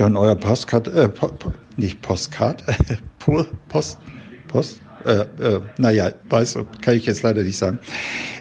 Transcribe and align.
Ja, 0.00 0.06
und 0.06 0.16
euer 0.16 0.34
Postkart, 0.34 0.88
äh, 0.88 1.10
po, 1.10 1.28
po, 1.28 1.52
nicht 1.76 2.00
Postkart, 2.00 2.64
Post, 3.68 3.98
Post, 4.48 4.80
äh, 5.04 5.26
äh, 5.42 5.60
naja, 5.76 6.10
weiß, 6.30 6.56
kann 6.80 6.94
ich 6.94 7.04
jetzt 7.04 7.22
leider 7.22 7.42
nicht 7.42 7.58
sagen. 7.58 7.78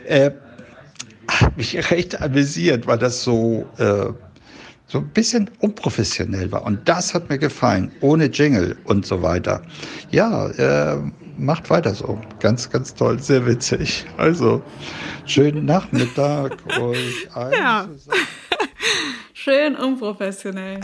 Äh, 0.06 0.32
hat 1.28 1.58
mich 1.58 1.76
recht 1.92 2.22
amüsiert, 2.22 2.88
weil 2.88 2.98
das 2.98 3.26
so, 3.26 3.66
äh, 3.78 4.06
so 4.88 5.00
ein 5.00 5.10
bisschen 5.10 5.52
unprofessionell 5.60 6.50
war. 6.50 6.64
Und 6.64 6.88
das 6.88 7.14
hat 7.14 7.28
mir 7.28 7.38
gefallen, 7.38 7.92
ohne 8.00 8.28
Jingle 8.28 8.78
und 8.86 9.06
so 9.06 9.22
weiter. 9.22 9.62
Ja, 10.12 10.48
äh, 10.52 10.98
macht 11.38 11.70
weiter 11.70 11.94
so. 11.94 12.22
Ganz, 12.40 12.70
ganz 12.70 12.94
toll, 12.94 13.20
sehr 13.20 13.46
witzig. 13.46 14.06
Also, 14.16 14.62
schönen 15.26 15.66
Nachmittag 15.66 16.56
euch 16.80 17.28
allen 17.34 17.52
ja. 17.52 17.90
Schön 19.42 19.78
unprofessionell. 19.78 20.82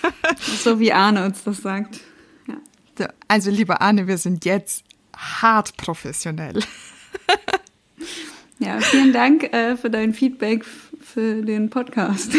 so 0.62 0.80
wie 0.80 0.94
Arne 0.94 1.26
uns 1.26 1.44
das 1.44 1.58
sagt. 1.58 2.00
Ja. 2.46 3.08
Also, 3.28 3.50
lieber 3.50 3.82
Arne, 3.82 4.06
wir 4.06 4.16
sind 4.16 4.46
jetzt 4.46 4.82
hart 5.14 5.76
professionell. 5.76 6.60
Ja, 8.60 8.80
vielen 8.80 9.12
Dank 9.12 9.52
äh, 9.52 9.76
für 9.76 9.88
dein 9.88 10.12
Feedback 10.12 10.64
für 10.64 11.42
den 11.42 11.70
Podcast. 11.70 12.32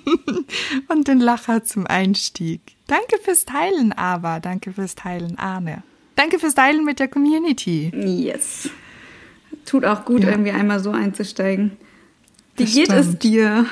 Und 0.88 1.08
den 1.08 1.20
Lacher 1.20 1.62
zum 1.62 1.86
Einstieg. 1.86 2.62
Danke 2.86 3.18
fürs 3.22 3.44
Teilen, 3.44 3.92
aber. 3.92 4.40
Danke 4.40 4.72
fürs 4.72 4.94
Teilen, 4.94 5.38
Arne. 5.38 5.82
Danke 6.16 6.38
fürs 6.38 6.54
Teilen 6.54 6.86
mit 6.86 7.00
der 7.00 7.08
Community. 7.08 7.92
Yes. 7.94 8.70
Tut 9.66 9.84
auch 9.84 10.06
gut, 10.06 10.22
ja. 10.22 10.30
irgendwie 10.30 10.52
einmal 10.52 10.80
so 10.80 10.90
einzusteigen. 10.90 11.72
Wie 12.56 12.64
das 12.64 12.72
geht 12.72 12.86
stimmt. 12.86 13.00
es 13.00 13.18
dir? 13.18 13.66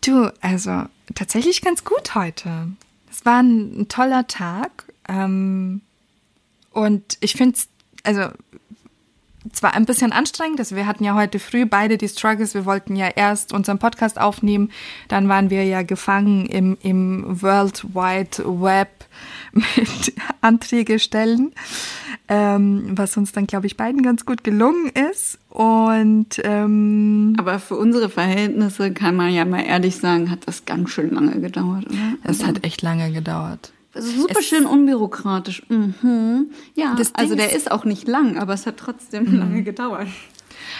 Du, 0.00 0.32
also 0.40 0.84
tatsächlich 1.14 1.62
ganz 1.62 1.84
gut 1.84 2.14
heute. 2.14 2.68
Es 3.10 3.24
war 3.24 3.42
ein, 3.42 3.86
toller 3.88 4.26
Tag. 4.26 4.84
Ähm, 5.08 5.80
und 6.70 7.18
ich 7.20 7.34
finde 7.34 7.56
es, 7.56 7.68
also 8.02 8.30
zwar 9.52 9.74
ein 9.74 9.86
bisschen 9.86 10.12
anstrengend, 10.12 10.60
also 10.60 10.76
wir 10.76 10.86
hatten 10.86 11.04
ja 11.04 11.14
heute 11.14 11.38
früh 11.38 11.66
beide 11.66 11.98
die 11.98 12.08
Struggles, 12.08 12.54
wir 12.54 12.64
wollten 12.64 12.94
ja 12.94 13.08
erst 13.08 13.52
unseren 13.52 13.78
Podcast 13.78 14.20
aufnehmen, 14.20 14.70
dann 15.08 15.28
waren 15.28 15.50
wir 15.50 15.64
ja 15.64 15.82
gefangen 15.82 16.46
im, 16.46 16.78
im 16.82 17.42
World 17.42 17.84
Wide 17.94 18.44
Web 18.44 19.04
mit 19.52 20.14
Anträge 20.40 20.98
stellen, 20.98 21.52
ähm, 22.32 22.92
was 22.96 23.18
uns 23.18 23.32
dann, 23.32 23.46
glaube 23.46 23.66
ich, 23.66 23.76
beiden 23.76 24.02
ganz 24.02 24.24
gut 24.24 24.42
gelungen 24.42 24.90
ist. 25.12 25.38
Und 25.50 26.40
ähm, 26.42 27.34
aber 27.36 27.58
für 27.58 27.76
unsere 27.76 28.08
Verhältnisse 28.08 28.92
kann 28.92 29.16
man 29.16 29.34
ja 29.34 29.44
mal 29.44 29.60
ehrlich 29.60 29.96
sagen, 29.96 30.30
hat 30.30 30.40
das 30.46 30.64
ganz 30.64 30.90
schön 30.90 31.10
lange 31.10 31.38
gedauert, 31.40 31.86
oder? 31.86 32.14
Es 32.24 32.40
also, 32.40 32.46
hat 32.46 32.64
echt 32.64 32.80
lange 32.80 33.12
gedauert. 33.12 33.72
Also 33.94 34.08
super 34.22 34.40
es, 34.40 34.46
schön 34.46 34.64
unbürokratisch. 34.64 35.62
Mhm. 35.68 36.46
Ja, 36.74 36.96
also 37.12 37.34
der 37.34 37.54
ist 37.54 37.70
auch 37.70 37.84
nicht 37.84 38.08
lang, 38.08 38.38
aber 38.38 38.54
es 38.54 38.64
hat 38.64 38.78
trotzdem 38.78 39.24
mhm. 39.24 39.38
lange 39.38 39.62
gedauert. 39.62 40.08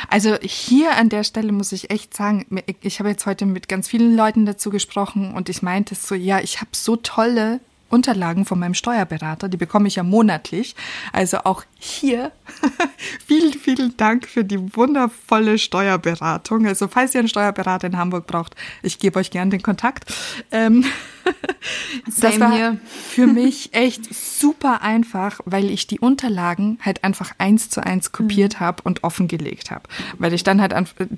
Also 0.08 0.36
hier 0.40 0.96
an 0.96 1.10
der 1.10 1.22
Stelle 1.22 1.52
muss 1.52 1.72
ich 1.72 1.90
echt 1.90 2.14
sagen, 2.14 2.46
ich 2.80 2.98
habe 2.98 3.10
jetzt 3.10 3.26
heute 3.26 3.44
mit 3.44 3.68
ganz 3.68 3.88
vielen 3.88 4.16
Leuten 4.16 4.46
dazu 4.46 4.70
gesprochen 4.70 5.34
und 5.34 5.50
ich 5.50 5.60
meinte 5.60 5.94
so, 5.94 6.14
ja, 6.14 6.40
ich 6.40 6.62
habe 6.62 6.70
so 6.72 6.96
tolle 6.96 7.60
Unterlagen 7.92 8.44
von 8.44 8.58
meinem 8.58 8.74
Steuerberater, 8.74 9.48
die 9.48 9.56
bekomme 9.56 9.88
ich 9.88 9.96
ja 9.96 10.02
monatlich. 10.02 10.74
Also 11.12 11.38
auch 11.44 11.64
hier 11.78 12.32
vielen, 13.26 13.52
vielen 13.52 13.96
Dank 13.96 14.28
für 14.28 14.44
die 14.44 14.76
wundervolle 14.76 15.58
Steuerberatung. 15.58 16.66
Also 16.66 16.88
falls 16.88 17.14
ihr 17.14 17.20
einen 17.20 17.28
Steuerberater 17.28 17.88
in 17.88 17.98
Hamburg 17.98 18.26
braucht, 18.26 18.54
ich 18.82 18.98
gebe 18.98 19.18
euch 19.18 19.30
gern 19.30 19.50
den 19.50 19.62
Kontakt. 19.62 20.12
Ähm, 20.50 20.84
das 22.20 22.40
war 22.40 22.52
hier. 22.52 22.78
für 22.84 23.26
mich 23.42 23.74
echt 23.74 24.14
super 24.14 24.82
einfach, 24.82 25.40
weil 25.44 25.70
ich 25.70 25.86
die 25.86 26.00
Unterlagen 26.00 26.78
halt 26.82 27.04
einfach 27.04 27.32
eins 27.38 27.68
zu 27.68 27.84
eins 27.84 28.12
kopiert 28.12 28.54
mhm. 28.54 28.60
habe 28.60 28.82
und 28.84 29.04
offengelegt 29.04 29.70
habe. 29.70 29.84
Weil 30.18 30.32
ich 30.32 30.44
dann 30.44 30.60
halt, 30.60 30.74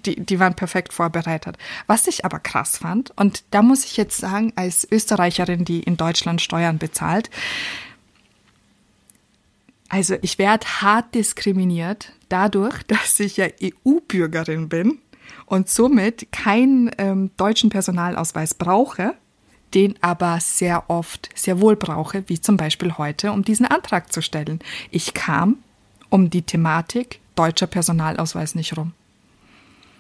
die, 0.06 0.16
die 0.16 0.41
waren 0.41 0.54
perfekt 0.54 0.93
vorbereitet. 0.93 1.56
Was 1.87 2.06
ich 2.06 2.25
aber 2.25 2.38
krass 2.38 2.78
fand, 2.78 3.12
und 3.16 3.44
da 3.50 3.62
muss 3.62 3.84
ich 3.84 3.97
jetzt 3.97 4.19
sagen, 4.19 4.53
als 4.56 4.87
Österreicherin, 4.91 5.65
die 5.65 5.81
in 5.81 5.97
Deutschland 5.97 6.41
Steuern 6.41 6.63
Steuern 6.64 6.78
bezahlt. 6.78 7.30
Also 9.88 10.16
ich 10.22 10.38
werde 10.38 10.66
hart 10.66 11.14
diskriminiert 11.14 12.12
dadurch, 12.28 12.82
dass 12.86 13.20
ich 13.20 13.36
ja 13.36 13.47
EU-Bürgerin 13.62 14.69
bin 14.69 14.98
und 15.47 15.69
somit 15.69 16.32
keinen 16.32 16.91
ähm, 16.98 17.30
deutschen 17.36 17.70
Personalausweis 17.70 18.54
brauche, 18.54 19.14
den 19.74 19.94
aber 20.00 20.38
sehr 20.41 20.88
oft 20.88 21.30
sehr 21.34 21.60
wohl 21.60 21.76
brauche, 21.76 22.24
wie 22.28 22.41
zum 22.41 22.56
Beispiel 22.56 22.97
heute, 22.97 23.32
um 23.32 23.44
diesen 23.44 23.66
Antrag 23.66 24.12
zu 24.12 24.22
stellen. 24.22 24.60
Ich 24.91 25.14
kam 25.14 25.58
um 26.10 26.30
die 26.30 26.42
Thematik 26.42 27.20
deutscher 27.34 27.66
Personalausweis 27.66 28.54
nicht 28.54 28.76
rum. 28.76 28.92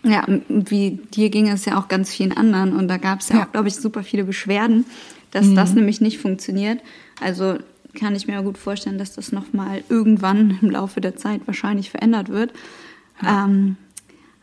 Ja, 0.04 0.24
wie 0.48 1.00
dir 1.14 1.30
ging 1.30 1.48
es 1.48 1.64
ja 1.64 1.78
auch 1.78 1.88
ganz 1.88 2.10
vielen 2.10 2.36
anderen 2.36 2.76
und 2.76 2.88
da 2.88 2.98
gab 2.98 3.20
es 3.20 3.30
ja, 3.30 3.36
ja, 3.36 3.44
auch, 3.44 3.52
glaube 3.52 3.68
ich, 3.68 3.74
super 3.74 4.02
viele 4.02 4.24
Beschwerden 4.24 4.84
dass 5.34 5.46
mhm. 5.46 5.56
das 5.56 5.74
nämlich 5.74 6.00
nicht 6.00 6.18
funktioniert. 6.18 6.80
Also 7.20 7.58
kann 7.94 8.14
ich 8.16 8.26
mir 8.26 8.42
gut 8.42 8.56
vorstellen, 8.56 8.96
dass 8.96 9.14
das 9.14 9.32
nochmal 9.32 9.84
irgendwann 9.88 10.58
im 10.62 10.70
Laufe 10.70 11.00
der 11.02 11.16
Zeit 11.16 11.42
wahrscheinlich 11.46 11.90
verändert 11.90 12.30
wird. 12.30 12.52
Ja. 13.22 13.44
Ähm, 13.44 13.76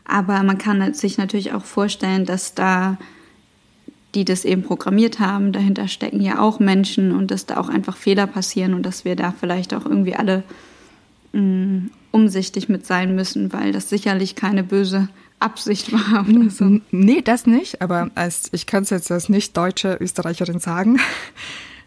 aber 0.04 0.42
man 0.42 0.58
kann 0.58 0.94
sich 0.94 1.18
natürlich 1.18 1.52
auch 1.52 1.64
vorstellen, 1.64 2.24
dass 2.24 2.54
da 2.54 2.98
die 4.14 4.24
das 4.24 4.44
eben 4.44 4.62
programmiert 4.62 5.20
haben, 5.20 5.52
dahinter 5.52 5.88
stecken 5.88 6.20
ja 6.20 6.38
auch 6.38 6.60
Menschen 6.60 7.12
und 7.12 7.30
dass 7.30 7.46
da 7.46 7.56
auch 7.56 7.68
einfach 7.68 7.96
Fehler 7.96 8.26
passieren 8.26 8.74
und 8.74 8.84
dass 8.84 9.04
wir 9.04 9.16
da 9.16 9.32
vielleicht 9.32 9.72
auch 9.72 9.86
irgendwie 9.86 10.14
alle 10.14 10.42
mh, 11.32 11.40
mm, 11.40 11.90
umsichtig 12.10 12.68
mit 12.68 12.84
sein 12.84 13.14
müssen, 13.14 13.54
weil 13.54 13.72
das 13.72 13.88
sicherlich 13.88 14.34
keine 14.34 14.64
böse 14.64 15.08
Absicht 15.42 15.92
war 15.92 16.26
oder 16.28 16.50
so. 16.50 16.80
Nee, 16.90 17.22
das 17.22 17.46
nicht, 17.46 17.82
aber 17.82 18.10
als, 18.14 18.48
ich 18.52 18.66
kann 18.66 18.84
es 18.84 18.90
jetzt 18.90 19.10
als 19.10 19.28
nicht 19.28 19.56
deutsche 19.56 19.96
Österreicherin 20.00 20.58
sagen. 20.58 20.98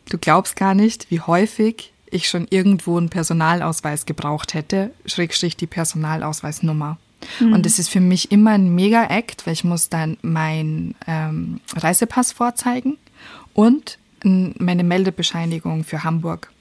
Du 0.08 0.20
glaubst 0.20 0.56
gar 0.56 0.76
nicht, 0.76 1.10
wie 1.10 1.20
häufig 1.20 1.92
ich 2.12 2.30
schon 2.30 2.46
irgendwo 2.52 2.96
einen 2.96 3.10
Personalausweis 3.10 4.06
gebraucht 4.06 4.54
hätte, 4.54 4.92
Schrägstrich 5.08 5.58
die 5.58 5.66
Personalausweisnummer. 5.66 7.00
Mhm. 7.40 7.54
Und 7.54 7.66
es 7.66 7.80
ist 7.80 7.90
für 7.90 8.00
mich 8.00 8.32
immer 8.32 8.52
ein 8.52 8.76
Mega-Act, 8.76 9.48
weil 9.48 9.54
ich 9.54 9.64
muss 9.64 9.90
dann 9.90 10.18
meinen 10.22 10.94
ähm, 11.08 11.60
Reisepass 11.76 12.34
vorzeigen 12.34 12.98
und 13.54 13.98
meine 14.24 14.84
Meldebescheinigung 14.84 15.84
für 15.84 16.04
Hamburg. 16.04 16.52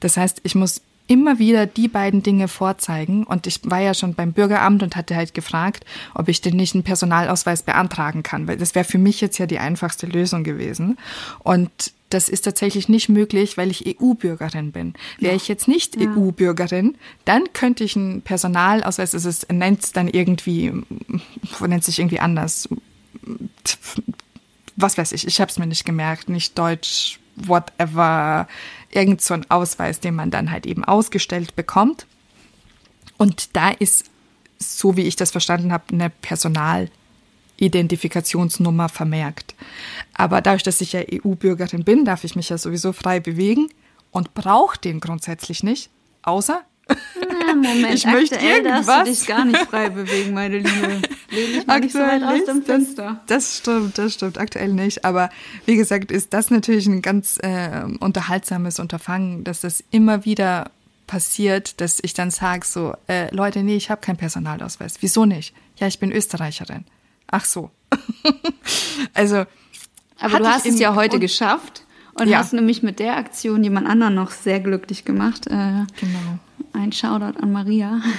Das 0.00 0.16
heißt, 0.16 0.40
ich 0.44 0.54
muss 0.54 0.82
immer 1.06 1.38
wieder 1.38 1.66
die 1.66 1.88
beiden 1.88 2.22
Dinge 2.22 2.48
vorzeigen. 2.48 3.24
Und 3.24 3.46
ich 3.46 3.60
war 3.64 3.80
ja 3.80 3.94
schon 3.94 4.14
beim 4.14 4.32
Bürgeramt 4.32 4.82
und 4.82 4.96
hatte 4.96 5.16
halt 5.16 5.34
gefragt, 5.34 5.84
ob 6.14 6.28
ich 6.28 6.40
denn 6.40 6.56
nicht 6.56 6.74
einen 6.74 6.84
Personalausweis 6.84 7.62
beantragen 7.62 8.22
kann, 8.22 8.48
weil 8.48 8.56
das 8.56 8.74
wäre 8.74 8.84
für 8.84 8.98
mich 8.98 9.20
jetzt 9.20 9.38
ja 9.38 9.46
die 9.46 9.58
einfachste 9.58 10.06
Lösung 10.06 10.44
gewesen. 10.44 10.98
Und 11.40 11.92
das 12.10 12.28
ist 12.28 12.42
tatsächlich 12.42 12.88
nicht 12.88 13.08
möglich, 13.08 13.56
weil 13.56 13.70
ich 13.70 14.00
EU-Bürgerin 14.00 14.72
bin. 14.72 14.94
Wäre 15.18 15.34
ich 15.34 15.48
jetzt 15.48 15.66
nicht 15.66 16.00
ja. 16.00 16.08
EU-Bürgerin, 16.08 16.96
dann 17.24 17.52
könnte 17.52 17.84
ich 17.84 17.96
einen 17.96 18.22
Personalausweis, 18.22 19.14
also 19.14 19.28
es 19.28 19.46
nennt 19.48 19.84
es 19.84 19.92
dann 19.92 20.08
irgendwie, 20.08 20.72
nennt 21.60 21.84
sich 21.84 21.98
irgendwie 21.98 22.20
anders. 22.20 22.68
Was 24.76 24.98
weiß 24.98 25.12
ich, 25.12 25.26
ich 25.26 25.40
habe 25.40 25.50
es 25.50 25.58
mir 25.58 25.66
nicht 25.66 25.84
gemerkt, 25.84 26.28
nicht 26.28 26.56
Deutsch, 26.56 27.18
whatever, 27.34 28.46
irgend 28.90 29.22
so 29.22 29.34
ein 29.34 29.50
Ausweis, 29.50 30.00
den 30.00 30.14
man 30.14 30.30
dann 30.30 30.50
halt 30.50 30.64
eben 30.66 30.84
ausgestellt 30.84 31.56
bekommt. 31.56 32.06
Und 33.16 33.56
da 33.56 33.70
ist, 33.70 34.10
so 34.58 34.96
wie 34.96 35.02
ich 35.02 35.16
das 35.16 35.30
verstanden 35.30 35.72
habe, 35.72 35.84
eine 35.92 36.10
Personalidentifikationsnummer 36.10 38.88
vermerkt. 38.88 39.54
Aber 40.14 40.40
dadurch, 40.40 40.62
dass 40.62 40.80
ich 40.80 40.92
ja 40.92 41.00
EU-Bürgerin 41.00 41.82
bin, 41.84 42.04
darf 42.04 42.22
ich 42.24 42.36
mich 42.36 42.48
ja 42.48 42.58
sowieso 42.58 42.92
frei 42.92 43.20
bewegen 43.20 43.68
und 44.10 44.34
brauche 44.34 44.78
den 44.78 45.00
grundsätzlich 45.00 45.62
nicht, 45.62 45.90
außer 46.22 46.62
na, 46.88 47.54
Moment, 47.54 47.94
ich 47.94 48.06
möchte 48.06 48.36
irgendwas. 48.36 48.86
darfst 48.86 49.06
du 49.06 49.10
dich 49.10 49.26
gar 49.26 49.44
nicht 49.44 49.58
frei 49.58 49.88
bewegen, 49.88 50.34
meine 50.34 50.58
Liebe. 50.58 51.02
Lehn 51.30 51.60
ich 51.60 51.66
mal 51.66 51.80
nicht 51.80 51.92
so 51.92 51.98
weit 51.98 52.22
aus 52.22 52.44
dem 52.44 52.62
Fenster. 52.62 53.20
Das, 53.26 53.44
das, 53.44 53.58
stimmt, 53.58 53.98
das 53.98 54.14
stimmt. 54.14 54.38
Aktuell 54.38 54.72
nicht. 54.72 55.04
Aber 55.04 55.30
wie 55.64 55.76
gesagt, 55.76 56.12
ist 56.12 56.32
das 56.32 56.50
natürlich 56.50 56.86
ein 56.86 57.02
ganz 57.02 57.38
äh, 57.42 57.84
unterhaltsames 58.00 58.78
Unterfangen, 58.78 59.42
dass 59.44 59.60
das 59.60 59.82
immer 59.90 60.24
wieder 60.24 60.70
passiert, 61.06 61.80
dass 61.80 61.98
ich 62.02 62.14
dann 62.14 62.30
sage 62.30 62.66
so, 62.66 62.94
äh, 63.08 63.34
Leute, 63.34 63.62
nee, 63.62 63.76
ich 63.76 63.90
habe 63.90 64.00
keinen 64.00 64.16
Personalausweis. 64.16 64.94
Wieso 65.00 65.24
nicht? 65.24 65.54
Ja, 65.76 65.86
ich 65.86 65.98
bin 65.98 66.12
Österreicherin. 66.12 66.84
Ach 67.28 67.44
so. 67.44 67.70
also. 69.14 69.44
Aber 70.18 70.38
du 70.38 70.46
hast 70.46 70.66
es 70.66 70.78
ja 70.78 70.94
heute 70.94 71.18
geschafft 71.18 71.84
und 72.14 72.28
ja. 72.28 72.38
hast 72.38 72.52
nämlich 72.52 72.82
mit 72.82 72.98
der 72.98 73.16
Aktion 73.16 73.62
jemand 73.62 73.86
anderen 73.86 74.14
noch 74.14 74.30
sehr 74.30 74.60
glücklich 74.60 75.04
gemacht. 75.04 75.46
Äh, 75.48 75.84
genau 76.00 76.38
ein 76.76 76.92
Shoutout 76.92 77.38
an 77.40 77.52
Maria. 77.52 78.00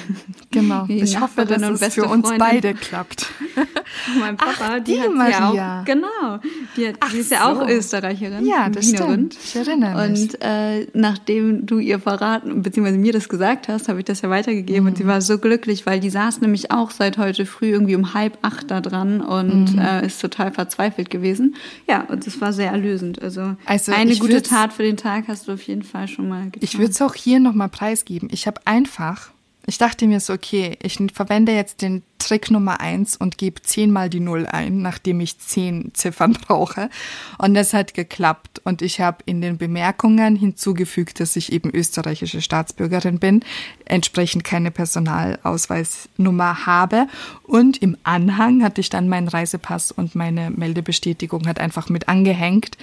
Genau. 0.49 0.85
ich 0.87 1.19
hoffe, 1.19 1.45
dass 1.45 1.61
es 1.61 1.93
für 1.93 2.05
uns 2.05 2.27
Freundin. 2.27 2.39
beide 2.39 2.73
klappt. 2.73 3.27
mein 4.19 4.37
Papa, 4.37 4.51
Ach, 4.59 4.79
die, 4.79 4.93
die 4.93 5.09
Maria. 5.09 5.53
Ja 5.53 5.81
auch, 5.81 5.85
genau. 5.85 6.39
Die, 6.75 6.87
hat, 6.87 6.95
Ach 6.99 7.11
die 7.11 7.17
ist 7.17 7.31
ja 7.31 7.51
auch 7.51 7.67
Österreicherin. 7.67 8.45
Ja, 8.45 8.69
das 8.69 8.87
Wienerin. 8.87 9.31
stimmt. 9.31 9.37
Ich 9.43 9.55
erinnere 9.55 10.09
mich. 10.09 10.21
Und 10.21 10.41
äh, 10.41 10.87
nachdem 10.93 11.65
du 11.65 11.79
ihr 11.79 11.99
verraten, 11.99 12.61
beziehungsweise 12.61 12.97
mir 12.97 13.13
das 13.13 13.29
gesagt 13.29 13.67
hast, 13.67 13.89
habe 13.89 13.99
ich 13.99 14.05
das 14.05 14.21
ja 14.21 14.29
weitergegeben 14.29 14.83
mhm. 14.83 14.89
und 14.89 14.97
sie 14.97 15.05
war 15.05 15.21
so 15.21 15.37
glücklich, 15.37 15.85
weil 15.85 15.99
die 15.99 16.09
saß 16.09 16.41
nämlich 16.41 16.71
auch 16.71 16.91
seit 16.91 17.17
heute 17.17 17.45
früh 17.45 17.67
irgendwie 17.67 17.95
um 17.95 18.13
halb 18.13 18.37
acht 18.41 18.71
da 18.71 18.81
dran 18.81 19.21
und 19.21 19.73
mhm. 19.73 19.79
äh, 19.79 20.05
ist 20.05 20.21
total 20.21 20.51
verzweifelt 20.51 21.09
gewesen. 21.09 21.55
Ja, 21.87 22.03
und 22.03 22.25
das 22.25 22.39
war 22.41 22.53
sehr 22.53 22.71
erlösend. 22.71 23.21
Also, 23.21 23.55
also 23.65 23.91
eine 23.91 24.15
gute 24.15 24.41
Tat 24.41 24.73
für 24.73 24.83
den 24.83 24.97
Tag 24.97 25.25
hast 25.27 25.47
du 25.47 25.51
auf 25.51 25.61
jeden 25.63 25.83
Fall 25.83 26.07
schon 26.07 26.29
mal 26.29 26.45
getan. 26.45 26.61
Ich 26.61 26.79
würde 26.79 26.91
es 26.91 27.01
auch 27.01 27.15
hier 27.15 27.39
nochmal 27.39 27.69
preisgeben. 27.69 28.29
Ich 28.31 28.46
habe 28.47 28.61
einfach 28.65 29.31
ich 29.69 29.77
dachte 29.77 30.07
mir 30.07 30.21
so, 30.21 30.31
okay, 30.31 30.77
ich 30.81 30.97
verwende 31.13 31.51
jetzt 31.51 31.81
den 31.81 32.01
Trick 32.19 32.49
Nummer 32.51 32.79
eins 32.79 33.17
und 33.17 33.37
gebe 33.37 33.61
zehnmal 33.61 34.09
die 34.09 34.21
Null 34.21 34.47
ein, 34.47 34.81
nachdem 34.81 35.19
ich 35.19 35.39
zehn 35.39 35.91
Ziffern 35.93 36.33
brauche. 36.47 36.89
Und 37.37 37.53
das 37.53 37.73
hat 37.73 37.93
geklappt. 37.93 38.61
Und 38.63 38.81
ich 38.81 39.01
habe 39.01 39.17
in 39.25 39.41
den 39.41 39.57
Bemerkungen 39.57 40.37
hinzugefügt, 40.37 41.19
dass 41.19 41.35
ich 41.35 41.51
eben 41.51 41.69
österreichische 41.69 42.41
Staatsbürgerin 42.41 43.19
bin, 43.19 43.43
entsprechend 43.83 44.45
keine 44.45 44.71
Personalausweisnummer 44.71 46.65
habe. 46.65 47.07
Und 47.43 47.81
im 47.81 47.97
Anhang 48.03 48.63
hatte 48.63 48.79
ich 48.79 48.89
dann 48.89 49.09
meinen 49.09 49.27
Reisepass 49.27 49.91
und 49.91 50.15
meine 50.15 50.49
Meldebestätigung 50.49 51.45
hat 51.45 51.59
einfach 51.59 51.89
mit 51.89 52.07
angehängt. 52.07 52.77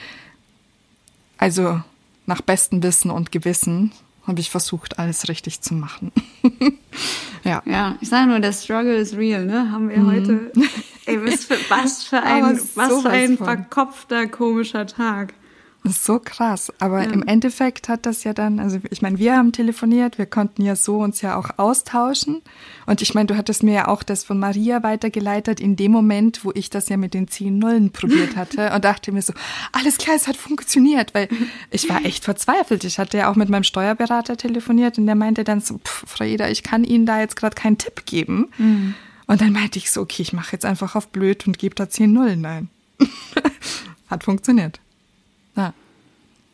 Also 1.38 1.80
nach 2.26 2.42
bestem 2.42 2.82
Wissen 2.82 3.10
und 3.10 3.32
Gewissen 3.32 3.92
habe 4.26 4.40
ich 4.40 4.50
versucht, 4.50 4.98
alles 4.98 5.28
richtig 5.28 5.60
zu 5.60 5.74
machen. 5.74 6.12
ja. 7.44 7.62
Ja, 7.66 7.96
ich 8.00 8.08
sage 8.08 8.28
nur, 8.28 8.40
der 8.40 8.52
Struggle 8.52 8.96
is 8.96 9.16
real, 9.16 9.44
ne? 9.44 9.70
Haben 9.70 9.88
wir 9.88 9.98
mhm. 9.98 10.06
heute. 10.06 10.52
Ey, 11.06 11.22
was 11.22 11.44
für, 11.44 11.56
was 11.68 12.04
für 12.04 12.22
ein, 12.22 12.58
was 12.74 13.02
für 13.02 13.10
ein 13.10 13.36
verkopfter, 13.36 14.26
komischer 14.26 14.86
Tag. 14.86 15.34
So 15.86 16.18
krass. 16.18 16.72
Aber 16.78 17.02
ja. 17.02 17.10
im 17.10 17.22
Endeffekt 17.22 17.90
hat 17.90 18.06
das 18.06 18.24
ja 18.24 18.32
dann, 18.32 18.58
also 18.58 18.78
ich 18.90 19.02
meine, 19.02 19.18
wir 19.18 19.36
haben 19.36 19.52
telefoniert, 19.52 20.16
wir 20.16 20.24
konnten 20.24 20.62
ja 20.62 20.76
so 20.76 20.96
uns 20.96 21.20
ja 21.20 21.36
auch 21.36 21.50
austauschen. 21.58 22.40
Und 22.86 23.02
ich 23.02 23.12
meine, 23.12 23.26
du 23.26 23.36
hattest 23.36 23.62
mir 23.62 23.74
ja 23.74 23.88
auch 23.88 24.02
das 24.02 24.24
von 24.24 24.38
Maria 24.38 24.82
weitergeleitet 24.82 25.60
in 25.60 25.76
dem 25.76 25.92
Moment, 25.92 26.42
wo 26.42 26.52
ich 26.54 26.70
das 26.70 26.88
ja 26.88 26.96
mit 26.96 27.12
den 27.12 27.28
zehn 27.28 27.58
Nullen 27.58 27.90
probiert 27.92 28.34
hatte 28.36 28.72
und 28.72 28.82
dachte 28.82 29.12
mir 29.12 29.20
so, 29.20 29.34
alles 29.72 29.98
klar, 29.98 30.16
es 30.16 30.26
hat 30.26 30.36
funktioniert, 30.36 31.12
weil 31.12 31.28
ich 31.70 31.86
war 31.90 32.02
echt 32.06 32.24
verzweifelt. 32.24 32.84
Ich 32.84 32.98
hatte 32.98 33.18
ja 33.18 33.30
auch 33.30 33.36
mit 33.36 33.50
meinem 33.50 33.64
Steuerberater 33.64 34.38
telefoniert 34.38 34.96
und 34.96 35.04
der 35.04 35.16
meinte 35.16 35.44
dann 35.44 35.60
so, 35.60 35.76
pff, 35.76 36.04
Frieda, 36.06 36.48
ich 36.48 36.62
kann 36.62 36.84
Ihnen 36.84 37.04
da 37.04 37.20
jetzt 37.20 37.36
gerade 37.36 37.54
keinen 37.54 37.76
Tipp 37.76 38.06
geben. 38.06 38.48
Mhm. 38.56 38.94
Und 39.26 39.42
dann 39.42 39.52
meinte 39.52 39.78
ich 39.78 39.90
so, 39.90 40.00
okay, 40.00 40.22
ich 40.22 40.32
mache 40.32 40.52
jetzt 40.52 40.64
einfach 40.64 40.96
auf 40.96 41.08
blöd 41.08 41.46
und 41.46 41.58
gebe 41.58 41.74
da 41.74 41.90
zehn 41.90 42.12
Nullen 42.12 42.44
ein. 42.46 42.70
hat 44.08 44.24
funktioniert. 44.24 44.80
Ja. 45.56 45.72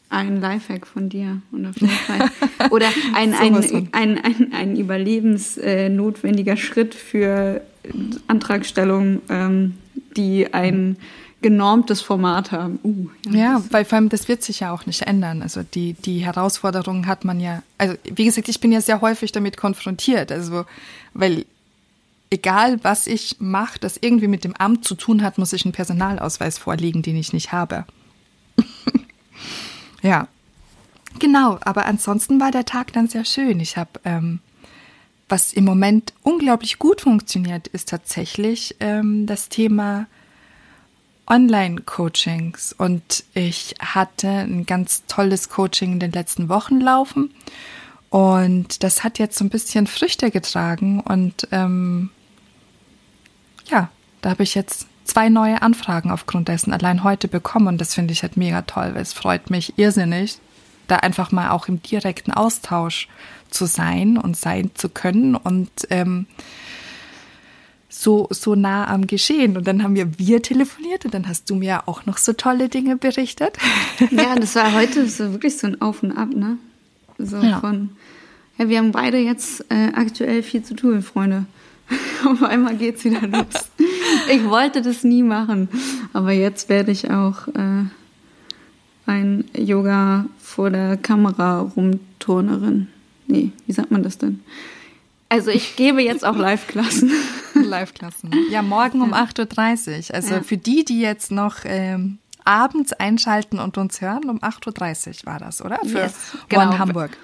Ein 0.08 0.40
Lifehack 0.40 0.86
von 0.86 1.08
dir 1.08 1.40
und 1.52 1.66
auf 1.66 1.80
jeden 1.80 1.92
Fall. 1.92 2.30
Oder 2.70 2.88
ein, 3.14 3.32
ein, 3.40 3.54
ein, 3.92 4.18
ein, 4.18 4.52
ein 4.52 4.76
überlebensnotwendiger 4.76 6.56
Schritt 6.56 6.94
für 6.94 7.62
Antragstellungen, 8.26 9.22
ähm, 9.28 9.74
die 10.16 10.52
ein 10.52 10.96
genormtes 11.42 12.00
Format 12.00 12.52
haben. 12.52 12.78
Uh, 12.84 13.08
ja, 13.30 13.38
ja, 13.38 13.64
weil 13.70 13.84
vor 13.84 13.96
allem 13.96 14.08
das 14.08 14.28
wird 14.28 14.42
sich 14.42 14.60
ja 14.60 14.72
auch 14.72 14.86
nicht 14.86 15.02
ändern. 15.02 15.42
Also 15.42 15.62
die, 15.62 15.94
die 15.94 16.18
Herausforderungen 16.18 17.06
hat 17.06 17.24
man 17.24 17.40
ja, 17.40 17.62
also 17.78 17.94
wie 18.04 18.24
gesagt, 18.24 18.48
ich 18.48 18.60
bin 18.60 18.72
ja 18.72 18.80
sehr 18.80 19.00
häufig 19.00 19.32
damit 19.32 19.56
konfrontiert. 19.56 20.32
Also, 20.32 20.66
weil 21.14 21.46
egal 22.30 22.78
was 22.82 23.06
ich 23.06 23.36
mache, 23.38 23.78
das 23.78 23.98
irgendwie 24.00 24.28
mit 24.28 24.44
dem 24.44 24.54
Amt 24.56 24.84
zu 24.84 24.94
tun 24.94 25.22
hat, 25.22 25.38
muss 25.38 25.52
ich 25.52 25.64
einen 25.64 25.72
Personalausweis 25.72 26.58
vorlegen, 26.58 27.02
den 27.02 27.16
ich 27.16 27.32
nicht 27.32 27.52
habe. 27.52 27.86
Ja, 30.02 30.28
genau. 31.18 31.58
Aber 31.62 31.86
ansonsten 31.86 32.40
war 32.40 32.50
der 32.50 32.64
Tag 32.64 32.92
dann 32.92 33.08
sehr 33.08 33.24
schön. 33.24 33.60
Ich 33.60 33.76
habe, 33.76 34.00
ähm, 34.04 34.40
was 35.28 35.52
im 35.52 35.64
Moment 35.64 36.12
unglaublich 36.22 36.78
gut 36.78 37.02
funktioniert, 37.02 37.68
ist 37.68 37.88
tatsächlich 37.88 38.76
ähm, 38.80 39.26
das 39.26 39.48
Thema 39.48 40.06
Online-Coachings. 41.26 42.72
Und 42.72 43.24
ich 43.34 43.74
hatte 43.78 44.28
ein 44.28 44.66
ganz 44.66 45.04
tolles 45.06 45.48
Coaching 45.48 45.92
in 45.92 46.00
den 46.00 46.12
letzten 46.12 46.48
Wochen 46.48 46.80
laufen. 46.80 47.32
Und 48.08 48.82
das 48.82 49.04
hat 49.04 49.20
jetzt 49.20 49.38
so 49.38 49.44
ein 49.44 49.50
bisschen 49.50 49.86
Früchte 49.86 50.32
getragen. 50.32 51.00
Und 51.00 51.46
ähm, 51.52 52.10
ja, 53.66 53.90
da 54.20 54.30
habe 54.30 54.42
ich 54.42 54.56
jetzt 54.56 54.88
zwei 55.10 55.28
neue 55.28 55.60
Anfragen 55.60 56.10
aufgrund 56.10 56.48
dessen 56.48 56.72
allein 56.72 57.02
heute 57.04 57.28
bekommen 57.28 57.66
und 57.66 57.80
das 57.80 57.94
finde 57.94 58.12
ich 58.12 58.22
halt 58.22 58.36
mega 58.36 58.62
toll, 58.62 58.92
weil 58.94 59.02
es 59.02 59.12
freut 59.12 59.50
mich 59.50 59.76
irrsinnig, 59.76 60.38
da 60.86 60.96
einfach 60.96 61.32
mal 61.32 61.50
auch 61.50 61.68
im 61.68 61.82
direkten 61.82 62.32
Austausch 62.32 63.08
zu 63.50 63.66
sein 63.66 64.16
und 64.16 64.36
sein 64.36 64.70
zu 64.74 64.88
können 64.88 65.34
und 65.34 65.70
ähm, 65.90 66.26
so, 67.88 68.28
so 68.30 68.54
nah 68.54 68.86
am 68.86 69.08
Geschehen. 69.08 69.56
Und 69.56 69.66
dann 69.66 69.82
haben 69.82 69.96
wir 69.96 70.16
wir 70.18 70.42
telefoniert 70.42 71.04
und 71.04 71.12
dann 71.12 71.26
hast 71.26 71.50
du 71.50 71.56
mir 71.56 71.88
auch 71.88 72.06
noch 72.06 72.16
so 72.16 72.32
tolle 72.32 72.68
Dinge 72.68 72.96
berichtet. 72.96 73.58
Ja, 74.10 74.36
das 74.36 74.54
war 74.54 74.72
heute 74.72 75.08
so 75.08 75.32
wirklich 75.32 75.58
so 75.58 75.66
ein 75.66 75.82
Auf 75.82 76.02
und 76.02 76.12
Ab, 76.12 76.28
ne? 76.30 76.56
So 77.18 77.38
ja. 77.38 77.58
von, 77.60 77.90
ja, 78.58 78.68
wir 78.68 78.78
haben 78.78 78.92
beide 78.92 79.18
jetzt 79.18 79.64
äh, 79.70 79.90
aktuell 79.92 80.42
viel 80.42 80.62
zu 80.62 80.74
tun, 80.74 81.02
Freunde. 81.02 81.46
Auf 82.24 82.42
einmal 82.44 82.76
geht's 82.76 83.04
wieder 83.04 83.26
los. 83.26 83.70
Ich 84.28 84.44
wollte 84.44 84.82
das 84.82 85.04
nie 85.04 85.22
machen, 85.22 85.68
aber 86.12 86.32
jetzt 86.32 86.68
werde 86.68 86.92
ich 86.92 87.10
auch 87.10 87.48
äh, 87.48 87.84
ein 89.06 89.44
Yoga 89.56 90.26
vor 90.38 90.70
der 90.70 90.96
Kamera 90.96 91.60
rumturnerin. 91.60 92.88
Nee, 93.26 93.52
wie 93.66 93.72
sagt 93.72 93.90
man 93.90 94.02
das 94.02 94.18
denn? 94.18 94.40
Also 95.28 95.50
ich 95.50 95.76
gebe 95.76 96.02
jetzt 96.02 96.24
auch 96.24 96.36
Live-Klassen. 96.36 97.12
Live-Klassen. 97.54 98.32
Ja, 98.50 98.62
morgen 98.62 99.00
um 99.00 99.10
ja. 99.10 99.24
8.30 99.24 100.08
Uhr. 100.10 100.14
Also 100.14 100.34
ja. 100.34 100.42
für 100.42 100.56
die, 100.56 100.84
die 100.84 101.00
jetzt 101.00 101.30
noch 101.30 101.58
ähm, 101.64 102.18
abends 102.44 102.92
einschalten 102.92 103.60
und 103.60 103.78
uns 103.78 104.00
hören, 104.00 104.28
um 104.28 104.40
8.30 104.40 105.08
Uhr 105.08 105.14
war 105.32 105.38
das, 105.38 105.62
oder? 105.64 105.78
Für 105.84 105.98
yes, 105.98 106.36
genau. 106.48 106.68
One 106.68 106.78
Hamburg. 106.78 107.16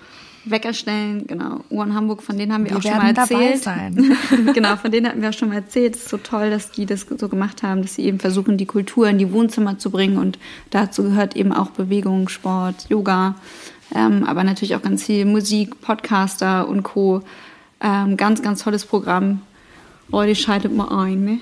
Wecker 0.50 0.72
stellen, 0.72 1.26
genau. 1.26 1.60
Uhren 1.70 1.94
Hamburg, 1.94 2.22
von 2.22 2.38
denen 2.38 2.52
haben 2.52 2.64
wir, 2.64 2.70
wir 2.70 2.78
auch 2.78 2.82
schon 2.82 2.96
mal 2.96 3.16
erzählt. 3.16 3.62
Sein. 3.62 4.16
genau, 4.54 4.76
von 4.76 4.90
denen 4.90 5.08
hatten 5.08 5.22
wir 5.22 5.30
auch 5.30 5.34
schon 5.34 5.48
mal 5.48 5.56
erzählt. 5.56 5.96
Es 5.96 6.02
ist 6.02 6.08
so 6.08 6.16
toll, 6.18 6.50
dass 6.50 6.70
die 6.70 6.86
das 6.86 7.06
so 7.16 7.28
gemacht 7.28 7.62
haben, 7.62 7.82
dass 7.82 7.94
sie 7.94 8.04
eben 8.04 8.18
versuchen, 8.18 8.56
die 8.56 8.66
Kultur 8.66 9.08
in 9.08 9.18
die 9.18 9.32
Wohnzimmer 9.32 9.78
zu 9.78 9.90
bringen. 9.90 10.18
Und 10.18 10.38
dazu 10.70 11.02
gehört 11.02 11.36
eben 11.36 11.52
auch 11.52 11.70
Bewegung, 11.70 12.28
Sport, 12.28 12.86
Yoga, 12.88 13.34
ähm, 13.94 14.24
aber 14.24 14.44
natürlich 14.44 14.74
auch 14.76 14.82
ganz 14.82 15.04
viel 15.04 15.24
Musik, 15.24 15.80
Podcaster 15.80 16.68
und 16.68 16.82
Co. 16.82 17.22
Ähm, 17.80 18.16
ganz, 18.16 18.42
ganz 18.42 18.62
tolles 18.62 18.84
Programm. 18.84 19.42
Leute, 20.08 20.34
schaltet 20.34 20.74
mal 20.74 21.04
ein, 21.04 21.24
ne? 21.24 21.40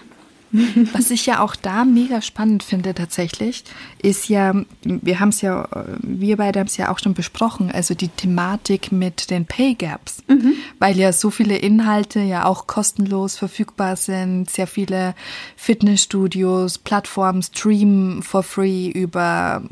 Was 0.93 1.11
ich 1.11 1.27
ja 1.27 1.41
auch 1.41 1.57
da 1.57 1.85
mega 1.85 2.23
spannend 2.23 2.63
finde 2.63 2.95
tatsächlich, 2.95 3.65
ist 4.01 4.29
ja, 4.29 4.55
wir 4.85 5.19
haben 5.19 5.31
es 5.31 5.41
ja, 5.41 5.69
wir 5.99 6.37
beide 6.37 6.61
haben 6.61 6.69
es 6.69 6.77
ja 6.77 6.93
auch 6.93 7.01
schon 7.01 7.15
besprochen, 7.15 7.73
also 7.73 7.95
die 7.95 8.09
Thematik 8.09 8.93
mit 8.93 9.31
den 9.31 9.47
Pay 9.47 9.75
Gaps, 9.75 10.23
mhm. 10.29 10.55
weil 10.79 10.97
ja 10.97 11.13
so 11.13 11.31
viele 11.31 11.57
Inhalte 11.57 12.21
ja 12.21 12.45
auch 12.45 12.69
kostenlos 12.69 13.37
verfügbar 13.37 13.97
sind, 13.97 14.49
sehr 14.49 14.69
viele 14.69 15.15
Fitnessstudios, 15.57 16.79
Plattformen 16.79 17.43
streamen 17.43 18.23
for 18.23 18.45
free 18.45 18.89
über 18.89 19.63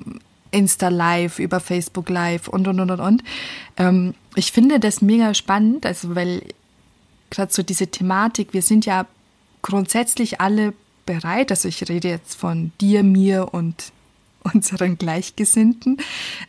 Insta 0.51 0.89
Live, 0.89 1.39
über 1.39 1.61
Facebook 1.61 2.09
Live 2.09 2.49
und 2.49 2.67
und 2.67 2.81
und 2.81 2.91
und 2.91 3.01
und. 3.01 3.25
Ähm, 3.77 4.15
ich 4.35 4.51
finde 4.51 4.81
das 4.81 5.01
mega 5.01 5.33
spannend, 5.35 5.87
also 5.87 6.17
weil 6.17 6.43
gerade 7.31 7.53
so 7.53 7.63
diese 7.63 7.87
Thematik, 7.87 8.53
wir 8.53 8.63
sind 8.63 8.85
ja 8.85 9.07
grundsätzlich 9.63 10.41
alle 10.41 10.75
bereit, 11.07 11.51
also 11.51 11.69
ich 11.69 11.89
rede 11.89 12.09
jetzt 12.09 12.35
von 12.35 12.73
dir, 12.81 13.03
mir 13.03 13.53
und 13.53 13.93
unseren 14.55 14.99
Gleichgesinnten, 14.99 15.99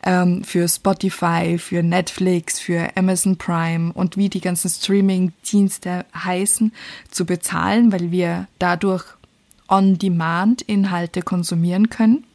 ähm, 0.04 0.44
für 0.44 0.68
Spotify, 0.68 1.60
für 1.60 1.84
Netflix, 1.84 2.60
für 2.60 2.90
Amazon 2.96 3.38
Prime 3.38 3.94
und 3.94 4.18
wie 4.18 4.30
die 4.30 4.42
ganzen 4.42 4.70
Streaming-Dienste 4.70 6.06
heißen, 6.16 6.74
zu 7.12 7.26
bezahlen, 7.26 7.92
weil 7.92 8.10
wir 8.10 8.48
dadurch 8.58 9.06
On-Demand-Inhalte 9.68 11.22
konsumieren 11.22 11.90
können. 11.90 12.26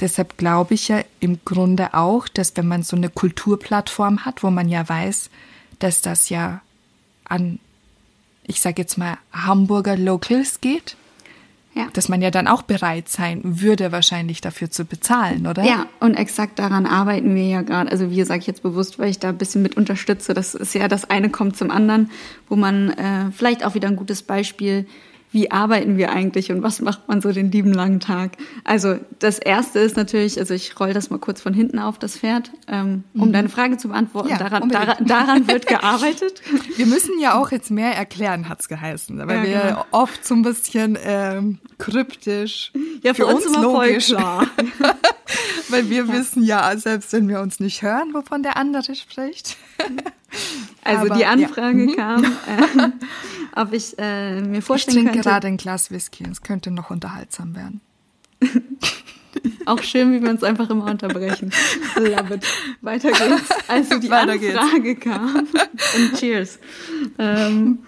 Deshalb 0.00 0.36
glaube 0.36 0.74
ich 0.74 0.88
ja 0.88 1.02
im 1.20 1.40
Grunde 1.44 1.94
auch, 1.94 2.28
dass 2.28 2.56
wenn 2.56 2.68
man 2.68 2.82
so 2.82 2.96
eine 2.96 3.08
Kulturplattform 3.08 4.24
hat, 4.24 4.42
wo 4.42 4.50
man 4.50 4.68
ja 4.68 4.88
weiß, 4.88 5.30
dass 5.78 6.02
das 6.02 6.28
ja 6.28 6.60
an 7.24 7.58
ich 8.46 8.60
sage 8.60 8.82
jetzt 8.82 8.98
mal, 8.98 9.18
Hamburger 9.32 9.96
Locals 9.96 10.60
geht, 10.60 10.96
ja. 11.74 11.88
dass 11.92 12.08
man 12.08 12.22
ja 12.22 12.30
dann 12.30 12.46
auch 12.46 12.62
bereit 12.62 13.08
sein 13.08 13.40
würde, 13.42 13.92
wahrscheinlich 13.92 14.40
dafür 14.40 14.70
zu 14.70 14.84
bezahlen, 14.84 15.46
oder? 15.46 15.64
Ja, 15.64 15.86
und 16.00 16.14
exakt 16.14 16.58
daran 16.58 16.86
arbeiten 16.86 17.34
wir 17.34 17.46
ja 17.46 17.62
gerade. 17.62 17.90
Also 17.90 18.10
wir 18.10 18.26
sage 18.26 18.40
ich 18.40 18.46
jetzt 18.46 18.62
bewusst, 18.62 18.98
weil 18.98 19.10
ich 19.10 19.18
da 19.18 19.30
ein 19.30 19.38
bisschen 19.38 19.62
mit 19.62 19.76
unterstütze. 19.76 20.34
Das 20.34 20.54
ist 20.54 20.74
ja 20.74 20.88
das 20.88 21.08
eine 21.10 21.30
kommt 21.30 21.56
zum 21.56 21.70
anderen, 21.70 22.10
wo 22.48 22.56
man 22.56 22.90
äh, 22.90 23.30
vielleicht 23.32 23.64
auch 23.64 23.74
wieder 23.74 23.88
ein 23.88 23.96
gutes 23.96 24.22
Beispiel 24.22 24.86
wie 25.34 25.50
arbeiten 25.50 25.98
wir 25.98 26.12
eigentlich 26.12 26.52
und 26.52 26.62
was 26.62 26.80
macht 26.80 27.08
man 27.08 27.20
so 27.20 27.32
den 27.32 27.50
lieben 27.50 27.72
langen 27.72 27.98
Tag? 27.98 28.36
Also 28.62 29.00
das 29.18 29.40
Erste 29.40 29.80
ist 29.80 29.96
natürlich, 29.96 30.38
also 30.38 30.54
ich 30.54 30.78
roll 30.78 30.92
das 30.92 31.10
mal 31.10 31.18
kurz 31.18 31.40
von 31.40 31.52
hinten 31.52 31.80
auf, 31.80 31.98
das 31.98 32.18
Pferd, 32.18 32.52
ähm, 32.68 33.02
um 33.14 33.28
mhm. 33.28 33.32
deine 33.32 33.48
Frage 33.48 33.76
zu 33.76 33.88
beantworten. 33.88 34.28
Ja, 34.28 34.38
daran, 34.38 34.68
daran, 34.68 35.04
daran, 35.04 35.48
wird 35.48 35.66
gearbeitet. 35.66 36.40
Wir 36.76 36.86
müssen 36.86 37.18
ja 37.18 37.34
auch 37.34 37.50
jetzt 37.50 37.72
mehr 37.72 37.96
erklären, 37.96 38.48
hat's 38.48 38.68
geheißen, 38.68 39.18
weil 39.26 39.38
ja, 39.38 39.42
wir 39.42 39.62
genau. 39.70 39.84
oft 39.90 40.24
so 40.24 40.34
ein 40.34 40.42
bisschen 40.42 40.96
ähm, 41.04 41.58
kryptisch, 41.78 42.72
ja, 43.02 43.12
für, 43.12 43.26
für 43.26 43.34
uns, 43.34 43.46
uns 43.46 43.56
logisch. 43.56 44.06
Klar. 44.06 44.46
weil 45.68 45.90
wir 45.90 46.04
ja. 46.06 46.12
wissen 46.12 46.44
ja, 46.44 46.76
selbst 46.76 47.12
wenn 47.12 47.28
wir 47.28 47.40
uns 47.40 47.60
nicht 47.60 47.82
hören, 47.82 48.14
wovon 48.14 48.42
der 48.42 48.56
andere 48.56 48.94
spricht. 48.94 49.56
Also 50.82 51.06
Aber, 51.06 51.14
die 51.16 51.24
Anfrage 51.24 51.88
ja. 51.88 51.96
kam, 51.96 52.24
äh, 52.46 52.90
ob 53.56 53.72
ich 53.72 53.94
äh, 53.98 54.40
mir 54.42 54.60
vorstellen 54.60 54.98
ich 54.98 55.04
trinke 55.04 55.12
könnte. 55.12 55.28
gerade 55.28 55.46
ein 55.46 55.56
Glas 55.56 55.90
Whisky, 55.90 56.24
es 56.30 56.42
könnte 56.42 56.70
noch 56.70 56.90
unterhaltsam 56.90 57.54
werden. 57.54 57.80
Auch 59.66 59.82
schön, 59.82 60.12
wie 60.12 60.22
wir 60.22 60.30
uns 60.30 60.44
einfach 60.44 60.68
immer 60.70 60.84
unterbrechen. 60.86 61.52
Love 61.96 62.34
it. 62.34 62.46
Weiter 62.82 63.10
geht's. 63.10 63.48
Also 63.66 63.98
die 63.98 64.10
Weiter 64.10 64.32
Anfrage 64.32 64.94
geht's. 64.94 65.04
kam. 65.04 65.48
Und 65.96 66.18
cheers. 66.18 66.58
Ähm, 67.18 67.78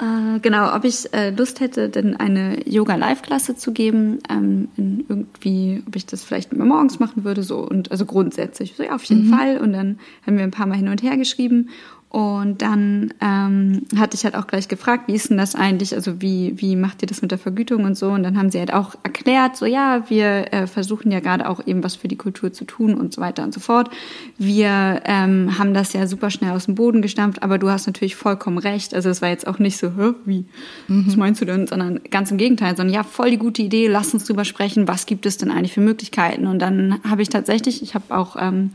äh, 0.00 0.38
genau, 0.40 0.74
ob 0.74 0.84
ich 0.84 1.12
äh, 1.12 1.30
Lust 1.30 1.60
hätte, 1.60 1.88
denn 1.88 2.16
eine 2.16 2.68
Yoga-Live-Klasse 2.68 3.56
zu 3.56 3.72
geben, 3.72 4.18
ähm, 4.28 4.68
irgendwie, 4.76 5.82
ob 5.86 5.96
ich 5.96 6.06
das 6.06 6.22
vielleicht 6.22 6.52
immer 6.52 6.64
morgens 6.64 7.00
machen 7.00 7.24
würde, 7.24 7.42
so 7.42 7.58
und 7.58 7.90
also 7.90 8.04
grundsätzlich, 8.04 8.74
so 8.76 8.82
ja, 8.82 8.94
auf 8.94 9.04
jeden 9.04 9.26
mhm. 9.26 9.34
Fall. 9.34 9.58
Und 9.58 9.72
dann 9.72 9.98
haben 10.26 10.36
wir 10.36 10.44
ein 10.44 10.52
paar 10.52 10.66
Mal 10.66 10.76
hin 10.76 10.88
und 10.88 11.02
her 11.02 11.16
geschrieben 11.16 11.70
und 12.10 12.62
dann 12.62 13.12
ähm, 13.20 13.82
hatte 13.98 14.14
ich 14.14 14.24
halt 14.24 14.34
auch 14.34 14.46
gleich 14.46 14.68
gefragt, 14.68 15.08
wie 15.08 15.14
ist 15.14 15.28
denn 15.28 15.36
das 15.36 15.54
eigentlich? 15.54 15.94
Also 15.94 16.22
wie, 16.22 16.54
wie 16.56 16.74
macht 16.74 17.02
ihr 17.02 17.06
das 17.06 17.20
mit 17.20 17.30
der 17.30 17.38
Vergütung 17.38 17.84
und 17.84 17.98
so? 17.98 18.08
Und 18.08 18.22
dann 18.22 18.38
haben 18.38 18.50
sie 18.50 18.58
halt 18.58 18.72
auch 18.72 18.94
erklärt, 19.02 19.58
so 19.58 19.66
ja, 19.66 20.08
wir 20.08 20.52
äh, 20.54 20.66
versuchen 20.66 21.12
ja 21.12 21.20
gerade 21.20 21.46
auch 21.46 21.66
eben 21.66 21.84
was 21.84 21.96
für 21.96 22.08
die 22.08 22.16
Kultur 22.16 22.50
zu 22.50 22.64
tun 22.64 22.94
und 22.94 23.12
so 23.12 23.20
weiter 23.20 23.42
und 23.44 23.52
so 23.52 23.60
fort. 23.60 23.90
Wir 24.38 25.02
ähm, 25.04 25.58
haben 25.58 25.74
das 25.74 25.92
ja 25.92 26.06
super 26.06 26.30
schnell 26.30 26.52
aus 26.52 26.64
dem 26.64 26.76
Boden 26.76 27.02
gestampft, 27.02 27.42
aber 27.42 27.58
du 27.58 27.68
hast 27.68 27.86
natürlich 27.86 28.16
vollkommen 28.16 28.56
recht. 28.56 28.94
Also 28.94 29.10
es 29.10 29.20
war 29.20 29.28
jetzt 29.28 29.46
auch 29.46 29.58
nicht 29.58 29.76
so, 29.76 29.88
Hä, 29.88 30.14
wie, 30.24 30.46
mhm. 30.88 31.08
was 31.08 31.16
meinst 31.16 31.42
du 31.42 31.44
denn? 31.44 31.66
Sondern 31.66 32.00
ganz 32.10 32.30
im 32.30 32.38
Gegenteil, 32.38 32.74
sondern 32.74 32.94
ja, 32.94 33.02
voll 33.02 33.30
die 33.30 33.38
gute 33.38 33.60
Idee, 33.60 33.86
lass 33.86 34.14
uns 34.14 34.24
drüber 34.24 34.46
sprechen, 34.46 34.88
was 34.88 35.04
gibt 35.04 35.26
es 35.26 35.36
denn 35.36 35.50
eigentlich 35.50 35.74
für 35.74 35.82
Möglichkeiten? 35.82 36.46
Und 36.46 36.60
dann 36.60 37.00
habe 37.06 37.20
ich 37.20 37.28
tatsächlich, 37.28 37.82
ich 37.82 37.94
habe 37.94 38.16
auch 38.16 38.36
ähm, 38.40 38.70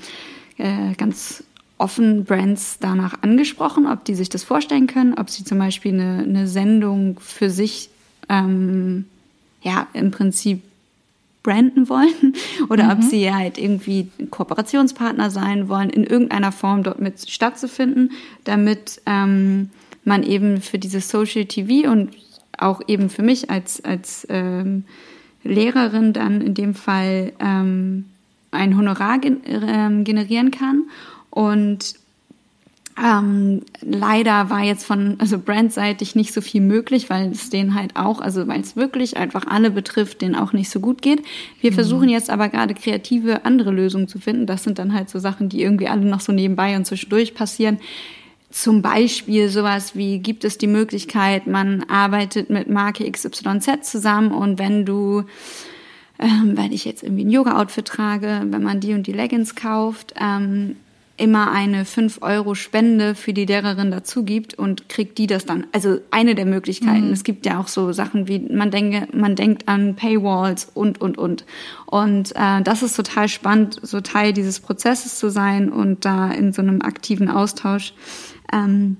äh, 0.60 0.94
ganz 0.98 1.44
offen 1.84 2.24
Brands 2.24 2.78
danach 2.80 3.22
angesprochen, 3.22 3.86
ob 3.86 4.06
die 4.06 4.16
sich 4.16 4.30
das 4.30 4.44
vorstellen 4.44 4.88
können, 4.88 5.16
ob 5.16 5.30
sie 5.30 5.44
zum 5.44 5.60
Beispiel 5.60 5.94
eine, 5.94 6.24
eine 6.24 6.48
Sendung 6.48 7.20
für 7.20 7.50
sich 7.50 7.90
ähm, 8.30 9.06
ja 9.62 9.88
im 9.92 10.10
Prinzip 10.10 10.62
branden 11.44 11.90
wollen 11.90 12.36
oder 12.70 12.86
mhm. 12.86 12.92
ob 12.92 13.04
sie 13.04 13.32
halt 13.32 13.58
irgendwie 13.58 14.08
Kooperationspartner 14.32 15.30
sein 15.30 15.68
wollen, 15.68 15.90
in 15.90 16.06
irgendeiner 16.06 16.54
Form 16.54 16.84
dort 16.84 17.02
mit 17.02 17.30
stattzufinden, 17.30 18.12
damit 18.46 19.02
ähm, 19.06 19.70
man 20.06 20.24
eben 20.24 20.62
für 20.62 20.80
dieses 20.80 21.10
Social 21.10 21.46
TV 21.46 21.92
und 21.92 22.12
auch 22.58 22.82
eben 22.88 23.10
für 23.10 23.24
mich 23.24 23.50
als, 23.50 23.84
als 23.84 24.26
ähm, 24.30 24.86
Lehrerin 25.44 26.14
dann 26.14 26.40
in 26.40 26.54
dem 26.54 26.76
Fall 26.76 27.34
ähm, 27.40 28.06
ein 28.52 28.78
Honorar 28.78 29.20
ähm, 29.24 30.06
generieren 30.06 30.52
kann 30.52 30.84
und 31.34 31.96
ähm, 33.04 33.62
leider 33.82 34.52
war 34.52 34.62
jetzt 34.62 34.86
von 34.86 35.16
also 35.18 35.40
brandseitig 35.40 36.14
nicht 36.14 36.32
so 36.32 36.42
viel 36.42 36.62
möglich, 36.62 37.10
weil 37.10 37.32
es 37.32 37.50
denen 37.50 37.74
halt 37.74 37.96
auch, 37.96 38.22
also 38.22 38.48
weil 38.48 38.62
es 38.62 38.76
wirklich 38.76 39.18
einfach 39.18 39.48
alle 39.48 39.72
betrifft, 39.72 40.22
denen 40.22 40.36
auch 40.36 40.54
nicht 40.54 40.70
so 40.70 40.80
gut 40.80 41.02
geht. 41.02 41.24
Wir 41.60 41.72
mhm. 41.72 41.76
versuchen 41.76 42.10
jetzt 42.10 42.30
aber 42.30 42.50
gerade 42.50 42.76
kreative 42.76 43.46
andere 43.46 43.72
Lösungen 43.72 44.08
zu 44.08 44.20
finden. 44.20 44.46
Das 44.46 44.64
sind 44.64 44.78
dann 44.78 44.94
halt 44.94 45.10
so 45.10 45.18
Sachen, 45.18 45.50
die 45.50 45.64
irgendwie 45.64 45.88
alle 45.88 46.06
noch 46.06 46.22
so 46.22 46.32
nebenbei 46.32 46.76
und 46.76 46.86
zwischendurch 46.86 47.34
passieren. 47.34 47.80
Zum 48.52 48.84
Beispiel 48.84 49.50
sowas 49.50 49.96
wie, 49.96 50.20
gibt 50.20 50.44
es 50.44 50.60
die 50.60 50.68
Möglichkeit, 50.68 51.48
man 51.48 51.84
arbeitet 51.86 52.52
mit 52.52 52.70
Marke 52.70 53.10
XYZ 53.10 53.90
zusammen 53.90 54.32
und 54.32 54.60
wenn 54.60 54.86
du 54.86 55.24
ähm, 56.20 56.56
wenn 56.56 56.72
ich 56.72 56.86
jetzt 56.86 57.02
irgendwie 57.02 57.26
ein 57.26 57.32
Yoga-Outfit 57.32 57.86
trage, 57.86 58.44
wenn 58.46 58.62
man 58.62 58.80
die 58.80 58.94
und 58.94 59.08
die 59.08 59.14
Leggings 59.14 59.56
kauft, 59.56 60.14
ähm, 60.22 60.76
immer 61.16 61.52
eine 61.52 61.84
5-Euro-Spende 61.84 63.14
für 63.14 63.34
die 63.34 63.46
Lehrerin 63.46 63.92
dazu 63.92 64.24
gibt 64.24 64.56
und 64.56 64.90
kriegt 64.90 65.20
die 65.20 65.28
das 65.28 65.46
dann. 65.46 65.68
Also 65.72 66.00
eine 66.10 66.34
der 66.34 66.46
Möglichkeiten. 66.46 67.08
Mhm. 67.08 67.14
Es 67.14 67.24
gibt 67.24 67.46
ja 67.46 67.60
auch 67.60 67.68
so 67.68 67.92
Sachen 67.92 68.28
wie, 68.28 68.40
man, 68.40 68.72
denke, 68.72 69.08
man 69.16 69.36
denkt 69.36 69.68
an 69.68 69.96
Paywalls 69.96 70.72
und, 70.74 71.00
und, 71.02 71.20
und. 71.20 71.46
Und 71.86 72.36
äh, 72.36 72.62
das 72.64 72.82
ist 72.82 72.96
total 72.96 73.28
spannend, 73.28 73.80
so 73.84 74.02
Teil 74.02 74.34
dieses 74.34 74.60
Prozesses 74.60 75.20
zu 75.20 75.30
sein 75.30 75.72
und 75.72 76.04
da 76.04 76.32
in 76.32 76.52
so 76.52 76.64
einem 76.64 76.82
aktiven 76.82 77.30
Austausch, 77.30 77.94
ähm, 78.52 78.98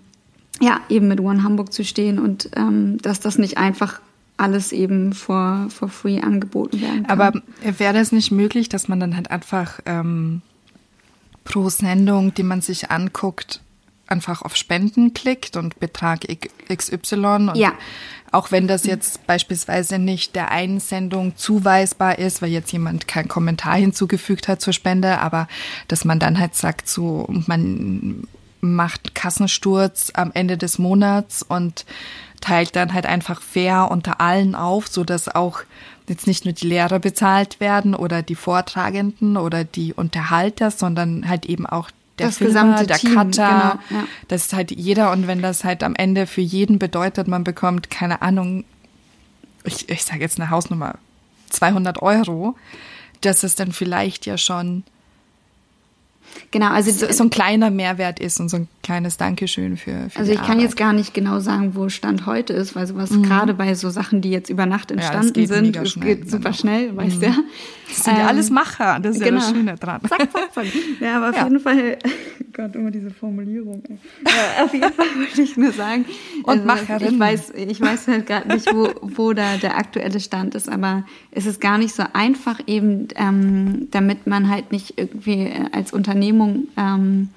ja, 0.62 0.82
eben 0.90 1.08
mit 1.08 1.20
One 1.20 1.42
Hamburg 1.42 1.74
zu 1.74 1.84
stehen 1.84 2.20
und 2.20 2.52
ähm, 2.56 3.00
dass 3.02 3.22
das 3.22 3.40
nicht 3.40 3.58
einfach 3.58 4.02
alles 4.38 4.72
eben 4.72 5.14
for, 5.14 5.68
for 5.70 5.90
free 5.90 6.22
angeboten 6.22 6.80
werden 6.80 7.08
kann. 7.08 7.20
Aber 7.20 7.42
wäre 7.78 7.94
das 7.94 8.12
nicht 8.12 8.32
möglich, 8.32 8.70
dass 8.70 8.88
man 8.88 9.00
dann 9.00 9.16
halt 9.16 9.32
einfach... 9.32 9.80
Ähm 9.88 10.44
pro 11.44 11.70
Sendung, 11.70 12.34
die 12.34 12.44
man 12.44 12.62
sich 12.62 12.92
anguckt, 12.92 13.62
einfach 14.08 14.42
auf 14.42 14.56
Spenden 14.56 15.14
klickt 15.14 15.58
und 15.58 15.80
Betrag 15.80 16.26
XY. 16.70 17.16
Und 17.16 17.56
ja. 17.56 17.74
Auch 18.32 18.52
wenn 18.52 18.68
das 18.68 18.84
jetzt 18.84 19.28
beispielsweise 19.28 20.00
nicht 20.00 20.36
der 20.36 20.50
einen 20.50 20.80
Sendung 20.80 21.38
zuweisbar 21.38 22.18
ist, 22.18 22.42
weil 22.42 22.50
jetzt 22.50 22.72
jemand 22.72 23.08
keinen 23.08 23.28
Kommentar 23.28 23.76
hinzugefügt 23.76 24.48
hat 24.48 24.60
zur 24.60 24.74
Spende, 24.74 25.20
aber 25.20 25.48
dass 25.88 26.04
man 26.04 26.18
dann 26.18 26.40
halt 26.40 26.56
sagt, 26.56 26.90
so, 26.90 27.28
man 27.30 28.28
macht 28.60 29.14
Kassensturz 29.14 30.12
am 30.16 30.32
Ende 30.34 30.58
des 30.58 30.80
Monats 30.80 31.44
und 31.44 31.86
teilt 32.42 32.76
dann 32.76 32.94
halt 32.94 33.06
einfach 33.06 33.40
fair 33.42 33.92
unter 33.92 34.20
allen 34.20 34.56
auf, 34.56 34.88
so 34.88 35.04
dass 35.04 35.34
auch 35.34 35.60
jetzt 36.08 36.28
nicht 36.28 36.46
nur 36.46 36.54
die 36.54 36.68
Lehrer 36.68 37.00
bezahlt 37.00 37.60
werden 37.60 37.96
oder 37.96 38.22
die 38.22 38.36
Vortragenden 38.36 39.38
oder 39.38 39.64
die 39.64 39.94
Unterhalter, 39.94 40.72
sondern 40.72 41.28
halt 41.28 41.46
eben 41.46 41.66
auch 41.66 41.90
der 42.20 42.28
das 42.28 42.38
Filmer, 42.38 42.54
gesamte 42.54 42.88
der 42.88 42.98
Team, 42.98 43.16
Cutter, 43.16 43.80
genau, 43.90 44.02
ja. 44.02 44.08
das 44.28 44.46
ist 44.46 44.54
halt 44.54 44.72
jeder 44.72 45.12
und 45.12 45.28
wenn 45.28 45.42
das 45.42 45.64
halt 45.64 45.84
am 45.84 45.96
Ende 45.96 46.28
für 46.28 46.42
jeden 46.42 46.78
bedeutet, 46.78 47.28
man 47.28 47.44
bekommt 47.44 47.90
keine 47.90 48.22
Ahnung, 48.22 48.66
ich, 49.64 49.90
ich 49.90 50.04
sage 50.04 50.22
jetzt 50.22 50.40
eine 50.40 50.50
Hausnummer 50.50 50.96
200 51.50 52.02
Euro, 52.02 52.56
das 53.22 53.44
ist 53.44 53.60
dann 53.60 53.72
vielleicht 53.72 54.26
ja 54.26 54.38
schon 54.38 54.84
Genau, 56.52 56.70
also 56.70 56.92
so, 56.92 57.12
so, 57.12 57.24
ein 57.24 57.30
kleiner 57.30 57.72
Mehrwert 57.72 58.20
ist 58.20 58.40
und 58.40 58.50
so 58.50 58.58
ein 58.58 58.68
kleines 58.84 59.18
Dankeschön 59.18 59.78
für. 59.78 60.10
für 60.10 60.20
also 60.20 60.32
ich 60.32 60.38
kann 60.38 60.52
Arbeit. 60.52 60.64
jetzt 60.64 60.78
gar 60.78 60.94
nicht 60.94 61.14
genau 61.14 61.40
sagen, 61.40 61.76
wo 61.76 61.90
Stand 61.90 62.26
heute 62.26 62.54
ist, 62.54 62.76
weil 62.76 62.86
sowas 62.86 63.10
mhm. 63.12 63.24
gerade 63.24 63.54
bei 63.54 63.74
so 63.74 63.90
Sachen, 63.90 64.22
die 64.22 64.30
jetzt 64.30 64.50
über 64.50 64.66
Nacht 64.66 64.92
entstanden 64.92 65.42
ja, 65.42 65.48
sind, 65.48 65.76
es 65.76 66.00
geht 66.00 66.30
super 66.30 66.44
genau. 66.44 66.54
schnell, 66.54 66.96
weißt 66.96 67.22
du 67.22 67.28
mhm. 67.28 67.34
ja. 67.34 67.38
Das 67.96 68.04
sind 68.06 68.18
ja 68.18 68.28
alles 68.28 68.50
ähm, 68.50 68.56
Macher, 68.56 69.00
das 69.00 69.18
ist 69.18 69.24
genau. 69.24 69.36
ja 69.36 69.40
das 69.40 69.54
genau. 69.54 69.60
Schöne 69.60 69.78
dran. 69.78 70.02
Zack, 70.08 70.32
zack, 70.32 70.54
zack. 70.54 70.66
Ja, 71.00 71.18
aber 71.18 71.30
auf 71.30 71.36
ja. 71.36 71.44
jeden 71.44 71.60
Fall, 71.60 71.98
Gott, 72.54 72.76
immer 72.76 72.92
diese 72.92 73.12
Formulierung. 73.12 73.84
Ja, 74.26 74.64
auf 74.64 74.74
jeden 74.74 74.92
Fall 74.92 75.06
wollte 75.18 75.42
ich 75.42 75.58
nur 75.58 75.72
sagen. 75.72 76.06
Und 76.44 76.50
also, 76.50 76.66
Macherin. 76.66 77.14
Ich 77.14 77.20
weiß, 77.20 77.54
ich 77.56 77.82
weiß 77.82 78.08
halt 78.08 78.26
gerade 78.26 78.48
nicht, 78.54 78.74
wo, 78.74 78.90
wo 79.02 79.34
da 79.34 79.58
der 79.58 79.78
aktuelle 79.78 80.20
Stand 80.20 80.56
ist, 80.56 80.70
aber 80.70 81.06
es 81.32 81.46
ist 81.46 81.62
gar 81.62 81.78
nicht 81.78 81.94
so 81.94 82.04
einfach 82.14 82.60
eben, 82.68 83.08
ähm, 83.16 83.88
damit 83.92 84.28
man 84.28 84.50
halt 84.50 84.72
nicht 84.72 84.98
irgendwie 84.98 85.52
als 85.72 85.94
Unternehmung 85.94 86.68
ähm, 86.78 87.30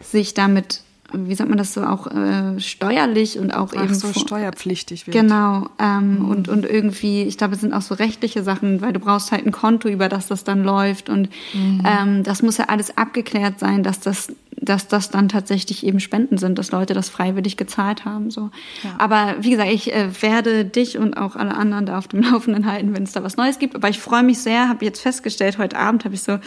sich 0.00 0.34
damit 0.34 0.82
wie 1.24 1.34
sagt 1.34 1.48
man 1.48 1.58
das 1.58 1.72
so, 1.72 1.82
auch 1.82 2.06
äh, 2.06 2.58
steuerlich 2.60 3.38
und 3.38 3.52
auch 3.52 3.72
Ach 3.76 3.84
eben 3.84 3.94
so 3.94 4.12
steuerpflichtig 4.12 5.06
wird. 5.06 5.16
Genau. 5.16 5.68
Ähm, 5.78 6.18
mhm. 6.18 6.28
und, 6.28 6.48
und 6.48 6.64
irgendwie, 6.64 7.22
ich 7.22 7.38
glaube, 7.38 7.54
es 7.54 7.60
sind 7.60 7.72
auch 7.72 7.82
so 7.82 7.94
rechtliche 7.94 8.42
Sachen, 8.42 8.80
weil 8.80 8.92
du 8.92 9.00
brauchst 9.00 9.32
halt 9.32 9.46
ein 9.46 9.52
Konto, 9.52 9.88
über 9.88 10.08
das 10.08 10.26
das 10.26 10.44
dann 10.44 10.62
läuft. 10.62 11.08
Und 11.08 11.28
mhm. 11.54 11.82
ähm, 11.84 12.22
das 12.22 12.42
muss 12.42 12.58
ja 12.58 12.66
alles 12.66 12.96
abgeklärt 12.96 13.58
sein, 13.58 13.82
dass 13.82 14.00
das 14.00 14.32
dass 14.60 14.88
das 14.88 15.10
dann 15.10 15.28
tatsächlich 15.28 15.84
eben 15.84 16.00
Spenden 16.00 16.38
sind, 16.38 16.58
dass 16.58 16.70
Leute 16.70 16.94
das 16.94 17.08
freiwillig 17.08 17.56
gezahlt 17.56 18.04
haben. 18.04 18.30
So. 18.30 18.50
Ja. 18.82 18.94
Aber 18.98 19.36
wie 19.40 19.50
gesagt, 19.50 19.70
ich 19.70 19.92
äh, 19.92 20.10
werde 20.22 20.64
dich 20.64 20.98
und 20.98 21.16
auch 21.16 21.36
alle 21.36 21.54
anderen 21.54 21.86
da 21.86 21.98
auf 21.98 22.08
dem 22.08 22.22
Laufenden 22.30 22.66
halten, 22.66 22.94
wenn 22.94 23.02
es 23.02 23.12
da 23.12 23.22
was 23.22 23.36
Neues 23.36 23.58
gibt. 23.58 23.74
Aber 23.74 23.88
ich 23.88 23.98
freue 23.98 24.22
mich 24.22 24.38
sehr, 24.38 24.68
habe 24.68 24.84
jetzt 24.84 25.00
festgestellt, 25.00 25.58
heute 25.58 25.78
Abend 25.78 26.04
habe 26.04 26.14
ich 26.14 26.22
so 26.22 26.38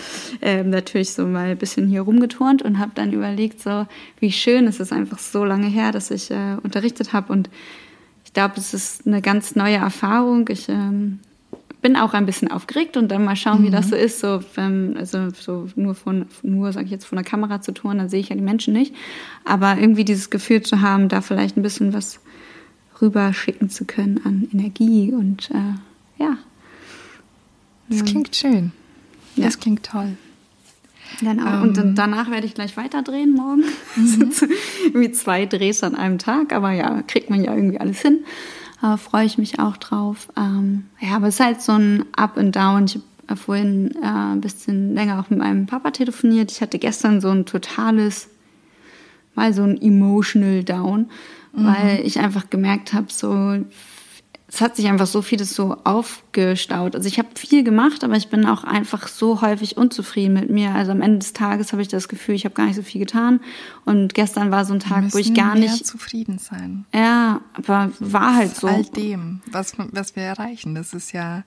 äh, 0.42 0.63
natürlich 0.63 1.13
so 1.13 1.25
mal 1.25 1.50
ein 1.50 1.58
bisschen 1.58 1.88
hier 1.88 2.01
rumgeturnt 2.01 2.62
und 2.62 2.80
habe 2.80 2.92
dann 2.96 3.13
überlegt, 3.13 3.62
so 3.62 3.86
wie 4.20 4.32
schön 4.32 4.68
es 4.68 4.80
ist 4.80 4.92
einfach 4.92 5.20
so 5.20 5.46
lange 5.46 5.68
her, 5.68 5.92
dass 5.92 6.12
ich 6.12 6.32
äh, 6.32 6.58
unterrichtet 6.63 7.13
habe 7.13 7.32
und 7.32 7.50
ich 8.25 8.34
glaube, 8.34 8.56
es 8.58 8.75
ist 8.75 9.08
eine 9.08 9.24
ganz 9.24 9.56
neue 9.56 9.78
Erfahrung. 9.78 10.48
Ich 10.50 10.70
ähm, 10.70 11.20
bin 11.81 11.95
auch 11.95 12.13
ein 12.13 12.25
bisschen 12.25 12.51
aufgeregt 12.51 12.98
und 12.98 13.09
dann 13.09 13.24
mal 13.24 13.36
schauen, 13.36 13.62
mhm. 13.62 13.67
wie 13.67 13.71
das 13.71 13.88
mhm. 13.88 13.89
so 13.89 13.95
ist. 13.95 14.19
So, 14.19 14.43
ähm, 14.57 14.95
also 14.98 15.29
so 15.29 15.67
nur 15.75 15.95
von, 15.95 16.25
nur 16.43 16.71
sage 16.74 16.86
ich 16.86 16.91
jetzt, 16.91 17.05
von 17.05 17.15
der 17.15 17.25
Kamera 17.25 17.62
zu 17.62 17.74
tun, 17.74 17.98
dann 17.98 18.09
sehe 18.09 18.19
ich 18.19 18.29
ja 18.29 18.36
die 18.36 18.41
Menschen 18.41 18.74
nicht. 18.74 18.93
Aber 19.45 19.77
irgendwie 19.77 20.05
dieses 20.05 20.29
Gefühl 20.29 20.62
zu 20.62 20.81
haben, 20.81 21.07
da 21.07 21.21
vielleicht 21.21 21.57
ein 21.57 21.62
bisschen 21.62 21.93
was 21.93 22.19
rüberschicken 23.01 23.69
zu 23.69 23.86
können 23.86 24.19
an 24.25 24.48
Energie 24.51 25.13
und 25.13 25.50
äh, 25.51 26.21
ja. 26.21 26.38
Das 27.88 28.05
klingt 28.05 28.36
schön. 28.36 28.71
Ja. 29.36 29.45
Das 29.45 29.59
klingt 29.59 29.83
toll. 29.83 30.17
Genau. 31.19 31.48
Ähm. 31.48 31.62
Und 31.63 31.77
dann, 31.77 31.95
danach 31.95 32.29
werde 32.29 32.45
ich 32.45 32.53
gleich 32.53 32.77
weiterdrehen 32.77 33.33
morgen. 33.33 33.63
Mhm. 33.95 34.31
Wie 34.93 35.12
zwei 35.12 35.45
Drehs 35.45 35.83
an 35.83 35.95
einem 35.95 36.17
Tag, 36.17 36.53
aber 36.53 36.71
ja, 36.71 37.01
kriegt 37.03 37.29
man 37.29 37.43
ja 37.43 37.55
irgendwie 37.55 37.79
alles 37.79 38.01
hin. 38.01 38.19
Da 38.81 38.98
freue 38.98 39.25
ich 39.25 39.38
mich 39.38 39.59
auch 39.59 39.77
drauf. 39.77 40.29
Ähm, 40.38 40.86
ja, 41.00 41.15
aber 41.15 41.27
es 41.27 41.36
ist 41.36 41.45
halt 41.45 41.62
so 41.62 41.74
ein 41.74 42.05
Up 42.15 42.38
and 42.38 42.55
Down. 42.55 42.86
Ich 42.86 43.00
habe 43.27 43.39
vorhin 43.39 43.93
äh, 44.01 44.05
ein 44.05 44.41
bisschen 44.41 44.93
länger 44.93 45.19
auch 45.19 45.29
mit 45.29 45.39
meinem 45.39 45.65
Papa 45.65 45.91
telefoniert. 45.91 46.51
Ich 46.51 46.62
hatte 46.62 46.79
gestern 46.79 47.21
so 47.21 47.29
ein 47.29 47.45
totales, 47.45 48.29
mal 49.36 49.53
so 49.53 49.63
ein 49.63 49.81
emotional 49.81 50.63
Down, 50.63 51.09
mhm. 51.53 51.65
weil 51.65 52.01
ich 52.05 52.19
einfach 52.19 52.50
gemerkt 52.50 52.93
habe, 52.93 53.07
so 53.09 53.59
es 54.51 54.62
hat 54.62 54.75
sich 54.75 54.88
einfach 54.88 55.06
so 55.06 55.22
vieles 55.22 55.53
so 55.53 55.77
aufgestaut. 55.84 56.96
Also 56.96 57.08
ich 57.08 57.20
habe 57.20 57.29
viel 57.36 57.63
gemacht, 57.63 58.03
aber 58.03 58.15
ich 58.15 58.29
bin 58.29 58.48
auch 58.48 58.63
einfach 58.63 59.08
so 59.08 59.41
häufig 59.41 59.77
unzufrieden 59.77 60.34
mit 60.34 60.50
mir. 60.50 60.74
Also 60.74 60.91
am 60.91 61.01
Ende 61.01 61.20
des 61.20 61.34
Tages 61.34 61.72
habe 61.72 61.84
ich 61.84 61.88
das 61.88 62.08
Gefühl, 62.08 62.34
ich 62.34 62.46
habe 62.46 62.56
gar 62.56 62.65
nicht 62.65 62.75
so 62.75 62.82
viel 62.82 63.00
getan. 63.00 63.41
Und 63.86 64.15
gestern 64.15 64.50
war 64.50 64.65
so 64.65 64.74
ein 64.74 64.79
Tag, 64.79 65.13
wo 65.13 65.20
ich 65.20 65.36
gar 65.36 65.53
mehr 65.53 65.72
nicht 65.72 65.86
zufrieden 65.86 66.39
sein. 66.39 66.86
Ja, 66.94 67.41
aber 67.53 67.91
war 68.00 68.36
halt 68.36 68.56
so. 68.56 68.68
All 68.68 68.84
dem, 68.84 69.41
was 69.51 69.74
was 69.77 70.15
wir 70.15 70.24
erreichen, 70.24 70.74
das 70.74 70.94
ist 70.94 71.12
ja 71.12 71.44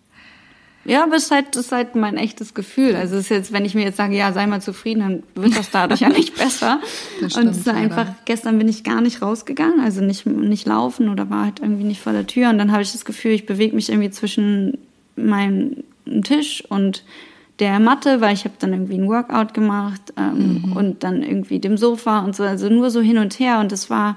ja, 0.84 1.04
aber 1.04 1.16
es 1.16 1.24
ist 1.24 1.30
halt, 1.30 1.54
das 1.54 1.66
ist 1.66 1.72
halt 1.72 1.94
mein 1.94 2.16
echtes 2.16 2.54
Gefühl. 2.54 2.96
Also 2.96 3.14
es 3.14 3.22
ist 3.24 3.28
jetzt, 3.28 3.52
wenn 3.52 3.64
ich 3.64 3.74
mir 3.74 3.84
jetzt 3.84 3.96
sage, 3.96 4.16
ja, 4.16 4.32
sei 4.32 4.46
mal 4.46 4.60
zufrieden, 4.60 5.00
dann 5.00 5.44
wird 5.44 5.56
das 5.56 5.70
dadurch 5.70 6.00
ja 6.00 6.08
nicht 6.08 6.36
besser. 6.36 6.80
Das 7.20 7.32
stimmt, 7.32 7.46
und 7.46 7.52
es 7.52 7.58
ist 7.58 7.68
einfach, 7.68 7.96
leider. 7.98 8.16
gestern 8.24 8.58
bin 8.58 8.68
ich 8.68 8.82
gar 8.82 9.00
nicht 9.00 9.22
rausgegangen, 9.22 9.80
also 9.80 10.00
nicht, 10.02 10.26
nicht 10.26 10.66
laufen 10.66 11.08
oder 11.08 11.30
war 11.30 11.44
halt 11.44 11.60
irgendwie 11.60 11.84
nicht 11.84 12.00
vor 12.00 12.12
der 12.12 12.26
Tür. 12.26 12.50
Und 12.50 12.58
dann 12.58 12.72
habe 12.72 12.82
ich 12.82 12.90
das 12.90 13.04
Gefühl, 13.04 13.32
ich 13.32 13.46
bewege 13.46 13.76
mich 13.76 13.90
irgendwie 13.90 14.10
zwischen 14.10 14.78
meinem 15.14 15.84
Tisch 16.24 16.64
und 16.68 17.04
der 17.58 17.78
Matte, 17.78 18.20
weil 18.20 18.34
ich 18.34 18.44
habe 18.44 18.54
dann 18.58 18.72
irgendwie 18.72 18.98
ein 18.98 19.08
Workout 19.08 19.54
gemacht 19.54 20.12
ähm, 20.16 20.62
mhm. 20.64 20.72
und 20.72 21.04
dann 21.04 21.22
irgendwie 21.22 21.60
dem 21.60 21.76
Sofa 21.76 22.20
und 22.20 22.34
so, 22.34 22.42
also 22.42 22.68
nur 22.68 22.90
so 22.90 23.00
hin 23.00 23.18
und 23.18 23.38
her. 23.38 23.60
Und 23.60 23.70
das 23.70 23.88
war 23.88 24.16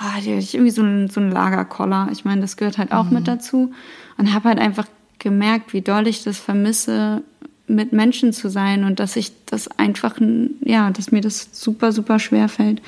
oh, 0.00 0.18
irgendwie 0.24 0.70
so 0.70 0.82
ein, 0.82 1.08
so 1.08 1.20
ein 1.20 1.30
Lagerkoller. 1.30 2.08
Ich 2.12 2.24
meine, 2.24 2.40
das 2.40 2.56
gehört 2.56 2.78
halt 2.78 2.92
auch 2.92 3.04
mhm. 3.04 3.14
mit 3.14 3.28
dazu. 3.28 3.72
Und 4.18 4.32
habe 4.32 4.48
halt 4.48 4.58
einfach 4.58 4.86
gemerkt, 5.18 5.72
wie 5.72 5.82
doll 5.82 6.06
ich 6.06 6.24
das 6.24 6.38
vermisse, 6.38 7.22
mit 7.68 7.92
Menschen 7.92 8.32
zu 8.32 8.48
sein 8.48 8.84
und 8.84 9.00
dass 9.00 9.16
ich 9.16 9.32
das 9.46 9.68
einfach, 9.78 10.16
ja, 10.64 10.90
dass 10.90 11.10
mir 11.10 11.20
das 11.20 11.48
super, 11.52 11.92
super 11.92 12.18
schwer 12.18 12.48
fällt. 12.48 12.80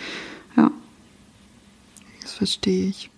Ja. 0.57 0.71
Das 2.23 2.33
verstehe 2.33 2.89
ich. 2.89 3.11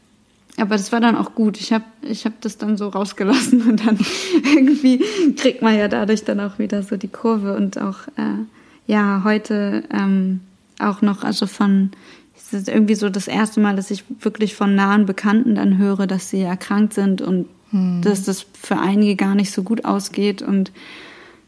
Aber 0.56 0.76
das 0.76 0.92
war 0.92 1.00
dann 1.00 1.16
auch 1.16 1.34
gut. 1.34 1.58
Ich 1.58 1.72
habe 1.72 1.84
ich 2.02 2.24
hab 2.26 2.40
das 2.40 2.58
dann 2.58 2.76
so 2.76 2.88
rausgelassen 2.88 3.62
und 3.62 3.86
dann 3.86 3.98
irgendwie 4.54 5.04
kriegt 5.36 5.62
man 5.62 5.76
ja 5.76 5.88
dadurch 5.88 6.24
dann 6.24 6.40
auch 6.40 6.58
wieder 6.58 6.82
so 6.82 6.96
die 6.96 7.08
Kurve 7.08 7.56
und 7.56 7.80
auch, 7.80 8.08
äh, 8.16 8.44
ja, 8.86 9.22
heute 9.24 9.84
ähm, 9.92 10.40
auch 10.78 11.02
noch, 11.02 11.24
also 11.24 11.46
von, 11.46 11.90
es 12.36 12.52
ist 12.52 12.68
irgendwie 12.68 12.94
so 12.94 13.08
das 13.08 13.28
erste 13.28 13.60
Mal, 13.60 13.76
dass 13.76 13.90
ich 13.90 14.04
wirklich 14.20 14.54
von 14.54 14.74
nahen 14.74 15.06
Bekannten 15.06 15.54
dann 15.54 15.78
höre, 15.78 16.06
dass 16.06 16.30
sie 16.30 16.40
erkrankt 16.40 16.94
sind 16.94 17.22
und 17.22 17.46
hm. 17.70 18.02
dass 18.02 18.24
das 18.24 18.46
für 18.60 18.78
einige 18.78 19.16
gar 19.16 19.34
nicht 19.34 19.52
so 19.52 19.62
gut 19.62 19.84
ausgeht 19.84 20.42
und 20.42 20.72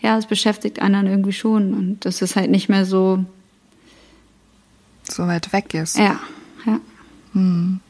ja, 0.01 0.19
es 0.19 0.27
beschäftigt 0.27 0.79
dann 0.79 1.07
irgendwie 1.07 1.33
schon 1.33 1.75
und 1.75 2.05
dass 2.05 2.23
es 2.23 2.37
halt 2.37 2.51
nicht 2.51 2.69
mehr 2.69 2.85
so 2.85 3.25
so 5.05 5.27
weit 5.27 5.53
weg 5.53 5.75
ist. 5.75 5.99
Ja, 5.99 6.21
ja. 6.67 6.81
Hm. 7.33 7.81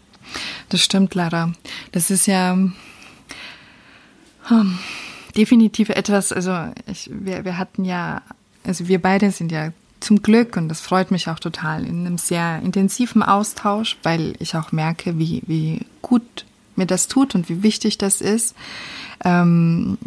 Das 0.68 0.80
stimmt, 0.80 1.14
Lara. 1.14 1.52
Das 1.92 2.10
ist 2.10 2.26
ja 2.26 2.56
hm, 4.44 4.78
definitiv 5.36 5.88
etwas, 5.90 6.32
also 6.32 6.52
ich, 6.86 7.10
wir, 7.12 7.44
wir 7.44 7.58
hatten 7.58 7.84
ja, 7.84 8.22
also 8.64 8.88
wir 8.88 9.00
beide 9.00 9.30
sind 9.30 9.52
ja 9.52 9.72
zum 10.00 10.22
Glück, 10.22 10.56
und 10.56 10.68
das 10.68 10.80
freut 10.80 11.10
mich 11.10 11.28
auch 11.28 11.38
total, 11.38 11.84
in 11.84 12.06
einem 12.06 12.18
sehr 12.18 12.60
intensiven 12.62 13.22
Austausch, 13.22 13.98
weil 14.02 14.34
ich 14.40 14.56
auch 14.56 14.72
merke, 14.72 15.18
wie, 15.18 15.42
wie 15.46 15.86
gut 16.02 16.44
mir 16.76 16.86
das 16.86 17.08
tut 17.08 17.34
und 17.34 17.48
wie 17.48 17.62
wichtig 17.62 17.98
das 17.98 18.20
ist, 18.20 18.54
ähm, 19.24 19.98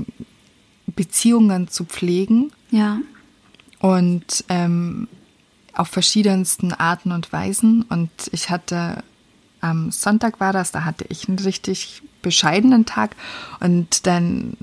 Beziehungen 0.87 1.67
zu 1.67 1.85
pflegen. 1.85 2.51
Ja. 2.71 2.99
Und 3.79 4.45
ähm, 4.49 5.07
auf 5.73 5.89
verschiedensten 5.89 6.73
Arten 6.73 7.11
und 7.11 7.31
Weisen. 7.31 7.83
Und 7.83 8.09
ich 8.31 8.49
hatte 8.49 9.03
am 9.61 9.91
Sonntag 9.91 10.39
war 10.39 10.53
das, 10.53 10.71
da 10.71 10.85
hatte 10.85 11.05
ich 11.09 11.27
einen 11.27 11.39
richtig 11.39 12.01
bescheidenen 12.21 12.85
Tag 12.85 13.15
und 13.59 14.07
dann 14.07 14.57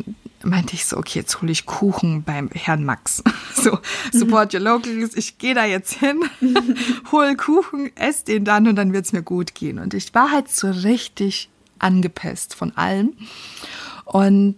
meinte 0.44 0.74
ich 0.74 0.86
so, 0.86 0.96
okay, 0.96 1.20
jetzt 1.20 1.40
hole 1.40 1.52
ich 1.52 1.66
Kuchen 1.66 2.24
beim 2.24 2.48
Herrn 2.52 2.84
Max. 2.84 3.22
So, 3.54 3.78
support 4.10 4.54
your 4.54 4.60
locals, 4.60 5.14
ich 5.14 5.38
gehe 5.38 5.54
da 5.54 5.64
jetzt 5.64 5.92
hin, 5.92 6.24
hol 7.12 7.36
Kuchen, 7.36 7.94
esse 7.96 8.24
den 8.24 8.44
dann 8.44 8.66
und 8.66 8.74
dann 8.74 8.92
wird 8.92 9.04
es 9.04 9.12
mir 9.12 9.22
gut 9.22 9.54
gehen. 9.54 9.78
Und 9.78 9.94
ich 9.94 10.12
war 10.14 10.32
halt 10.32 10.50
so 10.50 10.68
richtig 10.68 11.48
angepisst 11.82 12.54
von 12.54 12.76
allem. 12.76 13.14
Und 14.04 14.56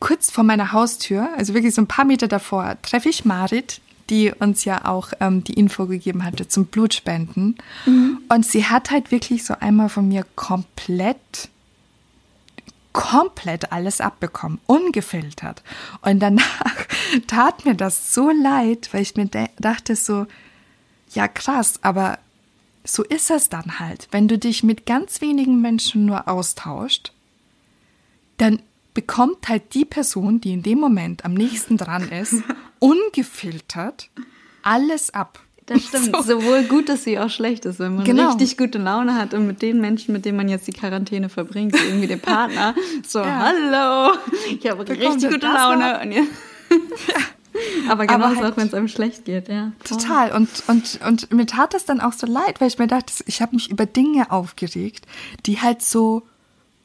kurz 0.00 0.30
vor 0.30 0.44
meiner 0.44 0.72
Haustür, 0.72 1.28
also 1.36 1.54
wirklich 1.54 1.74
so 1.74 1.82
ein 1.82 1.88
paar 1.88 2.04
Meter 2.04 2.28
davor, 2.28 2.76
treffe 2.82 3.08
ich 3.08 3.24
Marit, 3.24 3.80
die 4.10 4.32
uns 4.32 4.64
ja 4.64 4.86
auch 4.86 5.12
ähm, 5.20 5.44
die 5.44 5.54
Info 5.54 5.86
gegeben 5.86 6.24
hatte 6.24 6.48
zum 6.48 6.66
Blutspenden. 6.66 7.56
Mhm. 7.84 8.20
Und 8.28 8.46
sie 8.46 8.64
hat 8.64 8.90
halt 8.90 9.10
wirklich 9.10 9.44
so 9.44 9.54
einmal 9.60 9.88
von 9.88 10.08
mir 10.08 10.24
komplett, 10.34 11.48
komplett 12.92 13.70
alles 13.72 14.00
abbekommen, 14.00 14.60
ungefiltert. 14.66 15.62
Und 16.02 16.20
danach 16.20 16.86
tat 17.26 17.64
mir 17.64 17.74
das 17.74 18.14
so 18.14 18.30
leid, 18.30 18.88
weil 18.92 19.02
ich 19.02 19.16
mir 19.16 19.28
dachte 19.58 19.94
so, 19.94 20.26
ja 21.10 21.28
krass, 21.28 21.80
aber 21.82 22.18
so 22.88 23.04
ist 23.04 23.30
es 23.30 23.48
dann 23.48 23.78
halt. 23.78 24.08
Wenn 24.10 24.28
du 24.28 24.38
dich 24.38 24.62
mit 24.62 24.86
ganz 24.86 25.20
wenigen 25.20 25.60
Menschen 25.60 26.06
nur 26.06 26.26
austauscht, 26.28 27.12
dann 28.38 28.62
bekommt 28.94 29.48
halt 29.48 29.74
die 29.74 29.84
Person, 29.84 30.40
die 30.40 30.52
in 30.52 30.62
dem 30.62 30.80
Moment 30.80 31.24
am 31.24 31.34
nächsten 31.34 31.76
dran 31.76 32.08
ist, 32.08 32.42
ungefiltert 32.78 34.10
alles 34.62 35.12
ab. 35.12 35.40
Das 35.66 35.84
stimmt. 35.84 36.16
So. 36.16 36.22
Sowohl 36.22 36.62
Gutes 36.64 37.04
wie 37.04 37.18
auch 37.18 37.28
Schlechtes, 37.28 37.78
wenn 37.78 37.96
man 37.96 38.04
genau. 38.04 38.28
richtig 38.28 38.56
gute 38.56 38.78
Laune 38.78 39.16
hat 39.16 39.34
und 39.34 39.46
mit 39.46 39.60
den 39.60 39.82
Menschen, 39.82 40.12
mit 40.14 40.24
denen 40.24 40.38
man 40.38 40.48
jetzt 40.48 40.66
die 40.66 40.72
Quarantäne 40.72 41.28
verbringt, 41.28 41.74
irgendwie 41.74 42.06
den 42.06 42.20
Partner, 42.22 42.74
so, 43.06 43.18
ja. 43.18 43.38
hallo, 43.38 44.16
ich 44.50 44.68
habe 44.68 44.88
richtig 44.88 45.30
gute 45.30 45.46
Laune. 45.46 46.00
Und 46.00 46.12
ja. 46.12 46.22
Aber 47.88 48.06
genauso 48.06 48.36
halt, 48.36 48.52
auch, 48.52 48.56
wenn 48.56 48.68
es 48.68 48.74
einem 48.74 48.88
schlecht 48.88 49.24
geht, 49.24 49.48
ja. 49.48 49.72
Total. 49.84 50.32
Und, 50.32 50.48
und, 50.68 51.00
und 51.06 51.32
mir 51.32 51.46
tat 51.46 51.74
das 51.74 51.84
dann 51.84 52.00
auch 52.00 52.12
so 52.12 52.26
leid, 52.26 52.60
weil 52.60 52.68
ich 52.68 52.78
mir 52.78 52.86
dachte, 52.86 53.12
ich 53.26 53.40
habe 53.42 53.54
mich 53.54 53.70
über 53.70 53.86
Dinge 53.86 54.30
aufgeregt, 54.30 55.06
die 55.46 55.60
halt 55.60 55.82
so 55.82 56.22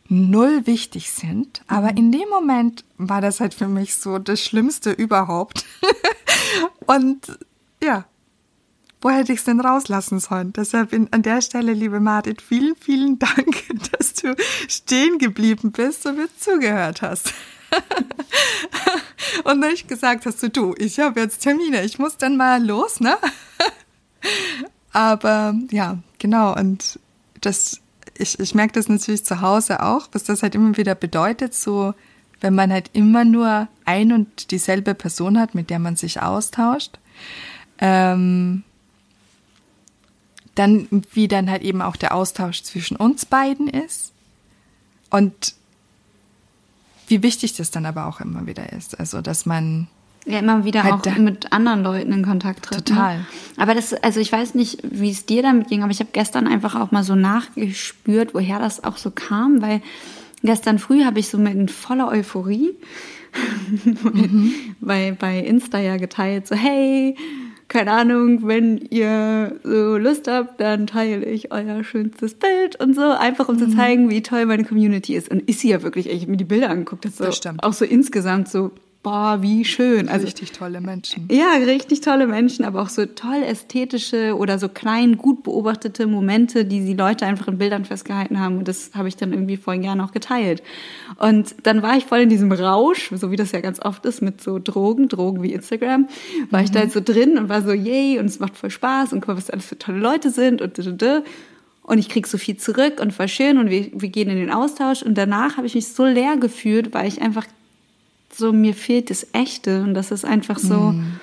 null 0.09 0.65
wichtig 0.65 1.11
sind. 1.11 1.61
Aber 1.67 1.91
mhm. 1.91 1.97
in 1.97 2.11
dem 2.11 2.29
Moment 2.29 2.83
war 2.97 3.21
das 3.21 3.39
halt 3.39 3.53
für 3.53 3.67
mich 3.67 3.95
so 3.95 4.19
das 4.19 4.41
Schlimmste 4.41 4.91
überhaupt. 4.91 5.65
und 6.85 7.37
ja, 7.83 8.05
wo 9.01 9.09
hätte 9.09 9.33
ich 9.33 9.39
es 9.39 9.45
denn 9.45 9.59
rauslassen 9.59 10.19
sollen? 10.19 10.53
Deshalb 10.53 10.93
an 10.93 11.21
der 11.23 11.41
Stelle, 11.41 11.73
liebe 11.73 11.99
Martin, 11.99 12.37
vielen, 12.37 12.75
vielen 12.75 13.19
Dank, 13.19 13.63
dass 13.91 14.13
du 14.13 14.35
stehen 14.67 15.17
geblieben 15.17 15.71
bist 15.71 16.05
und 16.05 16.17
mir 16.17 16.29
zugehört 16.37 17.01
hast. 17.01 17.33
und 19.43 19.59
nicht 19.59 19.87
gesagt 19.87 20.25
hast, 20.25 20.41
du, 20.43 20.49
du 20.49 20.75
ich 20.77 20.99
habe 20.99 21.19
jetzt 21.19 21.39
Termine, 21.39 21.83
ich 21.83 21.99
muss 21.99 22.17
dann 22.17 22.37
mal 22.37 22.63
los, 22.63 22.99
ne? 22.99 23.17
Aber 24.91 25.55
ja, 25.71 25.97
genau. 26.19 26.55
Und 26.55 26.99
das, 27.41 27.81
ich, 28.17 28.39
ich 28.39 28.55
merke 28.55 28.73
das 28.73 28.87
natürlich 28.87 29.25
zu 29.25 29.41
Hause 29.41 29.83
auch, 29.83 30.07
was 30.11 30.23
das 30.23 30.43
halt 30.43 30.55
immer 30.55 30.77
wieder 30.77 30.95
bedeutet, 30.95 31.53
so 31.53 31.93
wenn 32.41 32.55
man 32.55 32.71
halt 32.71 32.89
immer 32.93 33.23
nur 33.23 33.69
ein 33.85 34.11
und 34.11 34.51
dieselbe 34.51 34.93
Person 34.93 35.39
hat, 35.39 35.55
mit 35.55 35.69
der 35.69 35.79
man 35.79 35.95
sich 35.95 36.21
austauscht. 36.21 36.99
Ähm, 37.79 38.63
dann, 40.55 40.87
wie 41.13 41.27
dann 41.27 41.49
halt 41.49 41.63
eben 41.63 41.81
auch 41.81 41.95
der 41.95 42.13
Austausch 42.13 42.61
zwischen 42.63 42.97
uns 42.97 43.25
beiden 43.25 43.67
ist. 43.67 44.11
Und 45.09 45.55
wie 47.13 47.21
wichtig 47.21 47.55
das 47.55 47.69
dann 47.69 47.85
aber 47.85 48.07
auch 48.07 48.19
immer 48.21 48.47
wieder 48.47 48.73
ist. 48.73 48.99
Also, 48.99 49.21
dass 49.21 49.45
man 49.45 49.87
ja 50.25 50.39
immer 50.39 50.65
wieder 50.65 50.83
halt 50.83 51.07
auch 51.07 51.17
mit 51.17 51.53
anderen 51.53 51.83
Leuten 51.83 52.11
in 52.11 52.25
Kontakt 52.25 52.65
tritt. 52.65 52.89
Ne? 52.89 52.95
Total. 52.95 53.17
Ne? 53.19 53.25
Aber 53.57 53.75
das, 53.75 53.93
also 53.93 54.19
ich 54.19 54.31
weiß 54.31 54.55
nicht, 54.55 54.79
wie 54.83 55.11
es 55.11 55.27
dir 55.27 55.43
damit 55.43 55.67
ging, 55.67 55.83
aber 55.83 55.91
ich 55.91 55.99
habe 55.99 56.09
gestern 56.11 56.47
einfach 56.47 56.73
auch 56.75 56.91
mal 56.91 57.03
so 57.03 57.13
nachgespürt, 57.13 58.33
woher 58.33 58.57
das 58.57 58.83
auch 58.83 58.97
so 58.97 59.11
kam, 59.11 59.61
weil 59.61 59.81
gestern 60.41 60.79
früh 60.79 61.03
habe 61.03 61.19
ich 61.19 61.29
so 61.29 61.37
mit 61.37 61.69
voller 61.69 62.07
Euphorie 62.07 62.71
mhm. 63.85 64.53
bei, 64.81 65.15
bei 65.19 65.37
Insta 65.39 65.77
ja 65.77 65.97
geteilt, 65.97 66.47
so 66.47 66.55
hey, 66.55 67.15
keine 67.67 67.91
Ahnung, 67.91 68.47
wenn 68.47 68.77
ihr 68.77 69.59
so 69.63 69.97
Lust 69.97 70.27
habt, 70.27 70.59
dann 70.59 70.87
teile 70.87 71.25
ich 71.25 71.51
euer 71.51 71.83
schönstes 71.83 72.35
Bild 72.35 72.79
und 72.79 72.95
so, 72.95 73.01
einfach 73.01 73.49
um 73.49 73.55
mhm. 73.55 73.59
zu 73.59 73.75
zeigen, 73.75 74.09
wie 74.09 74.21
toll 74.21 74.45
meine 74.45 74.63
Community 74.63 75.15
ist. 75.15 75.29
Und 75.29 75.47
ist 75.49 75.59
sie 75.59 75.69
ja 75.69 75.81
wirklich, 75.81 76.09
ich 76.09 76.21
habe 76.21 76.31
mir 76.31 76.37
die 76.37 76.43
Bilder 76.43 76.69
angeguckt, 76.69 77.05
das, 77.05 77.15
das 77.15 77.37
so, 77.37 77.49
auch 77.59 77.73
so 77.73 77.85
insgesamt 77.85 78.49
so 78.49 78.71
boah, 79.03 79.41
wie 79.41 79.65
schön. 79.65 80.07
Also 80.07 80.25
richtig 80.25 80.53
tolle 80.53 80.79
Menschen. 80.79 81.27
Ja, 81.29 81.51
richtig 81.65 82.01
tolle 82.01 82.25
Menschen, 82.25 82.63
aber 82.63 82.81
auch 82.81 82.89
so 82.89 83.05
toll 83.05 83.43
ästhetische 83.43 84.35
oder 84.37 84.57
so 84.57 84.69
klein, 84.69 85.17
gut 85.17 85.43
beobachtete 85.43 86.07
Momente, 86.07 86.63
die 86.63 86.85
die 86.85 86.93
Leute 86.93 87.25
einfach 87.25 87.49
in 87.49 87.57
Bildern 87.57 87.83
festgehalten 87.83 88.39
haben. 88.39 88.57
Und 88.57 88.67
das 88.67 88.91
habe 88.95 89.09
ich 89.09 89.17
dann 89.17 89.33
irgendwie 89.33 89.57
voll 89.57 89.77
gerne 89.79 90.03
auch 90.03 90.11
geteilt. 90.11 90.63
Und 91.19 91.53
dann 91.63 91.83
war 91.83 91.97
ich 91.97 92.05
voll 92.05 92.21
in 92.21 92.29
diesem 92.29 92.51
Rausch, 92.51 93.11
so 93.13 93.29
wie 93.29 93.35
das 93.35 93.51
ja 93.51 93.59
ganz 93.59 93.81
oft 93.81 94.05
ist 94.05 94.21
mit 94.21 94.41
so 94.41 94.57
Drogen, 94.57 95.09
Drogen 95.09 95.43
wie 95.43 95.51
Instagram, 95.51 96.07
war 96.49 96.61
mhm. 96.61 96.65
ich 96.65 96.71
da 96.71 96.79
jetzt 96.79 96.93
so 96.93 97.01
drin 97.01 97.37
und 97.37 97.49
war 97.49 97.61
so, 97.61 97.73
yay, 97.73 98.19
und 98.19 98.25
es 98.25 98.39
macht 98.39 98.55
voll 98.55 98.71
Spaß 98.71 99.11
und 99.11 99.19
guck 99.19 99.27
mal, 99.27 99.37
was 99.37 99.49
alles 99.49 99.65
für 99.65 99.77
tolle 99.77 99.99
Leute 99.99 100.31
sind 100.31 100.61
und 100.61 100.79
und 101.85 101.97
ich 101.97 102.07
krieg 102.07 102.27
so 102.27 102.37
viel 102.37 102.55
zurück 102.55 103.01
und 103.01 103.11
voll 103.11 103.27
schön 103.27 103.57
und 103.57 103.69
wir, 103.69 103.89
wir 103.93 104.07
gehen 104.07 104.29
in 104.29 104.37
den 104.37 104.49
Austausch 104.49 105.03
und 105.03 105.17
danach 105.17 105.57
habe 105.57 105.67
ich 105.67 105.75
mich 105.75 105.89
so 105.89 106.05
leer 106.05 106.37
gefühlt, 106.37 106.93
weil 106.93 107.09
ich 107.09 107.21
einfach 107.21 107.45
so, 108.35 108.51
mir 108.51 108.73
fehlt 108.73 109.09
das 109.09 109.27
Echte 109.33 109.81
und 109.83 109.93
das 109.93 110.11
ist 110.11 110.25
einfach 110.25 110.59
so, 110.59 110.91
mm. 110.91 111.19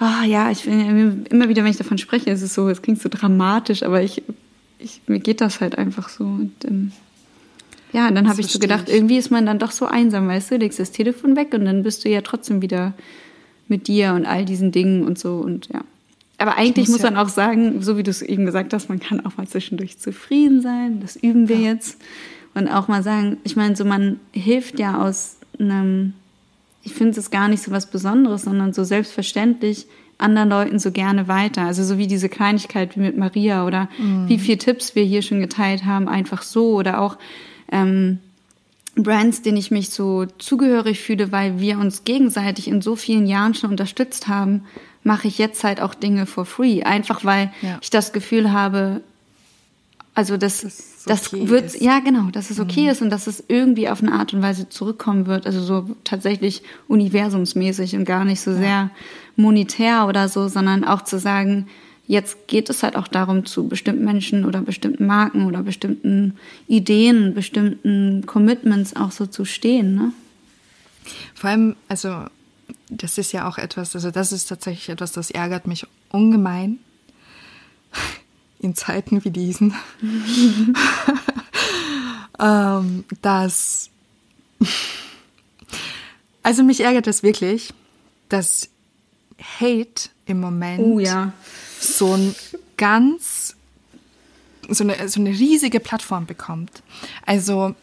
oh, 0.00 0.24
ja, 0.26 0.50
ich 0.50 0.66
immer 0.66 1.48
wieder, 1.48 1.62
wenn 1.64 1.70
ich 1.70 1.76
davon 1.76 1.98
spreche, 1.98 2.30
ist 2.30 2.42
es 2.42 2.54
so, 2.54 2.68
es 2.68 2.82
klingt 2.82 3.00
so 3.00 3.08
dramatisch, 3.08 3.82
aber 3.82 4.02
ich, 4.02 4.22
ich 4.78 5.00
mir 5.06 5.20
geht 5.20 5.40
das 5.40 5.60
halt 5.60 5.78
einfach 5.78 6.08
so. 6.08 6.24
Und, 6.24 6.52
ähm, 6.66 6.92
ja, 7.92 8.08
und 8.08 8.14
dann 8.14 8.28
habe 8.28 8.40
ich 8.40 8.48
so 8.48 8.58
gedacht, 8.58 8.88
ich. 8.88 8.94
irgendwie 8.94 9.18
ist 9.18 9.30
man 9.30 9.46
dann 9.46 9.58
doch 9.58 9.70
so 9.70 9.86
einsam, 9.86 10.28
weißt 10.28 10.50
du, 10.50 10.56
legst 10.56 10.78
das 10.78 10.92
Telefon 10.92 11.36
weg 11.36 11.52
und 11.54 11.64
dann 11.64 11.82
bist 11.82 12.04
du 12.04 12.08
ja 12.08 12.22
trotzdem 12.22 12.62
wieder 12.62 12.94
mit 13.68 13.86
dir 13.86 14.14
und 14.14 14.26
all 14.26 14.44
diesen 14.44 14.72
Dingen 14.72 15.04
und 15.04 15.18
so 15.18 15.36
und 15.36 15.68
ja. 15.72 15.82
Aber 16.38 16.56
eigentlich 16.56 16.88
muss, 16.88 16.98
muss 16.98 17.02
man 17.02 17.16
auch 17.16 17.28
sagen, 17.28 17.82
so 17.82 17.96
wie 17.96 18.02
du 18.02 18.10
es 18.10 18.20
eben 18.20 18.46
gesagt 18.46 18.72
hast, 18.72 18.88
man 18.88 18.98
kann 18.98 19.24
auch 19.24 19.36
mal 19.36 19.46
zwischendurch 19.46 19.98
zufrieden 19.98 20.60
sein. 20.60 21.00
Das 21.00 21.14
üben 21.14 21.48
wir 21.48 21.58
ja. 21.58 21.72
jetzt. 21.72 22.00
Und 22.54 22.66
auch 22.66 22.88
mal 22.88 23.04
sagen, 23.04 23.36
ich 23.44 23.54
meine, 23.54 23.76
so 23.76 23.84
man 23.84 24.18
hilft 24.32 24.80
ja 24.80 25.00
aus 25.00 25.36
einem 25.60 26.14
ich 26.82 26.94
finde 26.94 27.18
es 27.18 27.30
gar 27.30 27.48
nicht 27.48 27.62
so 27.62 27.70
was 27.70 27.86
Besonderes, 27.86 28.42
sondern 28.42 28.72
so 28.72 28.84
selbstverständlich 28.84 29.86
anderen 30.18 30.48
Leuten 30.48 30.78
so 30.78 30.92
gerne 30.92 31.28
weiter. 31.28 31.62
Also 31.62 31.84
so 31.84 31.98
wie 31.98 32.06
diese 32.06 32.28
Kleinigkeit 32.28 32.96
wie 32.96 33.00
mit 33.00 33.16
Maria 33.16 33.66
oder 33.66 33.88
mhm. 33.98 34.28
wie 34.28 34.38
viele 34.38 34.58
Tipps 34.58 34.94
wir 34.94 35.04
hier 35.04 35.22
schon 35.22 35.40
geteilt 35.40 35.84
haben, 35.84 36.08
einfach 36.08 36.42
so 36.42 36.74
oder 36.74 37.00
auch 37.00 37.18
ähm, 37.70 38.18
Brands, 38.94 39.42
denen 39.42 39.56
ich 39.56 39.70
mich 39.70 39.90
so 39.90 40.26
zugehörig 40.38 41.00
fühle, 41.00 41.32
weil 41.32 41.58
wir 41.58 41.78
uns 41.78 42.04
gegenseitig 42.04 42.68
in 42.68 42.82
so 42.82 42.94
vielen 42.94 43.26
Jahren 43.26 43.54
schon 43.54 43.70
unterstützt 43.70 44.28
haben, 44.28 44.64
mache 45.02 45.28
ich 45.28 45.38
jetzt 45.38 45.64
halt 45.64 45.80
auch 45.80 45.94
Dinge 45.94 46.26
for 46.26 46.44
free. 46.44 46.82
Einfach 46.82 47.24
weil 47.24 47.52
ja. 47.62 47.78
ich 47.80 47.90
das 47.90 48.12
Gefühl 48.12 48.52
habe, 48.52 49.00
also 50.14 50.36
das, 50.36 50.60
das, 50.60 51.04
das 51.06 51.32
okay 51.32 51.48
wird, 51.48 51.64
ist. 51.66 51.80
ja 51.80 52.00
genau, 52.00 52.30
dass 52.30 52.50
es 52.50 52.60
okay 52.60 52.82
mhm. 52.82 52.88
ist 52.90 53.02
und 53.02 53.10
dass 53.10 53.26
es 53.26 53.42
irgendwie 53.48 53.88
auf 53.88 54.02
eine 54.02 54.12
Art 54.12 54.34
und 54.34 54.42
Weise 54.42 54.68
zurückkommen 54.68 55.26
wird. 55.26 55.46
Also 55.46 55.62
so 55.62 55.96
tatsächlich 56.04 56.62
universumsmäßig 56.88 57.96
und 57.96 58.04
gar 58.04 58.24
nicht 58.24 58.40
so 58.40 58.50
ja. 58.50 58.56
sehr 58.58 58.90
monetär 59.36 60.06
oder 60.06 60.28
so, 60.28 60.48
sondern 60.48 60.84
auch 60.84 61.02
zu 61.02 61.18
sagen, 61.18 61.66
jetzt 62.06 62.46
geht 62.46 62.68
es 62.68 62.82
halt 62.82 62.96
auch 62.96 63.08
darum, 63.08 63.46
zu 63.46 63.68
bestimmten 63.68 64.04
Menschen 64.04 64.44
oder 64.44 64.60
bestimmten 64.60 65.06
Marken 65.06 65.46
oder 65.46 65.62
bestimmten 65.62 66.36
Ideen, 66.68 67.32
bestimmten 67.32 68.26
Commitments 68.26 68.94
auch 68.94 69.12
so 69.12 69.24
zu 69.24 69.46
stehen. 69.46 69.94
Ne? 69.94 70.12
Vor 71.34 71.48
allem, 71.48 71.76
also 71.88 72.26
das 72.90 73.16
ist 73.16 73.32
ja 73.32 73.48
auch 73.48 73.56
etwas, 73.56 73.94
also 73.94 74.10
das 74.10 74.30
ist 74.32 74.46
tatsächlich 74.46 74.90
etwas, 74.90 75.12
das 75.12 75.30
ärgert 75.30 75.66
mich 75.66 75.86
ungemein 76.10 76.78
in 78.62 78.74
Zeiten 78.74 79.24
wie 79.24 79.30
diesen, 79.30 79.74
ähm, 82.38 83.04
dass, 83.20 83.90
also 86.42 86.62
mich 86.62 86.80
ärgert 86.80 87.08
es 87.08 87.22
wirklich, 87.22 87.74
dass 88.28 88.70
Hate 89.60 90.10
im 90.26 90.40
Moment 90.40 90.80
oh, 90.80 90.98
ja. 91.00 91.32
so 91.80 92.14
ein 92.14 92.34
ganz, 92.76 93.56
so 94.68 94.84
eine, 94.84 95.08
so 95.08 95.20
eine 95.20 95.30
riesige 95.30 95.80
Plattform 95.80 96.26
bekommt. 96.26 96.82
Also, 97.26 97.74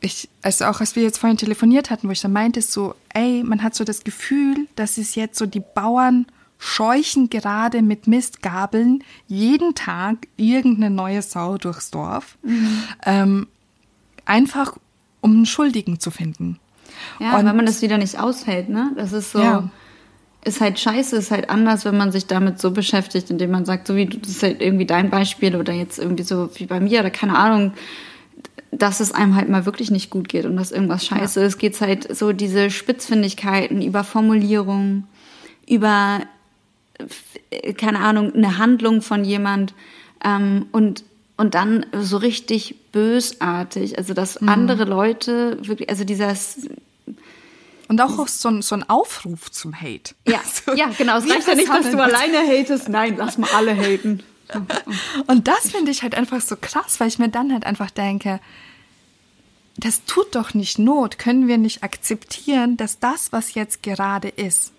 ich, 0.00 0.28
also 0.42 0.66
auch 0.66 0.78
als 0.78 0.94
wir 0.94 1.02
jetzt 1.02 1.18
vorhin 1.18 1.36
telefoniert 1.36 1.90
hatten, 1.90 2.06
wo 2.06 2.12
ich 2.12 2.20
dann 2.20 2.32
meinte, 2.32 2.62
so, 2.62 2.94
ey, 3.12 3.42
man 3.42 3.64
hat 3.64 3.74
so 3.74 3.82
das 3.82 4.04
Gefühl, 4.04 4.68
dass 4.76 4.98
es 4.98 5.16
jetzt 5.16 5.36
so 5.36 5.46
die 5.46 5.62
Bauern 5.74 6.26
scheuchen 6.58 7.30
gerade 7.30 7.82
mit 7.82 8.06
Mistgabeln 8.06 9.04
jeden 9.28 9.74
Tag 9.74 10.26
irgendeine 10.36 10.90
neue 10.90 11.22
Sau 11.22 11.56
durchs 11.56 11.90
Dorf. 11.90 12.36
Mhm. 12.42 12.82
Ähm, 13.06 13.46
einfach, 14.24 14.76
um 15.20 15.32
einen 15.32 15.46
Schuldigen 15.46 16.00
zu 16.00 16.10
finden. 16.10 16.58
Ja, 17.20 17.38
Und, 17.38 17.46
weil 17.46 17.54
man 17.54 17.66
das 17.66 17.80
wieder 17.80 17.98
nicht 17.98 18.18
aushält, 18.18 18.68
ne? 18.68 18.92
Das 18.96 19.12
ist 19.12 19.32
so. 19.32 19.40
Ja. 19.40 19.70
Ist 20.44 20.60
halt 20.60 20.78
scheiße, 20.78 21.16
ist 21.16 21.32
halt 21.32 21.50
anders, 21.50 21.84
wenn 21.84 21.96
man 21.96 22.12
sich 22.12 22.26
damit 22.26 22.60
so 22.60 22.70
beschäftigt, 22.70 23.28
indem 23.28 23.50
man 23.50 23.64
sagt, 23.64 23.88
so 23.88 23.96
wie 23.96 24.06
das 24.06 24.30
ist 24.30 24.42
halt 24.42 24.62
irgendwie 24.62 24.86
dein 24.86 25.10
Beispiel 25.10 25.56
oder 25.56 25.72
jetzt 25.72 25.98
irgendwie 25.98 26.22
so 26.22 26.48
wie 26.54 26.66
bei 26.66 26.78
mir 26.78 27.00
oder 27.00 27.10
keine 27.10 27.36
Ahnung, 27.36 27.72
dass 28.70 29.00
es 29.00 29.12
einem 29.12 29.34
halt 29.34 29.48
mal 29.48 29.66
wirklich 29.66 29.90
nicht 29.90 30.10
gut 30.10 30.28
geht 30.28 30.44
und 30.44 30.56
dass 30.56 30.70
irgendwas 30.70 31.04
scheiße 31.04 31.40
ja. 31.40 31.46
ist, 31.46 31.58
geht's 31.58 31.80
halt 31.80 32.16
so 32.16 32.32
diese 32.32 32.70
Spitzfindigkeiten 32.70 33.82
über 33.82 34.04
Formulierungen, 34.04 35.08
über 35.66 36.20
keine 37.76 38.00
Ahnung, 38.00 38.34
eine 38.34 38.58
Handlung 38.58 39.02
von 39.02 39.24
jemand 39.24 39.74
ähm, 40.24 40.66
und, 40.72 41.04
und 41.36 41.54
dann 41.54 41.86
so 41.92 42.16
richtig 42.16 42.76
bösartig, 42.92 43.98
also 43.98 44.14
dass 44.14 44.40
mhm. 44.40 44.48
andere 44.48 44.84
Leute 44.84 45.58
wirklich, 45.62 45.88
also 45.90 46.04
dieses 46.04 46.68
und 47.88 48.02
auch 48.02 48.28
so 48.28 48.50
ein, 48.50 48.60
so 48.60 48.74
ein 48.74 48.88
Aufruf 48.88 49.50
zum 49.50 49.74
Hate. 49.74 50.14
Ja, 50.26 50.40
so, 50.66 50.74
ja 50.74 50.90
genau. 50.96 51.18
Es 51.18 51.28
reicht 51.28 51.48
ja 51.48 51.54
nicht, 51.54 51.68
dass 51.68 51.90
du 51.90 52.02
alleine 52.02 52.38
hatest. 52.46 52.88
Nein, 52.88 53.14
lass 53.16 53.38
mal 53.38 53.48
alle 53.54 53.74
haten. 53.74 54.22
Und 55.26 55.48
das 55.48 55.70
finde 55.70 55.90
ich 55.90 56.02
halt 56.02 56.14
einfach 56.14 56.40
so 56.40 56.56
krass, 56.56 57.00
weil 57.00 57.08
ich 57.08 57.18
mir 57.18 57.28
dann 57.28 57.52
halt 57.52 57.64
einfach 57.64 57.90
denke, 57.90 58.40
das 59.76 60.04
tut 60.04 60.34
doch 60.34 60.54
nicht 60.54 60.78
Not. 60.78 61.18
Können 61.18 61.48
wir 61.48 61.58
nicht 61.58 61.82
akzeptieren, 61.82 62.76
dass 62.76 62.98
das, 62.98 63.32
was 63.32 63.54
jetzt 63.54 63.82
gerade 63.82 64.28
ist, 64.28 64.72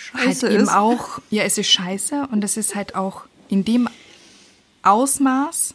scheiße 0.00 0.46
halt 0.46 0.54
eben 0.54 0.64
ist. 0.64 0.72
auch, 0.72 1.20
ja, 1.30 1.44
es 1.44 1.58
ist 1.58 1.68
scheiße 1.68 2.28
und 2.32 2.42
es 2.42 2.56
ist 2.56 2.74
halt 2.74 2.94
auch 2.94 3.22
in 3.48 3.64
dem 3.64 3.88
Ausmaß. 4.82 5.74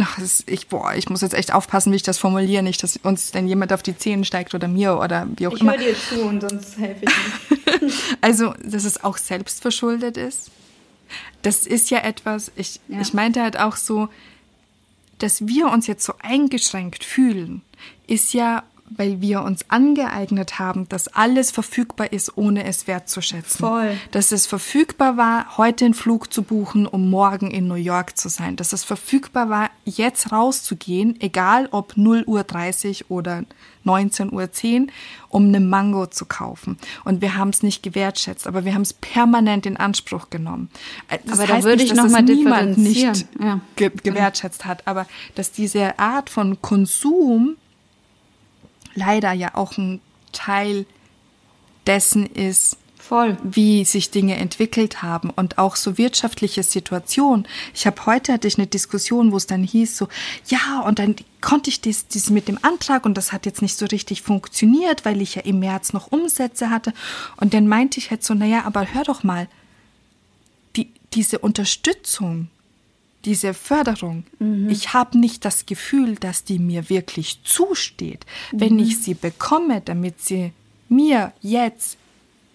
Ach, 0.00 0.18
ist, 0.18 0.48
ich, 0.48 0.68
boah, 0.68 0.94
ich 0.94 1.08
muss 1.08 1.22
jetzt 1.22 1.34
echt 1.34 1.52
aufpassen, 1.52 1.90
wie 1.90 1.96
ich 1.96 2.04
das 2.04 2.18
formuliere, 2.18 2.62
nicht, 2.62 2.82
dass 2.82 2.98
uns 2.98 3.32
denn 3.32 3.48
jemand 3.48 3.72
auf 3.72 3.82
die 3.82 3.96
Zähne 3.96 4.24
steigt 4.24 4.54
oder 4.54 4.68
mir 4.68 4.98
oder 4.98 5.26
wie 5.36 5.48
auch 5.48 5.54
ich 5.54 5.60
immer. 5.60 5.74
Ich 5.74 5.80
höre 5.80 5.92
dir 5.92 5.98
zu 5.98 6.22
und 6.22 6.40
sonst 6.42 6.78
helfe 6.78 7.04
ich 7.04 7.80
nicht. 7.80 7.96
also, 8.20 8.54
dass 8.62 8.84
es 8.84 9.02
auch 9.02 9.16
selbstverschuldet 9.16 10.16
ist. 10.16 10.50
Das 11.42 11.66
ist 11.66 11.90
ja 11.90 11.98
etwas, 11.98 12.52
ich, 12.54 12.80
ja. 12.88 13.00
ich 13.00 13.12
meinte 13.12 13.42
halt 13.42 13.58
auch 13.58 13.76
so, 13.76 14.08
dass 15.18 15.48
wir 15.48 15.68
uns 15.68 15.86
jetzt 15.86 16.04
so 16.04 16.12
eingeschränkt 16.22 17.02
fühlen, 17.02 17.62
ist 18.06 18.34
ja 18.34 18.62
weil 18.90 19.20
wir 19.20 19.42
uns 19.42 19.64
angeeignet 19.68 20.58
haben, 20.58 20.88
dass 20.88 21.08
alles 21.08 21.50
verfügbar 21.50 22.12
ist, 22.12 22.36
ohne 22.36 22.64
es 22.64 22.86
wertzuschätzen. 22.86 23.60
Voll. 23.60 23.96
Dass 24.10 24.32
es 24.32 24.46
verfügbar 24.46 25.16
war, 25.16 25.56
heute 25.58 25.84
einen 25.84 25.94
Flug 25.94 26.32
zu 26.32 26.42
buchen, 26.42 26.86
um 26.86 27.10
morgen 27.10 27.50
in 27.50 27.68
New 27.68 27.74
York 27.74 28.16
zu 28.16 28.28
sein. 28.28 28.56
Dass 28.56 28.72
es 28.72 28.84
verfügbar 28.84 29.48
war, 29.48 29.70
jetzt 29.84 30.32
rauszugehen, 30.32 31.20
egal 31.20 31.68
ob 31.70 31.96
0 31.96 32.24
Uhr 32.26 32.44
30 32.44 33.10
oder 33.10 33.44
19 33.84 34.32
Uhr 34.32 34.52
10, 34.52 34.92
um 35.28 35.46
eine 35.46 35.60
Mango 35.60 36.06
zu 36.06 36.26
kaufen. 36.26 36.78
Und 37.04 37.20
wir 37.20 37.36
haben 37.36 37.50
es 37.50 37.62
nicht 37.62 37.82
gewertschätzt, 37.82 38.46
aber 38.46 38.64
wir 38.64 38.74
haben 38.74 38.82
es 38.82 38.92
permanent 38.92 39.66
in 39.66 39.76
Anspruch 39.76 40.30
genommen. 40.30 40.70
Äh, 41.08 41.18
das 41.24 41.38
aber 41.38 41.48
da 41.48 41.62
würde 41.62 41.82
nicht, 41.82 41.92
ich 41.92 41.96
noch 41.96 42.08
mal 42.08 42.22
niemand 42.22 42.78
nicht 42.78 43.26
ja. 43.40 43.60
ge 43.76 43.90
gewertschätzt 44.02 44.64
hat, 44.64 44.86
aber 44.86 45.06
dass 45.34 45.52
diese 45.52 45.98
Art 45.98 46.30
von 46.30 46.60
Konsum 46.60 47.56
leider 48.98 49.32
ja 49.32 49.54
auch 49.54 49.78
ein 49.78 50.00
Teil 50.32 50.86
dessen 51.86 52.26
ist, 52.26 52.76
Voll. 52.98 53.38
wie 53.42 53.86
sich 53.86 54.10
Dinge 54.10 54.36
entwickelt 54.36 55.02
haben 55.02 55.30
und 55.30 55.56
auch 55.56 55.76
so 55.76 55.96
wirtschaftliche 55.96 56.62
Situationen. 56.62 57.48
Ich 57.72 57.86
habe 57.86 58.04
heute 58.04 58.34
hatte 58.34 58.46
ich 58.46 58.58
eine 58.58 58.66
Diskussion, 58.66 59.32
wo 59.32 59.38
es 59.38 59.46
dann 59.46 59.62
hieß 59.62 59.96
so, 59.96 60.08
ja, 60.48 60.82
und 60.84 60.98
dann 60.98 61.16
konnte 61.40 61.70
ich 61.70 61.80
das, 61.80 62.06
das 62.08 62.28
mit 62.28 62.48
dem 62.48 62.58
Antrag 62.60 63.06
und 63.06 63.14
das 63.14 63.32
hat 63.32 63.46
jetzt 63.46 63.62
nicht 63.62 63.78
so 63.78 63.86
richtig 63.86 64.20
funktioniert, 64.20 65.06
weil 65.06 65.22
ich 65.22 65.36
ja 65.36 65.42
im 65.42 65.60
März 65.60 65.94
noch 65.94 66.12
Umsätze 66.12 66.68
hatte. 66.68 66.92
Und 67.38 67.54
dann 67.54 67.66
meinte 67.66 67.98
ich 67.98 68.10
halt 68.10 68.22
so, 68.22 68.34
naja, 68.34 68.64
aber 68.66 68.92
hör 68.92 69.04
doch 69.04 69.22
mal, 69.22 69.48
die, 70.76 70.92
diese 71.14 71.38
Unterstützung, 71.38 72.48
diese 73.24 73.52
Förderung, 73.52 74.24
ich 74.68 74.94
habe 74.94 75.18
nicht 75.18 75.44
das 75.44 75.66
Gefühl, 75.66 76.14
dass 76.14 76.44
die 76.44 76.58
mir 76.58 76.88
wirklich 76.88 77.40
zusteht. 77.44 78.24
Wenn 78.52 78.78
ich 78.78 78.98
sie 79.02 79.14
bekomme, 79.14 79.80
damit 79.84 80.20
sie 80.20 80.52
mir 80.88 81.32
jetzt 81.40 81.98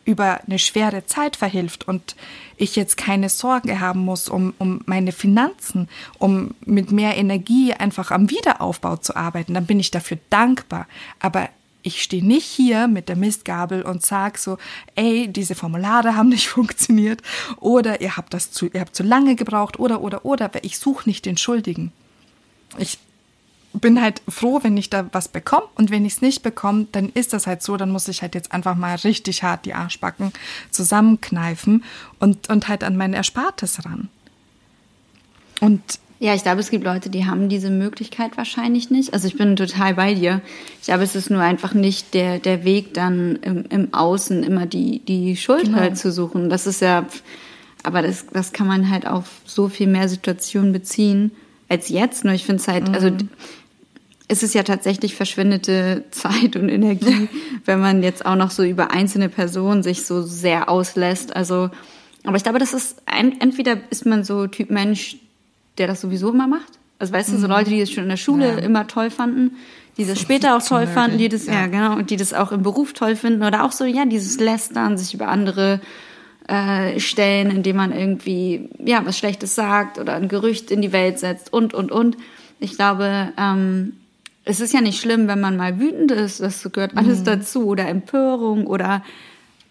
über 0.05 0.41
eine 0.45 0.59
schwere 0.59 1.05
Zeit 1.05 1.35
verhilft 1.35 1.87
und 1.87 2.15
ich 2.57 2.75
jetzt 2.75 2.97
keine 2.97 3.29
Sorge 3.29 3.79
haben 3.79 4.01
muss 4.01 4.27
um, 4.29 4.53
um 4.57 4.81
meine 4.85 5.11
Finanzen, 5.11 5.87
um 6.19 6.55
mit 6.65 6.91
mehr 6.91 7.17
Energie 7.17 7.73
einfach 7.73 8.11
am 8.11 8.29
Wiederaufbau 8.29 8.97
zu 8.97 9.15
arbeiten, 9.15 9.53
dann 9.53 9.65
bin 9.65 9.79
ich 9.79 9.91
dafür 9.91 10.17
dankbar. 10.29 10.87
Aber 11.19 11.49
ich 11.83 12.01
stehe 12.01 12.25
nicht 12.25 12.45
hier 12.45 12.87
mit 12.87 13.09
der 13.09 13.15
Mistgabel 13.15 13.83
und 13.83 14.03
sag 14.03 14.37
so, 14.37 14.57
ey, 14.95 15.27
diese 15.27 15.53
Formulare 15.53 16.15
haben 16.15 16.29
nicht 16.29 16.47
funktioniert 16.49 17.21
oder 17.59 18.01
ihr 18.01 18.17
habt 18.17 18.33
das 18.33 18.51
zu, 18.51 18.67
ihr 18.67 18.79
habt 18.79 18.95
zu 18.95 19.03
lange 19.03 19.35
gebraucht 19.35 19.79
oder 19.79 20.01
oder 20.01 20.25
oder, 20.25 20.49
ich 20.63 20.79
suche 20.79 21.07
nicht 21.07 21.25
den 21.25 21.37
Schuldigen. 21.37 21.91
Ich 22.77 22.97
bin 23.73 24.01
halt 24.01 24.21
froh, 24.27 24.59
wenn 24.61 24.77
ich 24.77 24.89
da 24.89 25.07
was 25.11 25.27
bekomme 25.27 25.67
und 25.75 25.89
wenn 25.89 26.05
ich 26.05 26.13
es 26.13 26.21
nicht 26.21 26.43
bekomme, 26.43 26.87
dann 26.91 27.09
ist 27.09 27.33
das 27.33 27.47
halt 27.47 27.63
so, 27.63 27.75
dann 27.75 27.91
muss 27.91 28.07
ich 28.07 28.21
halt 28.21 28.35
jetzt 28.35 28.51
einfach 28.51 28.75
mal 28.75 28.95
richtig 28.95 29.43
hart 29.43 29.65
die 29.65 29.73
Arschbacken 29.73 30.31
zusammenkneifen 30.69 31.83
und, 32.19 32.49
und 32.49 32.67
halt 32.67 32.83
an 32.83 32.95
mein 32.95 33.13
Erspartes 33.13 33.83
ran. 33.85 34.09
Und 35.59 35.99
Ja, 36.19 36.33
ich 36.33 36.43
glaube, 36.43 36.61
es 36.61 36.69
gibt 36.69 36.85
Leute, 36.85 37.09
die 37.09 37.25
haben 37.25 37.49
diese 37.49 37.69
Möglichkeit 37.69 38.37
wahrscheinlich 38.37 38.89
nicht. 38.89 39.13
Also 39.13 39.27
ich 39.27 39.35
bin 39.37 39.55
total 39.57 39.95
bei 39.95 40.13
dir. 40.13 40.41
Ich 40.79 40.85
glaube, 40.87 41.03
es 41.03 41.15
ist 41.15 41.29
nur 41.29 41.41
einfach 41.41 41.73
nicht 41.73 42.13
der, 42.13 42.39
der 42.39 42.63
Weg, 42.63 42.93
dann 42.93 43.35
im, 43.37 43.65
im 43.69 43.93
Außen 43.93 44.41
immer 44.43 44.65
die, 44.65 44.99
die 44.99 45.35
Schuld 45.35 45.65
Genau. 45.65 45.79
halt 45.79 45.97
zu 45.97 46.11
suchen. 46.11 46.49
Das 46.49 46.65
ist 46.65 46.81
ja, 46.81 47.05
aber 47.83 48.01
das, 48.01 48.25
das 48.31 48.53
kann 48.53 48.67
man 48.67 48.89
halt 48.89 49.05
auf 49.05 49.25
so 49.45 49.67
viel 49.67 49.87
mehr 49.87 50.07
Situationen 50.07 50.71
beziehen 50.71 51.31
als 51.67 51.89
jetzt. 51.89 52.23
Nur 52.23 52.33
ich 52.33 52.45
finde 52.45 52.61
es 52.61 52.67
halt, 52.69 52.89
also 52.93 53.09
es 54.29 54.43
ist 54.43 54.53
ja 54.55 54.63
tatsächlich 54.63 55.15
verschwendete 55.15 56.05
Zeit 56.11 56.55
und 56.55 56.69
Energie, 56.69 57.27
wenn 57.65 57.81
man 57.81 58.01
jetzt 58.01 58.25
auch 58.25 58.35
noch 58.35 58.51
so 58.51 58.63
über 58.63 58.91
einzelne 58.91 59.27
Personen 59.27 59.83
sich 59.83 60.05
so 60.05 60.21
sehr 60.21 60.69
auslässt. 60.69 61.35
Also, 61.35 61.69
aber 62.23 62.37
ich 62.37 62.43
glaube, 62.43 62.59
das 62.59 62.73
ist 62.73 63.01
entweder 63.05 63.77
ist 63.89 64.05
man 64.05 64.23
so 64.23 64.47
Typ 64.47 64.69
Mensch, 64.71 65.17
der 65.77 65.87
das 65.87 66.01
sowieso 66.01 66.31
immer 66.31 66.47
macht. 66.47 66.79
Also 66.99 67.13
weißt 67.13 67.33
du, 67.33 67.37
so 67.37 67.47
Leute, 67.47 67.69
die 67.69 67.79
das 67.79 67.91
schon 67.91 68.03
in 68.03 68.09
der 68.09 68.17
Schule 68.17 68.47
Ja. 68.47 68.57
immer 68.57 68.87
toll 68.87 69.09
fanden, 69.09 69.57
die 69.97 70.05
das 70.05 70.19
später 70.19 70.55
auch 70.55 70.63
toll 70.63 70.87
fanden, 70.87 71.17
die 71.17 71.29
das, 71.29 71.45
ja. 71.45 71.53
ja. 71.53 71.67
genau, 71.67 71.95
und 71.95 72.09
die 72.09 72.17
das 72.17 72.33
auch 72.33 72.51
im 72.51 72.63
Beruf 72.63 72.93
toll 72.93 73.15
finden 73.15 73.43
oder 73.43 73.63
auch 73.63 73.71
so, 73.71 73.85
ja, 73.85 74.05
dieses 74.05 74.39
Lästern, 74.39 74.97
sich 74.97 75.13
über 75.13 75.27
andere 75.27 75.81
äh, 76.47 76.99
stellen, 76.99 77.51
indem 77.51 77.75
man 77.77 77.91
irgendwie, 77.91 78.69
ja, 78.83 79.05
was 79.05 79.17
Schlechtes 79.17 79.55
sagt 79.55 79.99
oder 79.99 80.15
ein 80.15 80.27
Gerücht 80.27 80.71
in 80.71 80.81
die 80.81 80.91
Welt 80.91 81.19
setzt 81.19 81.51
und, 81.53 81.73
und, 81.73 81.91
und. 81.91 82.17
Ich 82.59 82.75
glaube, 82.75 83.33
ähm, 83.37 83.93
es 84.45 84.59
ist 84.59 84.73
ja 84.73 84.81
nicht 84.81 84.99
schlimm, 84.99 85.27
wenn 85.27 85.39
man 85.39 85.57
mal 85.57 85.79
wütend 85.79 86.11
ist, 86.11 86.41
das 86.41 86.67
gehört 86.71 86.97
alles 86.97 87.23
dazu 87.23 87.67
oder 87.67 87.87
Empörung 87.87 88.67
oder 88.67 89.03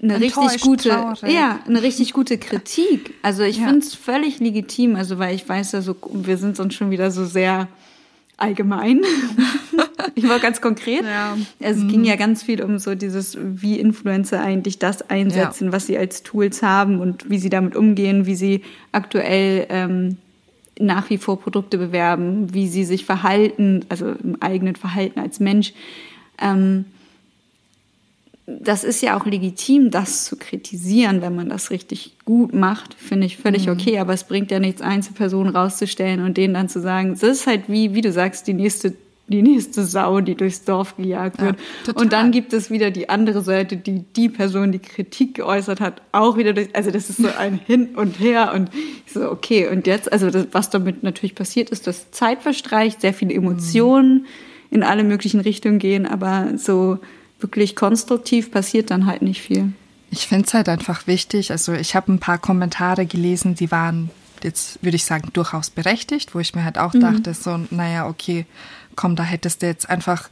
eine 0.03 0.21
richtig 0.21 0.61
gute, 0.61 0.88
traurig. 0.88 1.23
ja, 1.33 1.61
eine 1.67 1.83
richtig 1.83 2.12
gute 2.12 2.37
Kritik. 2.38 3.15
Also 3.23 3.43
ich 3.45 3.59
Ja. 3.59 3.67
finde 3.69 3.81
es 3.87 3.95
völlig 3.95 4.41
legitim, 4.41 4.97
also 4.97 5.19
weil 5.19 5.35
ich 5.35 5.49
weiß 5.49 5.73
ja 5.73 5.81
so, 5.83 5.95
wir 6.12 6.37
sind 6.38 6.59
uns 6.61 6.75
schon 6.75 6.91
wieder 6.91 7.11
so 7.11 7.25
sehr 7.25 7.69
allgemein. 8.37 9.03
ich 10.17 10.29
war 10.29 10.41
ganz 10.41 10.61
konkret. 10.61 11.05
Ja. 11.05 11.37
Mhm. 11.37 11.47
Es 11.61 11.77
ging 11.77 12.05
ja 12.05 12.17
ganz 12.17 12.43
viel 12.43 12.62
um 12.62 12.79
so 12.79 12.95
dieses, 12.95 13.38
wie 13.41 13.79
Influencer 13.79 14.41
eigentlich 14.43 14.79
das 14.79 15.09
einsetzen, 15.09 15.73
was 15.73 15.87
sie 15.87 15.97
als 15.97 16.23
Tools 16.25 16.62
haben 16.62 17.01
und 17.01 17.31
wie 17.31 17.38
sie 17.38 17.51
damit 17.51 17.77
umgehen, 17.77 18.27
wie 18.27 18.35
sie 18.35 18.62
aktuell 18.91 19.67
ähm, 19.71 20.17
nach 20.81 21.11
wie 21.11 21.19
vor 21.19 21.38
Produkte 21.38 21.79
bewerben, 21.79 22.53
wie 22.53 22.67
sie 22.67 22.85
sich 22.85 23.05
verhalten, 23.05 23.85
also 23.88 24.09
im 24.09 24.41
eigenen 24.41 24.75
Verhalten 24.75 25.21
als 25.21 25.38
Mensch. 25.38 25.73
Ähm, 26.41 26.87
das 28.47 28.83
ist 28.83 29.01
ja 29.03 29.17
auch 29.19 29.25
legitim, 29.25 29.91
das 29.91 30.25
zu 30.25 30.37
kritisieren, 30.37 31.23
wenn 31.23 31.35
man 31.37 31.49
das 31.49 31.71
richtig 31.71 32.17
gut 32.25 32.53
macht, 32.53 32.95
finde 32.95 33.27
ich 33.27 33.37
völlig 33.37 33.67
Mhm. 33.67 33.73
okay. 33.73 33.99
Aber 33.99 34.13
es 34.13 34.25
bringt 34.25 34.51
ja 34.51 34.59
nichts, 34.59 34.83
Einzelpersonen 34.83 35.55
rauszustellen 35.55 36.23
und 36.25 36.37
denen 36.37 36.55
dann 36.55 36.69
zu 36.69 36.81
sagen, 36.81 37.11
das 37.13 37.23
ist 37.23 37.47
halt 37.47 37.63
wie, 37.69 37.95
wie 37.95 38.01
du 38.01 38.11
sagst, 38.11 38.49
die 38.49 38.53
nächste, 38.55 38.95
die 39.29 39.43
nächste 39.43 39.85
Sau, 39.85 40.21
die 40.21 40.35
durchs 40.35 40.65
Dorf 40.65 40.97
gejagt 40.97 41.39
Ja, 41.39 41.47
wird. 41.47 41.57
total. 41.87 42.03
und 42.03 42.13
dann 42.13 42.33
gibt 42.33 42.53
es 42.53 42.69
wieder 42.69 42.91
die 42.91 43.09
andere 43.09 43.43
Seite, 43.43 43.77
die 43.77 44.01
die 44.17 44.29
Person, 44.29 44.73
die 44.73 44.81
Kritik 44.81 45.37
geäußert 45.37 45.81
hat, 45.81 46.03
auch 46.11 46.37
wieder 46.37 46.53
durch. 46.53 46.69
Also 46.75 46.91
das 46.91 47.09
ist 47.11 47.19
so 47.19 47.29
ein 47.39 47.61
Hin 47.67 47.91
und 47.95 48.19
Her 48.19 48.53
und 48.55 48.71
ich 49.07 49.13
so 49.13 49.31
okay. 49.31 49.69
Und 49.69 49.87
jetzt, 49.87 50.13
also 50.13 50.31
das, 50.31 50.49
was 50.51 50.69
damit 50.69 51.05
natürlich 51.05 51.37
passiert 51.37 51.71
ist, 51.71 51.87
dass 51.87 52.11
Zeit 52.11 52.43
verstreicht, 52.43 53.01
sehr 53.03 53.15
viele 53.15 53.33
Emotionen 53.35 54.27
in 54.71 54.83
alle 54.83 55.05
möglichen 55.05 55.39
Richtungen 55.41 55.79
gehen, 55.79 56.07
aber 56.07 56.55
so 56.57 56.99
wirklich 57.43 57.77
konstruktiv 57.77 58.51
passiert 58.51 58.91
dann 58.91 59.07
halt 59.07 59.23
nicht 59.23 59.43
viel. 59.43 59.73
Ich 60.11 60.27
finde 60.27 60.47
es 60.47 60.55
halt 60.55 60.69
einfach 60.69 61.07
wichtig. 61.07 61.51
Also 61.51 61.73
ich 61.73 61.97
habe 61.97 62.13
ein 62.13 62.19
paar 62.19 62.39
Kommentare 62.39 63.07
gelesen, 63.07 63.55
die 63.55 63.71
waren 63.71 64.11
jetzt, 64.43 64.83
würde 64.83 64.97
ich 64.97 65.05
sagen, 65.05 65.31
durchaus 65.33 65.71
berechtigt, 65.71 66.35
wo 66.35 66.41
ich 66.41 66.55
mir 66.55 66.65
halt 66.65 66.79
auch 66.79 66.93
dachte, 66.93 67.33
so, 67.33 67.61
naja, 67.71 68.07
okay, 68.07 68.45
komm, 68.97 69.17
da 69.17 69.23
hättest 69.23 69.63
du 69.63 69.67
jetzt 69.67 69.89
einfach 69.89 70.29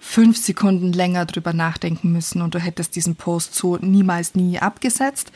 fünf 0.00 0.36
Sekunden 0.36 0.92
länger 0.92 1.24
drüber 1.26 1.52
nachdenken 1.52 2.12
müssen 2.12 2.42
und 2.42 2.54
du 2.54 2.58
hättest 2.58 2.94
diesen 2.94 3.16
Post 3.16 3.54
so 3.54 3.78
niemals 3.78 4.34
nie 4.34 4.58
abgesetzt. 4.58 5.32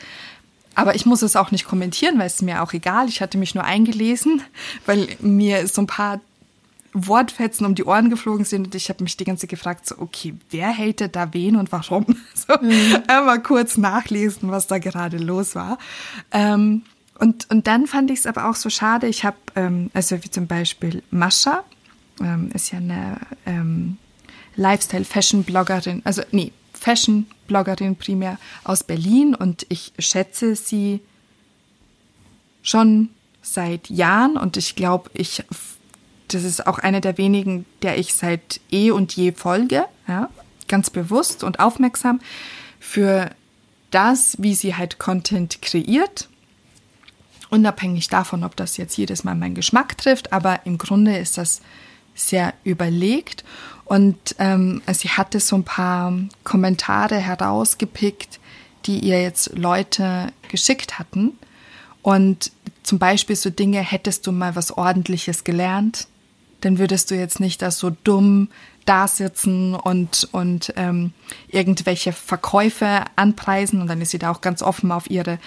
Aber 0.75 0.95
ich 0.95 1.05
muss 1.05 1.23
es 1.23 1.35
auch 1.35 1.51
nicht 1.51 1.65
kommentieren, 1.65 2.19
weil 2.19 2.27
es 2.27 2.41
mir 2.41 2.61
auch 2.61 2.71
egal. 2.73 3.09
Ich 3.09 3.21
hatte 3.21 3.37
mich 3.37 3.55
nur 3.55 3.63
eingelesen, 3.63 4.41
weil 4.85 5.07
mir 5.19 5.67
so 5.67 5.81
ein 5.81 5.87
paar 5.87 6.21
Wortfetzen 6.93 7.65
um 7.65 7.75
die 7.75 7.83
Ohren 7.83 8.09
geflogen 8.09 8.45
sind 8.45 8.67
und 8.67 8.75
ich 8.75 8.89
habe 8.89 9.03
mich 9.03 9.15
die 9.17 9.23
ganze 9.23 9.41
Zeit 9.41 9.51
gefragt, 9.51 9.85
so, 9.85 9.99
okay, 9.99 10.33
wer 10.49 10.75
hatet 10.75 11.15
da 11.15 11.33
wen 11.33 11.55
und 11.55 11.71
warum? 11.71 12.05
So, 12.33 12.53
einmal 13.07 13.43
kurz 13.43 13.77
nachlesen, 13.77 14.49
was 14.49 14.65
da 14.67 14.79
gerade 14.79 15.17
los 15.17 15.55
war. 15.55 15.77
Ähm, 16.31 16.83
und, 17.19 17.49
und 17.51 17.67
dann 17.67 17.85
fand 17.85 18.09
ich 18.11 18.19
es 18.19 18.25
aber 18.25 18.49
auch 18.49 18.55
so 18.55 18.69
schade, 18.69 19.07
ich 19.07 19.25
habe, 19.25 19.37
ähm, 19.55 19.91
also 19.93 20.23
wie 20.23 20.31
zum 20.31 20.47
Beispiel 20.47 21.03
Mascha, 21.11 21.63
ähm, 22.21 22.49
ist 22.53 22.71
ja 22.71 22.79
eine 22.79 23.19
ähm, 23.45 23.97
Lifestyle-Fashion-Bloggerin, 24.55 26.01
also 26.05 26.21
nee, 26.31 26.53
Fashion-Bloggerin 26.73 27.97
primär 27.97 28.37
aus 28.63 28.83
Berlin 28.83 29.35
und 29.35 29.65
ich 29.69 29.91
schätze 29.99 30.55
sie 30.55 31.01
schon 32.61 33.09
seit 33.41 33.89
Jahren 33.89 34.37
und 34.37 34.57
ich 34.57 34.75
glaube, 34.75 35.09
ich 35.13 35.43
das 36.33 36.43
ist 36.43 36.67
auch 36.67 36.79
eine 36.79 37.01
der 37.01 37.17
wenigen, 37.17 37.65
der 37.81 37.97
ich 37.97 38.13
seit 38.13 38.61
eh 38.71 38.91
und 38.91 39.15
je 39.15 39.31
folge, 39.31 39.85
ja, 40.07 40.29
ganz 40.67 40.89
bewusst 40.89 41.43
und 41.43 41.59
aufmerksam 41.59 42.21
für 42.79 43.29
das, 43.91 44.35
wie 44.39 44.55
sie 44.55 44.75
halt 44.75 44.99
Content 44.99 45.61
kreiert. 45.61 46.29
Unabhängig 47.49 48.07
davon, 48.07 48.43
ob 48.43 48.55
das 48.55 48.77
jetzt 48.77 48.97
jedes 48.97 49.23
Mal 49.23 49.35
meinen 49.35 49.55
Geschmack 49.55 49.97
trifft, 49.97 50.31
aber 50.31 50.65
im 50.65 50.77
Grunde 50.77 51.17
ist 51.17 51.37
das 51.37 51.61
sehr 52.13 52.53
überlegt. 52.63 53.43
Und 53.85 54.35
ähm, 54.37 54.83
sie 54.91 55.09
hatte 55.09 55.39
so 55.39 55.55
ein 55.55 55.63
paar 55.63 56.13
Kommentare 56.43 57.17
herausgepickt, 57.17 58.39
die 58.85 58.99
ihr 58.99 59.21
jetzt 59.21 59.57
Leute 59.57 60.31
geschickt 60.47 60.99
hatten. 60.99 61.33
Und 62.03 62.51
zum 62.83 62.99
Beispiel 62.99 63.35
so 63.35 63.49
Dinge, 63.49 63.81
hättest 63.81 64.27
du 64.27 64.31
mal 64.31 64.55
was 64.55 64.77
Ordentliches 64.77 65.43
gelernt, 65.43 66.07
dann 66.61 66.77
würdest 66.77 67.11
du 67.11 67.15
jetzt 67.15 67.39
nicht 67.39 67.61
da 67.61 67.71
so 67.71 67.91
dumm 68.03 68.49
da 68.85 69.07
sitzen 69.07 69.75
und, 69.75 70.27
und 70.31 70.73
ähm, 70.75 71.13
irgendwelche 71.47 72.11
Verkäufe 72.11 73.03
anpreisen. 73.15 73.81
Und 73.81 73.87
dann 73.87 74.01
ist 74.01 74.09
sie 74.11 74.17
da 74.17 74.31
auch 74.31 74.41
ganz 74.41 74.63
offen 74.63 74.91
auf 74.91 75.09
ihre 75.11 75.37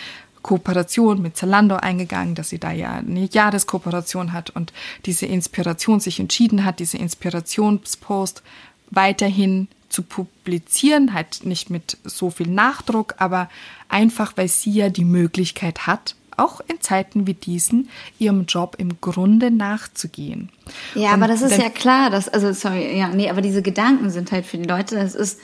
Kooperation 0.42 1.22
mit 1.22 1.36
Zalando 1.36 1.76
eingegangen, 1.76 2.34
dass 2.34 2.50
sie 2.50 2.58
da 2.58 2.72
ja 2.72 2.94
eine 2.94 3.24
Jahreskooperation 3.24 4.32
hat 4.32 4.50
und 4.50 4.72
diese 5.06 5.26
Inspiration 5.26 6.00
sich 6.00 6.20
entschieden 6.20 6.64
hat, 6.64 6.78
diese 6.78 6.98
Inspirationspost 6.98 8.42
weiterhin 8.90 9.68
zu 9.88 10.02
publizieren, 10.02 11.12
halt 11.12 11.44
nicht 11.44 11.70
mit 11.70 11.98
so 12.04 12.30
viel 12.30 12.48
Nachdruck, 12.48 13.14
aber 13.18 13.48
einfach, 13.88 14.32
weil 14.36 14.48
sie 14.48 14.72
ja 14.72 14.88
die 14.88 15.04
Möglichkeit 15.04 15.86
hat, 15.86 16.16
auch 16.36 16.60
in 16.60 16.80
Zeiten 16.80 17.26
wie 17.26 17.34
diesen, 17.34 17.88
ihrem 18.18 18.46
Job 18.46 18.76
im 18.78 19.00
Grunde 19.00 19.50
nachzugehen. 19.50 20.50
Ja, 20.94 21.08
Und 21.08 21.14
aber 21.14 21.28
das 21.28 21.42
ist 21.42 21.58
ja 21.58 21.70
klar, 21.70 22.10
dass, 22.10 22.28
also 22.28 22.52
sorry, 22.52 22.96
ja, 22.98 23.08
nee, 23.08 23.30
aber 23.30 23.40
diese 23.40 23.62
Gedanken 23.62 24.10
sind 24.10 24.32
halt 24.32 24.46
für 24.46 24.58
die 24.58 24.68
Leute, 24.68 24.96
das 24.96 25.14
ist, 25.14 25.40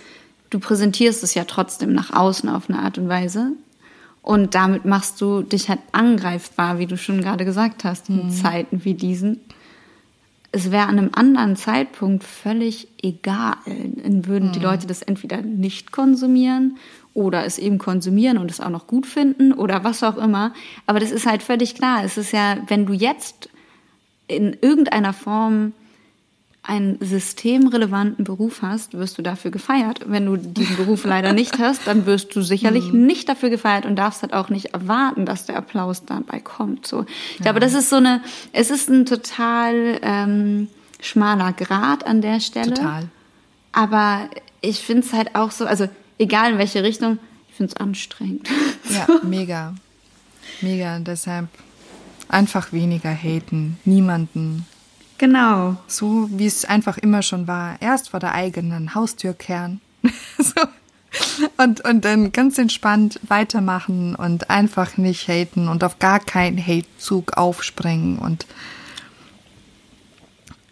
du 0.50 0.58
präsentierst 0.58 1.22
es 1.22 1.34
ja 1.34 1.44
trotzdem 1.44 1.92
nach 1.92 2.12
außen 2.12 2.48
auf 2.48 2.68
eine 2.68 2.80
Art 2.80 2.98
und 2.98 3.08
Weise. 3.08 3.52
Und 4.22 4.54
damit 4.54 4.84
machst 4.84 5.20
du 5.20 5.42
dich 5.42 5.68
halt 5.68 5.80
angreifbar, 5.92 6.78
wie 6.78 6.86
du 6.86 6.98
schon 6.98 7.20
gerade 7.22 7.44
gesagt 7.44 7.84
hast, 7.84 8.08
in 8.10 8.26
mhm. 8.26 8.30
Zeiten 8.30 8.84
wie 8.84 8.94
diesen. 8.94 9.40
Es 10.50 10.70
wäre 10.70 10.86
an 10.86 10.98
einem 10.98 11.10
anderen 11.12 11.56
Zeitpunkt 11.56 12.24
völlig 12.24 12.88
egal. 13.02 13.56
Dann 13.66 14.26
würden 14.26 14.48
mhm. 14.48 14.52
die 14.52 14.60
Leute 14.60 14.86
das 14.86 15.02
entweder 15.02 15.42
nicht 15.42 15.92
konsumieren 15.92 16.78
oder 17.14 17.44
es 17.44 17.58
eben 17.58 17.78
konsumieren 17.78 18.38
und 18.38 18.50
es 18.50 18.60
auch 18.60 18.70
noch 18.70 18.86
gut 18.86 19.06
finden 19.06 19.52
oder 19.52 19.84
was 19.84 20.02
auch 20.02 20.16
immer. 20.16 20.54
Aber 20.86 21.00
das 21.00 21.10
ist 21.10 21.26
halt 21.26 21.42
völlig 21.42 21.74
klar. 21.74 22.04
Es 22.04 22.16
ist 22.16 22.32
ja, 22.32 22.56
wenn 22.68 22.86
du 22.86 22.92
jetzt 22.92 23.50
in 24.26 24.56
irgendeiner 24.60 25.12
Form 25.12 25.72
einen 26.68 26.98
systemrelevanten 27.00 28.26
Beruf 28.26 28.60
hast, 28.60 28.92
wirst 28.92 29.16
du 29.16 29.22
dafür 29.22 29.50
gefeiert. 29.50 30.02
Wenn 30.04 30.26
du 30.26 30.36
diesen 30.36 30.76
Beruf 30.76 31.04
leider 31.04 31.32
nicht 31.32 31.58
hast, 31.58 31.86
dann 31.86 32.04
wirst 32.04 32.36
du 32.36 32.42
sicherlich 32.42 32.92
mhm. 32.92 33.06
nicht 33.06 33.26
dafür 33.30 33.48
gefeiert 33.48 33.86
und 33.86 33.96
darfst 33.96 34.20
halt 34.20 34.34
auch 34.34 34.50
nicht 34.50 34.74
erwarten, 34.74 35.24
dass 35.24 35.46
der 35.46 35.56
Applaus 35.56 36.04
dabei 36.04 36.40
kommt. 36.40 36.86
So, 36.86 37.06
ich 37.32 37.38
ja. 37.38 37.44
glaube, 37.44 37.60
das 37.60 37.72
ist 37.72 37.88
so 37.88 37.96
eine, 37.96 38.20
es 38.52 38.70
ist 38.70 38.90
ein 38.90 39.06
total 39.06 39.98
ähm, 40.02 40.68
schmaler 41.00 41.54
Grad 41.54 42.06
an 42.06 42.20
der 42.20 42.38
Stelle. 42.38 42.74
Total. 42.74 43.04
Aber 43.72 44.28
ich 44.60 44.80
finde 44.80 45.06
es 45.06 45.14
halt 45.14 45.36
auch 45.36 45.52
so, 45.52 45.64
also 45.64 45.88
egal 46.18 46.52
in 46.52 46.58
welche 46.58 46.82
Richtung, 46.82 47.18
ich 47.48 47.54
finde 47.54 47.72
es 47.74 47.80
anstrengend. 47.80 48.46
Ja, 48.90 49.06
mega. 49.22 49.74
Mega. 50.62 50.98
Deshalb 50.98 51.48
einfach 52.28 52.72
weniger 52.72 53.10
haten, 53.10 53.76
niemanden 53.84 54.64
Genau. 55.18 55.76
So 55.88 56.28
wie 56.32 56.46
es 56.46 56.64
einfach 56.64 56.96
immer 56.96 57.22
schon 57.22 57.48
war. 57.48 57.80
Erst 57.82 58.10
vor 58.10 58.20
der 58.20 58.34
eigenen 58.34 58.94
Haustür 58.94 59.34
kehren. 59.34 59.80
so. 60.38 60.60
Und, 61.56 61.80
und 61.84 62.04
dann 62.04 62.32
ganz 62.32 62.58
entspannt 62.58 63.18
weitermachen 63.26 64.14
und 64.14 64.50
einfach 64.50 64.96
nicht 64.96 65.26
haten 65.26 65.68
und 65.68 65.82
auf 65.82 65.98
gar 65.98 66.20
keinen 66.20 66.64
Hate-Zug 66.64 67.36
aufspringen 67.36 68.18
und 68.18 68.46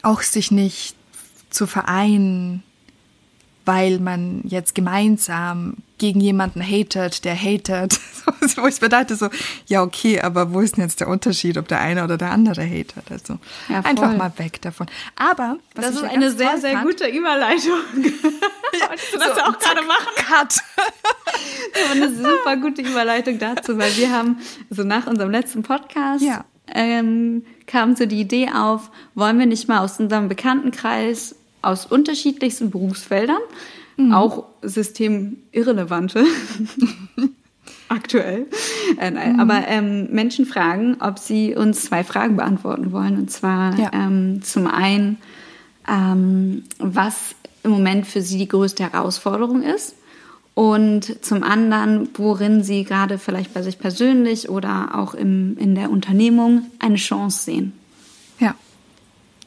auch 0.02 0.22
sich 0.22 0.50
nicht 0.50 0.94
zu 1.50 1.66
vereinen 1.66 2.62
weil 3.66 3.98
man 3.98 4.42
jetzt 4.44 4.74
gemeinsam 4.74 5.74
gegen 5.98 6.20
jemanden 6.20 6.62
hatet, 6.62 7.24
der 7.24 7.34
hatet. 7.34 8.00
wo 8.56 8.66
ich 8.66 8.80
mir 8.80 8.88
dachte 8.88 9.16
so, 9.16 9.28
ja 9.66 9.82
okay, 9.82 10.20
aber 10.20 10.52
wo 10.52 10.60
ist 10.60 10.76
denn 10.76 10.84
jetzt 10.84 11.00
der 11.00 11.08
Unterschied, 11.08 11.58
ob 11.58 11.68
der 11.68 11.80
eine 11.80 12.04
oder 12.04 12.16
der 12.16 12.30
andere 12.30 12.62
hatet? 12.62 13.10
Also 13.10 13.38
ja, 13.68 13.80
einfach 13.80 14.16
mal 14.16 14.32
weg 14.36 14.60
davon. 14.62 14.86
Aber 15.16 15.58
das 15.74 15.90
ist 15.90 16.04
eine 16.04 16.30
sehr, 16.30 16.58
sehr 16.58 16.72
fand, 16.72 16.86
gute 16.86 17.08
Überleitung. 17.08 17.78
ja, 18.02 18.88
Wolltest 18.88 19.14
du 19.14 19.18
das 19.18 19.36
so, 19.36 19.42
auch 19.42 19.58
gerade 19.58 19.82
machen? 19.86 20.12
Cut. 20.16 20.56
eine 21.92 22.14
super 22.14 22.56
gute 22.56 22.82
Überleitung 22.82 23.38
dazu, 23.38 23.78
weil 23.78 23.96
wir 23.96 24.10
haben, 24.10 24.38
also 24.70 24.84
nach 24.84 25.06
unserem 25.06 25.30
letzten 25.30 25.62
Podcast, 25.62 26.22
ja. 26.22 26.44
ähm, 26.68 27.44
kam 27.66 27.96
so 27.96 28.06
die 28.06 28.20
Idee 28.20 28.50
auf, 28.54 28.90
wollen 29.14 29.38
wir 29.38 29.46
nicht 29.46 29.68
mal 29.68 29.80
aus 29.80 29.98
unserem 29.98 30.28
Bekanntenkreis 30.28 31.36
aus 31.66 31.86
unterschiedlichsten 31.86 32.70
Berufsfeldern, 32.70 33.40
mhm. 33.96 34.12
auch 34.12 34.44
systemirrelevante. 34.62 36.24
aktuell. 37.88 38.46
Äh, 38.98 39.10
mhm. 39.10 39.40
Aber 39.40 39.66
ähm, 39.68 40.08
Menschen 40.10 40.46
fragen, 40.46 40.96
ob 41.00 41.18
sie 41.18 41.54
uns 41.54 41.82
zwei 41.82 42.04
Fragen 42.04 42.36
beantworten 42.36 42.92
wollen. 42.92 43.16
Und 43.16 43.30
zwar 43.30 43.78
ja. 43.78 43.90
ähm, 43.92 44.42
zum 44.42 44.66
einen, 44.66 45.18
ähm, 45.88 46.64
was 46.78 47.34
im 47.62 47.70
Moment 47.70 48.06
für 48.06 48.22
sie 48.22 48.38
die 48.38 48.48
größte 48.48 48.82
Herausforderung 48.82 49.62
ist. 49.62 49.94
Und 50.54 51.22
zum 51.22 51.42
anderen, 51.42 52.08
worin 52.14 52.62
sie 52.62 52.84
gerade 52.84 53.18
vielleicht 53.18 53.52
bei 53.52 53.62
sich 53.62 53.78
persönlich 53.78 54.48
oder 54.48 54.94
auch 54.94 55.12
im, 55.12 55.58
in 55.58 55.74
der 55.74 55.90
Unternehmung 55.90 56.62
eine 56.78 56.96
Chance 56.96 57.44
sehen. 57.44 57.72
Ja, 58.38 58.54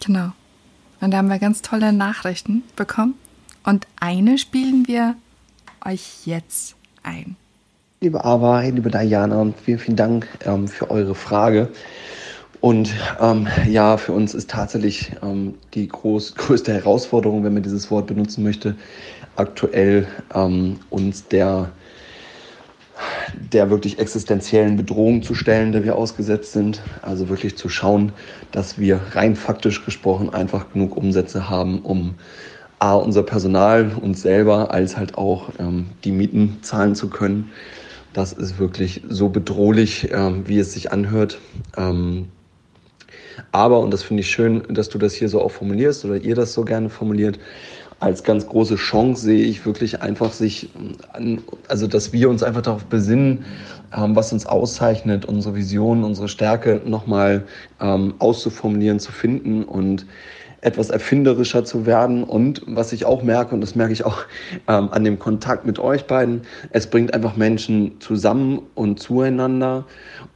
genau. 0.06 0.34
Und 1.02 1.12
da 1.12 1.18
haben 1.18 1.30
wir 1.30 1.40
ganz 1.40 1.62
tolle 1.62 1.94
Nachrichten 1.94 2.64
bekommen. 2.76 3.16
Und 3.64 3.88
eine 4.00 4.38
spielen 4.38 4.88
wir 4.88 5.16
euch 5.86 6.26
jetzt 6.26 6.76
ein. 7.04 7.36
Liebe 8.02 8.24
Ava, 8.24 8.62
liebe 8.62 8.90
Diana, 8.90 9.54
vielen, 9.64 9.80
vielen 9.80 9.98
Dank 9.98 10.28
ähm, 10.46 10.68
für 10.68 10.90
eure 10.90 11.16
Frage. 11.16 11.70
Und 12.62 12.94
ähm, 13.22 13.48
ja, 13.68 13.98
für 13.98 14.12
uns 14.12 14.34
ist 14.34 14.50
tatsächlich 14.50 15.12
ähm, 15.24 15.56
die 15.74 15.88
groß, 15.88 16.36
größte 16.36 16.74
Herausforderung, 16.74 17.44
wenn 17.44 17.54
man 17.54 17.64
dieses 17.64 17.90
Wort 17.92 18.08
benutzen 18.08 18.44
möchte, 18.44 18.76
aktuell 19.36 20.08
ähm, 20.34 20.80
uns 20.90 21.28
der 21.28 21.72
der 23.54 23.70
wirklich 23.70 24.00
existenziellen 24.00 24.76
Bedrohung 24.76 25.24
zu 25.24 25.36
stellen, 25.36 25.72
der 25.72 25.84
wir 25.84 25.96
ausgesetzt 25.96 26.54
sind. 26.54 26.82
Also 27.02 27.30
wirklich 27.30 27.58
zu 27.58 27.70
schauen, 27.70 28.12
dass 28.52 28.80
wir 28.80 29.00
rein 29.12 29.36
faktisch 29.36 29.86
gesprochen 29.86 30.34
einfach 30.34 30.72
genug 30.74 30.98
Umsätze 30.98 31.50
haben, 31.50 31.80
um 31.80 32.16
A, 32.80 32.96
unser 32.96 33.24
Personal, 33.24 33.92
uns 34.02 34.22
selber, 34.22 34.72
als 34.72 34.96
halt 34.96 35.18
auch 35.18 35.50
ähm, 35.60 35.88
die 36.04 36.12
Mieten 36.12 36.60
zahlen 36.62 36.96
zu 36.96 37.10
können. 37.10 37.52
Das 38.14 38.34
ist 38.34 38.58
wirklich 38.58 39.04
so 39.08 39.30
bedrohlich, 39.30 40.10
ähm, 40.12 40.48
wie 40.48 40.60
es 40.60 40.74
sich 40.74 40.92
anhört. 40.92 41.40
Ähm, 41.78 42.30
aber, 43.52 43.80
und 43.80 43.92
das 43.92 44.04
finde 44.04 44.22
ich 44.22 44.30
schön, 44.30 44.64
dass 44.70 44.90
du 44.90 44.98
das 44.98 45.14
hier 45.14 45.30
so 45.30 45.42
auch 45.42 45.52
formulierst 45.52 46.06
oder 46.06 46.18
ihr 46.18 46.36
das 46.36 46.54
so 46.54 46.64
gerne 46.64 46.90
formuliert, 46.90 47.40
als 48.00 48.24
ganz 48.24 48.48
große 48.48 48.76
Chance 48.76 49.24
sehe 49.24 49.46
ich 49.46 49.66
wirklich 49.66 50.02
einfach 50.02 50.32
sich, 50.32 50.70
an, 51.14 51.42
also 51.68 51.88
dass 51.88 52.14
wir 52.14 52.30
uns 52.30 52.44
einfach 52.44 52.62
darauf 52.62 52.86
besinnen, 52.86 53.46
ähm, 53.96 54.16
was 54.16 54.32
uns 54.32 54.46
auszeichnet, 54.46 55.26
unsere 55.26 55.56
Vision, 55.56 56.04
unsere 56.04 56.30
Stärke 56.30 56.82
nochmal 56.86 57.46
ähm, 57.82 58.14
auszuformulieren, 58.20 59.00
zu 59.00 59.12
finden. 59.12 59.64
Und 59.64 60.06
etwas 60.62 60.90
erfinderischer 60.90 61.64
zu 61.64 61.86
werden. 61.86 62.24
Und 62.24 62.62
was 62.66 62.94
ich 62.94 63.06
auch 63.06 63.24
merke, 63.24 63.56
und 63.56 63.62
das 63.62 63.76
merke 63.76 63.94
ich 63.94 64.06
auch 64.06 64.24
ähm, 64.68 64.90
an 64.92 65.04
dem 65.04 65.20
Kontakt 65.20 65.66
mit 65.66 65.80
euch 65.80 66.06
beiden, 66.06 66.42
es 66.72 66.88
bringt 66.88 67.14
einfach 67.14 67.36
Menschen 67.36 68.00
zusammen 68.00 68.62
und 68.76 69.00
zueinander. 69.00 69.86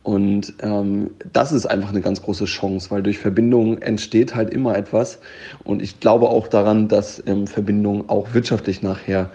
Und 0.04 0.54
ähm, 0.62 1.12
das 1.32 1.52
ist 1.52 1.66
einfach 1.66 1.90
eine 1.90 2.02
ganz 2.02 2.22
große 2.22 2.46
Chance, 2.46 2.92
weil 2.92 3.04
durch 3.04 3.20
Verbindung 3.20 3.78
entsteht 3.82 4.36
halt 4.36 4.50
immer 4.50 4.78
etwas. 4.78 5.20
Und 5.64 5.82
ich 5.82 6.00
glaube 6.00 6.28
auch 6.30 6.48
daran, 6.48 6.88
dass 6.88 7.24
ähm, 7.26 7.48
Verbindungen 7.48 8.10
auch 8.10 8.34
wirtschaftlich 8.34 8.82
nachher 8.82 9.30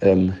ähm, 0.00 0.34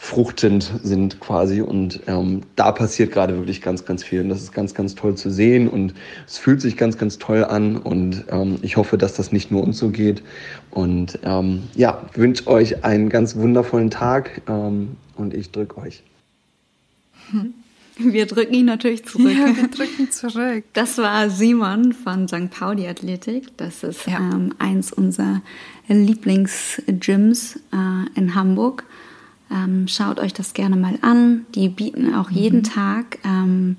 fruchtend 0.00 0.72
sind 0.82 1.20
quasi. 1.20 1.60
Und 1.60 2.00
ähm, 2.06 2.42
da 2.56 2.72
passiert 2.72 3.12
gerade 3.12 3.36
wirklich 3.36 3.60
ganz, 3.60 3.84
ganz 3.84 4.04
viel. 4.04 4.20
Und 4.20 4.28
das 4.28 4.42
ist 4.42 4.52
ganz, 4.52 4.72
ganz 4.74 4.94
toll 4.94 5.16
zu 5.16 5.28
sehen. 5.28 5.68
Und 5.68 5.92
es 6.26 6.38
fühlt 6.38 6.60
sich 6.60 6.76
ganz, 6.76 6.96
ganz 6.96 7.18
toll 7.18 7.44
an. 7.44 7.76
Und 7.76 8.24
ähm, 8.30 8.58
ich 8.62 8.76
hoffe, 8.76 8.96
dass 8.96 9.14
das 9.14 9.32
nicht 9.32 9.50
nur 9.50 9.62
uns 9.62 9.78
so 9.78 9.90
geht. 9.90 10.22
Und 10.70 11.18
ähm, 11.24 11.64
ja, 11.74 12.06
wünsche 12.14 12.46
euch 12.46 12.84
einen 12.84 13.08
ganz 13.08 13.36
wundervollen 13.36 13.90
Tag. 13.90 14.42
Ähm, 14.48 14.96
und 15.16 15.34
ich 15.34 15.50
drücke 15.50 15.78
euch. 15.78 16.02
Wir 18.00 18.26
drücken 18.26 18.54
ihn 18.54 18.66
natürlich 18.66 19.04
zurück. 19.04 19.32
Ja, 19.36 19.56
wir 19.56 19.66
drücken 19.66 20.08
zurück. 20.12 20.62
Das 20.72 20.98
war 20.98 21.30
Simon 21.30 21.92
von 21.92 22.28
St. 22.28 22.48
Pauli 22.48 22.86
Athletik. 22.86 23.56
Das 23.56 23.82
ist 23.82 24.06
ja. 24.06 24.18
ähm, 24.18 24.54
eins 24.60 24.92
unserer 24.92 25.42
Lieblingsgyms 25.88 27.56
äh, 27.56 28.18
in 28.18 28.36
Hamburg. 28.36 28.84
Ähm, 29.50 29.88
schaut 29.88 30.18
euch 30.20 30.32
das 30.32 30.54
gerne 30.54 30.76
mal 30.76 30.98
an. 31.02 31.46
Die 31.54 31.68
bieten 31.68 32.14
auch 32.14 32.30
mhm. 32.30 32.36
jeden 32.36 32.62
Tag 32.62 33.18
ähm, 33.24 33.76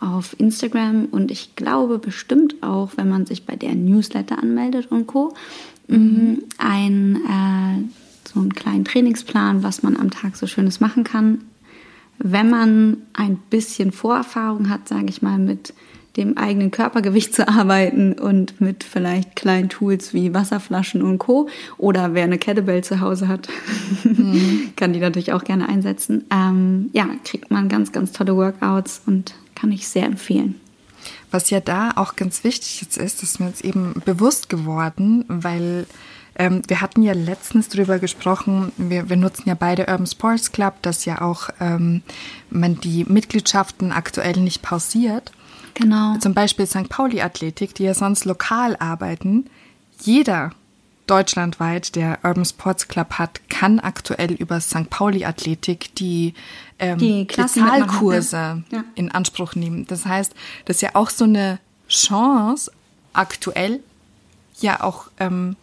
auf 0.00 0.38
Instagram 0.38 1.06
und 1.06 1.30
ich 1.30 1.56
glaube 1.56 1.98
bestimmt 1.98 2.62
auch, 2.62 2.92
wenn 2.96 3.08
man 3.08 3.26
sich 3.26 3.44
bei 3.44 3.56
der 3.56 3.74
Newsletter 3.74 4.38
anmeldet 4.38 4.90
und 4.90 5.06
Co. 5.06 5.34
Mhm. 5.88 6.42
ein 6.58 7.16
äh, 7.16 7.88
so 8.32 8.40
einen 8.40 8.54
kleinen 8.54 8.84
Trainingsplan, 8.84 9.62
was 9.62 9.82
man 9.82 9.96
am 9.96 10.10
Tag 10.10 10.36
so 10.36 10.46
Schönes 10.46 10.80
machen 10.80 11.04
kann. 11.04 11.42
Wenn 12.18 12.50
man 12.50 12.98
ein 13.14 13.36
bisschen 13.50 13.92
Vorerfahrung 13.92 14.68
hat, 14.68 14.88
sage 14.88 15.06
ich 15.08 15.22
mal, 15.22 15.38
mit 15.38 15.72
dem 16.16 16.36
eigenen 16.36 16.70
Körpergewicht 16.70 17.34
zu 17.34 17.48
arbeiten 17.48 18.14
und 18.14 18.60
mit 18.60 18.84
vielleicht 18.84 19.36
kleinen 19.36 19.68
Tools 19.68 20.14
wie 20.14 20.34
Wasserflaschen 20.34 21.02
und 21.02 21.18
Co. 21.18 21.48
Oder 21.76 22.14
wer 22.14 22.24
eine 22.24 22.38
Kettlebell 22.38 22.82
zu 22.82 23.00
Hause 23.00 23.28
hat, 23.28 23.48
mhm. 24.04 24.72
kann 24.76 24.92
die 24.92 25.00
natürlich 25.00 25.32
auch 25.32 25.44
gerne 25.44 25.68
einsetzen. 25.68 26.24
Ähm, 26.32 26.90
ja, 26.92 27.08
kriegt 27.24 27.50
man 27.50 27.68
ganz, 27.68 27.92
ganz 27.92 28.12
tolle 28.12 28.36
Workouts 28.36 29.02
und 29.06 29.34
kann 29.54 29.72
ich 29.72 29.88
sehr 29.88 30.04
empfehlen. 30.04 30.60
Was 31.30 31.50
ja 31.50 31.60
da 31.60 31.92
auch 31.96 32.16
ganz 32.16 32.42
wichtig 32.44 32.80
jetzt 32.80 32.96
ist, 32.96 33.22
ist 33.22 33.38
mir 33.38 33.48
jetzt 33.48 33.64
eben 33.64 34.00
bewusst 34.04 34.48
geworden, 34.48 35.24
weil 35.28 35.86
ähm, 36.38 36.62
wir 36.68 36.80
hatten 36.80 37.02
ja 37.02 37.12
letztens 37.12 37.68
darüber 37.68 37.98
gesprochen, 37.98 38.72
wir, 38.76 39.08
wir, 39.08 39.16
nutzen 39.16 39.48
ja 39.48 39.54
beide 39.54 39.86
Urban 39.86 40.06
Sports 40.06 40.52
Club, 40.52 40.80
dass 40.82 41.04
ja 41.04 41.20
auch 41.20 41.50
ähm, 41.60 42.02
man 42.48 42.80
die 42.80 43.04
Mitgliedschaften 43.04 43.92
aktuell 43.92 44.36
nicht 44.38 44.62
pausiert. 44.62 45.32
Genau. 45.78 46.16
Zum 46.18 46.34
Beispiel 46.34 46.66
St. 46.66 46.88
Pauli 46.88 47.20
Athletik, 47.20 47.74
die 47.74 47.84
ja 47.84 47.94
sonst 47.94 48.24
lokal 48.24 48.76
arbeiten. 48.76 49.48
Jeder 50.00 50.50
deutschlandweit 51.06 51.96
der 51.96 52.18
Urban 52.22 52.44
Sports 52.44 52.88
Club 52.88 53.14
hat, 53.14 53.40
kann 53.48 53.80
aktuell 53.80 54.32
über 54.32 54.60
St. 54.60 54.90
Pauli 54.90 55.24
Athletik 55.24 55.94
die, 55.94 56.34
ähm, 56.78 56.98
die 56.98 57.24
Bezahlkurse 57.24 58.62
ja. 58.70 58.84
in 58.94 59.10
Anspruch 59.10 59.54
nehmen. 59.54 59.86
Das 59.86 60.04
heißt, 60.04 60.34
das 60.66 60.76
ist 60.76 60.82
ja 60.82 60.90
auch 60.94 61.10
so 61.10 61.24
eine 61.24 61.58
Chance 61.88 62.70
aktuell, 63.12 63.80
ja 64.60 64.82
auch 64.82 65.06
ähm, 65.18 65.56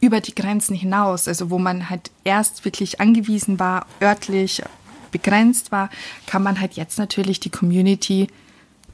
über 0.00 0.20
die 0.20 0.34
Grenzen 0.34 0.74
hinaus, 0.74 1.28
also 1.28 1.50
wo 1.50 1.58
man 1.58 1.90
halt 1.90 2.10
erst 2.24 2.64
wirklich 2.64 3.00
angewiesen 3.00 3.58
war, 3.58 3.86
örtlich 4.00 4.62
begrenzt 5.10 5.72
war, 5.72 5.90
kann 6.26 6.42
man 6.42 6.60
halt 6.60 6.74
jetzt 6.74 6.98
natürlich 6.98 7.40
die 7.40 7.50
Community 7.50 8.28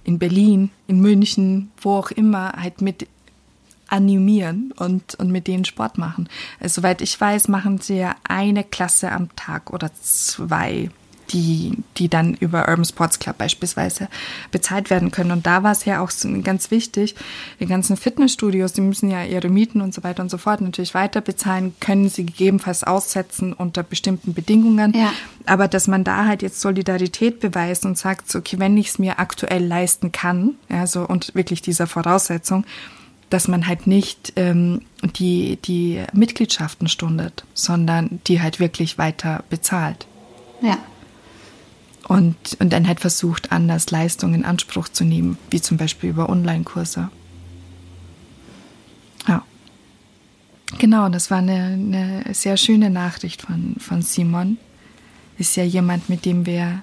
in 0.05 0.19
Berlin, 0.19 0.71
in 0.87 1.01
München, 1.01 1.71
wo 1.81 1.97
auch 1.97 2.11
immer, 2.11 2.53
halt 2.53 2.81
mit 2.81 3.07
animieren 3.89 4.73
und, 4.77 5.15
und 5.17 5.31
mit 5.31 5.47
denen 5.47 5.65
Sport 5.65 5.99
machen. 5.99 6.29
Also, 6.61 6.81
soweit 6.81 7.03
ich 7.03 7.21
weiß, 7.21 7.49
machen 7.49 7.79
sie 7.79 7.99
ja 7.99 8.17
eine 8.25 8.65
Klasse 8.65 9.13
am 9.13 9.35
Tag 9.37 9.73
oder 9.73 9.93
zwei 9.95 10.91
die, 11.33 11.73
die 11.97 12.09
dann 12.09 12.35
über 12.35 12.69
Urban 12.69 12.85
Sports 12.85 13.19
Club 13.19 13.39
beispielsweise 13.39 14.09
bezahlt 14.51 14.91
werden 14.91 15.11
können. 15.11 15.31
Und 15.31 15.47
da 15.47 15.63
war 15.63 15.73
es 15.73 15.85
ja 15.85 16.01
auch 16.01 16.11
ganz 16.43 16.71
wichtig, 16.71 17.15
die 17.61 17.67
ganzen 17.67 17.97
Fitnessstudios, 17.97 18.73
die 18.73 18.81
müssen 18.81 19.11
ja 19.11 19.25
ihre 19.25 19.49
Mieten 19.49 19.81
und 19.81 19.95
so 19.95 20.03
weiter 20.05 20.23
und 20.23 20.31
so 20.31 20.39
fort 20.39 20.61
natürlich 20.61 20.95
weiter 20.95 21.21
bezahlen, 21.21 21.75
können 21.81 22.09
sie 22.09 22.27
gegebenenfalls 22.27 22.85
aussetzen 22.85 23.53
unter 23.53 23.83
bestimmten 23.83 24.35
Bedingungen. 24.35 24.93
Ja. 24.95 25.13
Aber 25.47 25.69
dass 25.69 25.89
man 25.89 26.05
da 26.05 26.27
halt 26.27 26.43
jetzt 26.43 26.61
Solidarität 26.61 27.41
beweist 27.41 27.85
und 27.87 27.99
sagt, 27.99 28.31
so, 28.31 28.39
okay, 28.39 28.59
wenn 28.59 28.77
ich 28.77 28.89
es 28.89 28.99
mir 28.99 29.19
aktuell 29.19 29.65
leisten 29.65 30.13
kann, 30.13 30.55
ja, 30.69 30.87
so, 30.87 31.07
und 31.07 31.35
wirklich 31.35 31.63
dieser 31.63 31.87
Voraussetzung, 31.87 32.65
dass 33.31 33.49
man 33.49 33.67
halt 33.67 33.87
nicht 33.87 34.35
ähm, 34.37 34.83
die, 35.17 35.57
die 35.65 36.03
Mitgliedschaften 36.13 36.87
stundet, 36.87 37.45
sondern 37.55 38.21
die 38.27 38.43
halt 38.43 38.61
wirklich 38.61 38.99
weiter 38.99 39.43
bezahlt. 39.49 40.07
Ja 40.61 40.79
und, 42.09 42.37
und 42.59 42.73
dann 42.73 42.87
halt 42.87 43.01
versucht, 43.01 43.53
anders 43.53 43.91
Leistungen 43.91 44.35
in 44.35 44.45
Anspruch 44.45 44.89
zu 44.89 45.05
nehmen, 45.05 45.39
wie 45.51 45.61
zum 45.61 45.77
Beispiel 45.77 46.11
über 46.11 46.29
Online-Kurse. 46.29 47.11
Ja. 49.29 49.45
Genau, 50.79 51.09
das 51.09 51.31
war 51.31 51.39
eine, 51.39 51.65
eine 51.65 52.25
sehr 52.35 52.57
schöne 52.57 52.91
Nachricht 52.91 53.43
von, 53.43 53.77
von 53.79 54.03
Simon. 54.03 54.59
Ist 55.39 55.57
ja 55.57 55.65
jemand, 55.65 56.09
mit 56.09 56.25
dem 56.25 56.47
wir 56.47 56.83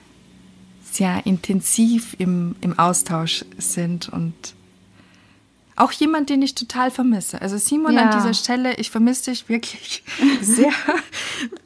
sehr 0.91 1.25
intensiv 1.25 2.15
im, 2.17 2.55
im 2.61 2.77
Austausch 2.79 3.45
sind 3.57 4.09
und 4.09 4.55
auch 5.79 5.91
jemand, 5.93 6.29
den 6.29 6.41
ich 6.41 6.55
total 6.55 6.91
vermisse. 6.91 7.41
Also 7.41 7.57
Simon 7.57 7.93
ja. 7.93 8.09
an 8.09 8.17
dieser 8.17 8.33
Stelle, 8.33 8.75
ich 8.75 8.91
vermisse 8.91 9.31
dich 9.31 9.47
wirklich 9.47 10.03
sehr. 10.41 10.71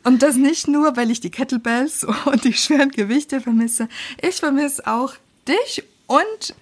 Und 0.04 0.22
das 0.22 0.36
nicht 0.36 0.68
nur, 0.68 0.96
weil 0.96 1.10
ich 1.10 1.20
die 1.20 1.32
Kettlebells 1.32 2.04
und 2.26 2.44
die 2.44 2.54
schweren 2.54 2.92
Gewichte 2.92 3.42
vermisse. 3.42 3.90
Ich 4.22 4.36
vermisse 4.36 4.86
auch 4.86 5.16
dich 5.48 5.84
und 6.08 6.56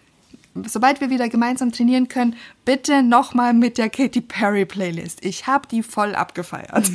sobald 0.66 1.02
wir 1.02 1.10
wieder 1.10 1.28
gemeinsam 1.28 1.72
trainieren 1.72 2.08
können, 2.08 2.36
bitte 2.64 3.04
nochmal 3.04 3.54
mit 3.54 3.78
der 3.78 3.90
Katy 3.90 4.22
Perry 4.22 4.66
Playlist. 4.66 5.24
Ich 5.24 5.48
habe 5.48 5.68
die 5.68 5.84
voll 5.84 6.16
abgefeiert. 6.16 6.90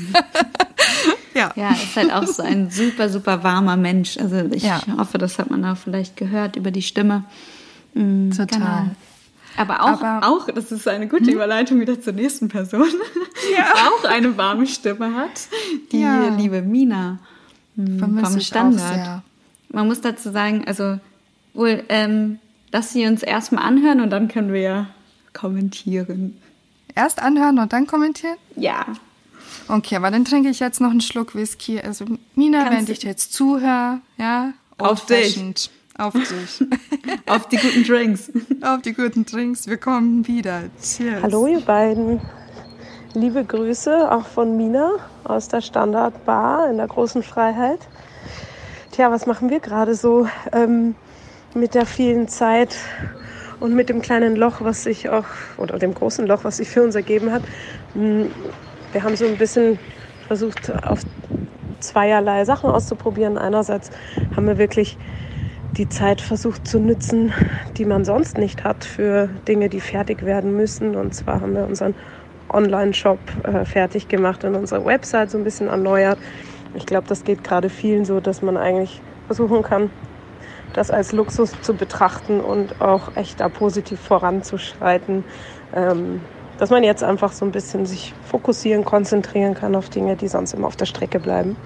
ja. 1.35 1.53
ja, 1.55 1.73
ist 1.73 1.97
halt 1.97 2.13
auch 2.13 2.27
so 2.27 2.43
ein 2.43 2.71
super, 2.71 3.09
super 3.11 3.43
warmer 3.43 3.77
Mensch. 3.77 4.17
Also 4.17 4.37
ich 4.53 4.63
ja. 4.63 4.81
hoffe, 4.97 5.19
das 5.19 5.39
hat 5.39 5.51
man 5.51 5.65
auch 5.67 5.77
vielleicht 5.77 6.17
gehört 6.17 6.57
über 6.57 6.71
die 6.71 6.83
Stimme. 6.83 7.25
Mhm, 7.95 8.31
Total. 8.31 8.59
Genau. 8.59 8.91
Aber 9.57 9.83
auch, 9.83 10.03
Aber, 10.03 10.29
auch, 10.29 10.47
das 10.51 10.73
ist 10.73 10.87
eine 10.87 11.09
gute 11.09 11.27
hm? 11.27 11.35
Überleitung 11.35 11.81
wieder 11.81 12.01
zur 12.01 12.13
nächsten 12.13 12.49
Person, 12.49 12.89
ja. 13.57 13.65
auch 13.89 14.05
eine 14.05 14.37
warme 14.37 14.67
Stimme 14.67 15.15
hat, 15.15 15.49
die 15.93 16.01
ja. 16.01 16.29
liebe 16.29 16.63
Mina 16.63 17.19
hm, 17.77 17.99
vom 17.99 18.41
Standard. 18.41 19.23
Man 19.69 19.87
muss 19.87 20.01
dazu 20.01 20.31
sagen, 20.31 20.65
also 20.67 20.99
wohl, 21.55 21.85
ähm, 21.89 22.39
dass 22.71 22.93
sie 22.93 23.07
uns 23.07 23.23
erstmal 23.23 23.65
anhören 23.65 24.01
und 24.01 24.11
dann 24.11 24.29
können 24.29 24.53
wir 24.53 24.61
ja 24.61 24.87
kommentieren. 25.33 26.41
Erst 26.95 27.21
anhören 27.21 27.59
und 27.59 27.73
dann 27.73 27.87
kommentieren? 27.87 28.37
Ja. 28.57 28.87
Okay, 29.69 29.97
aber 29.97 30.11
dann 30.11 30.25
trinke 30.25 30.49
ich 30.49 30.61
jetzt 30.61 30.81
noch 30.81 30.91
einen 30.91 31.01
Schluck 31.01 31.35
Whisky. 31.35 31.81
Also 31.81 32.05
Mina, 32.35 32.65
Kannst 32.65 32.89
wenn 32.89 32.95
ich 32.95 33.03
jetzt 33.03 33.33
zuhöre, 33.33 34.01
ja, 34.19 34.53
auf 34.79 35.07
dich. 35.07 35.71
Auf 35.99 36.13
dich. 36.13 36.65
Auf 37.27 37.49
die 37.49 37.57
guten 37.57 37.85
Drinks. 37.85 38.31
Auf 38.63 38.83
die 38.83 38.93
guten 38.93 39.25
Drinks. 39.25 39.67
Wir 39.67 39.79
kommen 39.79 40.27
wieder. 40.27 40.65
Cheers. 40.83 41.23
Hallo, 41.23 41.47
ihr 41.47 41.61
beiden. 41.61 42.21
Liebe 43.15 43.45
Grüße 43.45 44.13
auch 44.13 44.27
von 44.27 44.59
Mina 44.59 44.91
aus 45.25 45.49
der 45.49 45.63
Standardbar 45.63 46.69
in 46.71 46.77
der 46.77 46.87
großen 46.87 47.23
Freiheit. 47.23 47.79
Tja, 48.93 49.11
was 49.11 49.27
machen 49.27 49.49
wir 49.49 49.61
gerade 49.61 49.95
so 49.95 50.29
ähm, 50.53 50.95
mit 51.55 51.75
der 51.75 51.87
vielen 51.87 52.29
Zeit 52.29 52.77
und 53.59 53.75
mit 53.75 53.89
dem 53.89 54.03
kleinen 54.03 54.37
Loch, 54.37 54.57
was 54.61 54.83
sich 54.83 55.09
auch, 55.09 55.25
oder 55.57 55.79
dem 55.79 55.95
großen 55.95 56.27
Loch, 56.27 56.45
was 56.45 56.59
sich 56.59 56.69
für 56.69 56.83
uns 56.83 56.95
ergeben 56.95 57.33
hat? 57.33 57.43
Hm, 57.95 58.31
wir 58.93 59.03
haben 59.03 59.17
so 59.17 59.25
ein 59.25 59.39
bisschen 59.39 59.79
versucht, 60.27 60.71
auf 60.85 61.01
zweierlei 61.81 62.45
Sachen 62.45 62.69
auszuprobieren. 62.69 63.39
Einerseits 63.39 63.91
haben 64.35 64.47
wir 64.47 64.59
wirklich 64.59 64.99
die 65.77 65.89
Zeit 65.89 66.21
versucht 66.21 66.67
zu 66.67 66.81
nutzen, 66.81 67.33
die 67.77 67.85
man 67.85 68.05
sonst 68.05 68.39
nicht 68.39 68.65
hat 68.65 68.85
für 68.85 69.29
Dinge, 69.47 69.69
die 69.69 69.81
fertig 69.81 70.25
werden 70.25 70.57
müssen. 70.57 70.97
Und 70.97 71.15
zwar 71.15 71.41
haben 71.41 71.55
wir 71.55 71.65
unseren 71.65 71.95
Online-Shop 72.49 73.19
äh, 73.45 73.65
fertig 73.65 74.09
gemacht 74.09 74.45
und 74.45 74.55
unsere 74.55 74.85
Website 74.85 75.31
so 75.31 75.39
ein 75.39 75.45
bisschen 75.45 75.69
erneuert. 75.69 76.19
Ich 76.75 76.87
glaube, 76.87 77.07
das 77.09 77.25
geht 77.25 77.45
gerade 77.45 77.69
vielen 77.69 78.05
so, 78.05 78.21
dass 78.21 78.43
man 78.43 78.57
eigentlich 78.57 79.01
versuchen 79.27 79.63
kann, 79.63 79.91
das 80.73 80.91
als 80.91 81.13
Luxus 81.13 81.53
zu 81.61 81.75
betrachten 81.75 82.41
und 82.41 82.81
auch 82.81 83.17
echt 83.17 83.41
da 83.41 83.49
positiv 83.49 84.01
voranzuschreiten. 84.01 85.25
Ähm, 85.75 86.21
dass 86.59 86.71
man 86.71 86.85
jetzt 86.85 87.05
einfach 87.05 87.33
so 87.33 87.45
ein 87.45 87.53
bisschen 87.53 87.85
sich 87.85 88.15
fokussieren, 88.31 88.85
konzentrieren 88.87 89.53
kann 89.53 89.75
auf 89.75 89.91
Dinge, 89.91 90.17
die 90.17 90.29
sonst 90.29 90.55
immer 90.55 90.69
auf 90.69 90.77
der 90.77 90.87
Strecke 90.87 91.21
bleiben. 91.21 91.57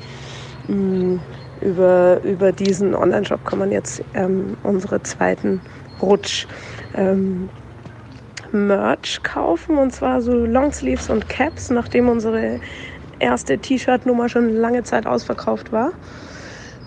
Mm 0.67 1.19
über, 1.61 2.21
über 2.23 2.53
diesen 2.53 2.95
Online-Shop 2.95 3.45
kann 3.45 3.59
man 3.59 3.71
jetzt 3.71 4.03
ähm, 4.15 4.57
unsere 4.63 5.03
zweiten 5.03 5.61
Rutsch 6.01 6.47
ähm, 6.95 7.49
Merch 8.53 9.23
kaufen 9.23 9.79
und 9.79 9.93
zwar 9.93 10.23
so 10.23 10.33
Longsleeves 10.33 11.11
und 11.11 11.29
Caps, 11.29 11.71
nachdem 11.71 12.09
unsere 12.09 12.61
erste 13.19 13.59
T-Shirt-Nummer 13.59 14.29
schon 14.29 14.55
lange 14.55 14.83
Zeit 14.83 15.07
ausverkauft 15.07 15.73
war. 15.73 15.93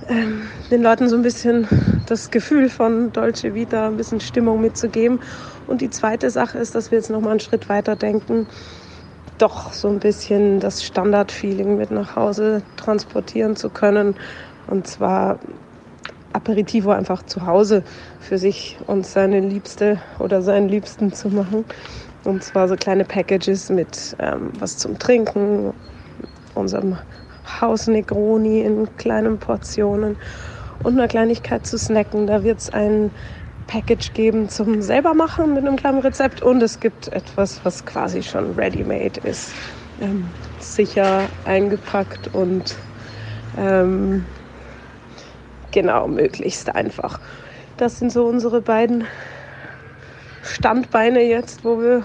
Ähm, 0.10 0.42
den 0.72 0.82
Leuten 0.82 1.08
so 1.08 1.16
ein 1.16 1.22
bisschen 1.22 1.68
das 2.08 2.32
Gefühl 2.32 2.70
von 2.70 3.14
Dolce 3.14 3.54
Vita, 3.54 3.88
ein 3.88 3.98
bisschen 3.98 4.20
Stimmung 4.20 4.60
mitzugeben. 4.60 5.20
Und 5.68 5.80
die 5.80 5.90
zweite 5.90 6.30
Sache 6.30 6.58
ist, 6.58 6.76
dass 6.76 6.92
wir 6.92 6.98
jetzt 6.98 7.10
nochmal 7.10 7.32
einen 7.32 7.40
Schritt 7.40 7.70
weiter 7.70 7.96
denken, 7.96 8.48
doch 9.38 9.72
so 9.72 9.88
ein 9.88 10.00
bisschen 10.00 10.60
das 10.60 10.84
Standard-Feeling 10.84 11.78
mit 11.78 11.92
nach 11.92 12.16
Hause 12.16 12.64
transportieren 12.76 13.56
zu 13.56 13.70
können 13.70 14.16
und 14.68 14.88
zwar 14.88 15.40
Aperitivo 16.34 16.92
einfach 16.92 17.24
zu 17.24 17.46
Hause 17.46 17.84
für 18.20 18.38
sich 18.38 18.78
und 18.88 19.06
seine 19.06 19.40
Liebste 19.40 20.00
oder 20.20 20.42
seinen 20.42 20.68
Liebsten 20.68 21.14
zu 21.14 21.30
machen. 21.30 21.66
Und 22.24 22.44
zwar 22.44 22.68
so 22.68 22.76
kleine 22.76 23.06
Packages 23.06 23.70
mit 23.70 24.16
ähm, 24.20 24.52
was 24.60 24.78
zum 24.78 24.98
Trinken, 24.98 25.74
unserem 26.56 26.98
Haus 27.62 27.88
Negroni 27.88 28.62
in 28.62 28.88
kleinen 28.98 29.38
Portionen 29.38 30.18
und 30.82 30.94
einer 30.94 31.08
Kleinigkeit 31.08 31.66
zu 31.68 31.78
snacken. 31.78 32.28
Da 32.28 32.44
wird 32.44 32.60
es 32.60 32.70
ein 32.70 33.12
Package 33.68 34.14
geben 34.14 34.50
zum 34.50 34.82
selbermachen 34.82 35.54
mit 35.54 35.66
einem 35.66 35.76
kleinen 35.76 36.00
Rezept 36.00 36.42
und 36.42 36.62
es 36.62 36.80
gibt 36.80 37.12
etwas, 37.14 37.64
was 37.64 37.86
quasi 37.86 38.24
schon 38.24 38.54
ready-made 38.56 39.20
ist. 39.22 39.54
Ähm, 40.02 40.26
sicher 40.60 41.28
eingepackt 41.46 42.34
und 42.34 42.76
ähm, 43.58 44.26
Genau, 45.74 46.08
möglichst 46.08 46.74
einfach. 46.76 47.20
Das 47.78 47.98
sind 47.98 48.12
so 48.12 48.26
unsere 48.26 48.62
beiden 48.62 49.06
Standbeine 50.44 51.24
jetzt, 51.24 51.66
wo 51.66 51.82
wir 51.82 52.04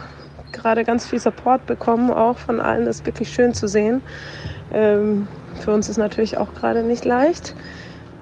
gerade 0.53 0.85
ganz 0.85 1.07
viel 1.07 1.21
Support 1.21 1.67
bekommen, 1.67 2.11
auch 2.11 2.39
von 2.39 2.61
allen. 2.61 2.87
Das 2.87 3.01
ist 3.01 3.07
wirklich 3.07 3.29
schön 3.29 3.53
zu 3.53 3.69
sehen. 3.69 4.01
Ähm, 4.73 5.29
für 5.61 5.73
uns 5.73 5.91
ist 5.91 5.99
natürlich 5.99 6.39
auch 6.39 6.55
gerade 6.55 6.83
nicht 6.83 7.05
leicht. 7.05 7.55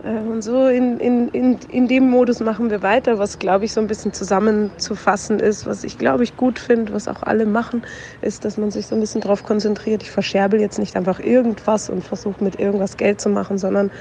Äh, 0.02 0.18
und 0.28 0.42
so 0.42 0.66
in, 0.66 0.98
in, 0.98 1.28
in, 1.28 1.58
in 1.68 1.86
dem 1.86 2.10
Modus 2.10 2.40
machen 2.40 2.68
wir 2.70 2.82
weiter, 2.82 3.20
was, 3.20 3.38
glaube 3.38 3.66
ich, 3.66 3.72
so 3.72 3.80
ein 3.80 3.86
bisschen 3.86 4.12
zusammenzufassen 4.12 5.38
ist. 5.38 5.64
Was 5.64 5.84
ich, 5.84 5.96
glaube 5.96 6.24
ich, 6.24 6.36
gut 6.36 6.58
finde, 6.58 6.92
was 6.92 7.06
auch 7.06 7.22
alle 7.22 7.46
machen, 7.46 7.82
ist, 8.20 8.44
dass 8.44 8.56
man 8.56 8.72
sich 8.72 8.88
so 8.88 8.96
ein 8.96 9.00
bisschen 9.00 9.20
darauf 9.20 9.44
konzentriert. 9.44 10.02
Ich 10.02 10.10
verscherbel 10.10 10.60
jetzt 10.60 10.80
nicht 10.80 10.96
einfach 10.96 11.20
irgendwas 11.20 11.88
und 11.88 12.02
versuche 12.02 12.42
mit 12.42 12.58
irgendwas 12.58 12.96
Geld 12.96 13.20
zu 13.20 13.28
machen, 13.28 13.58
sondern 13.58 13.92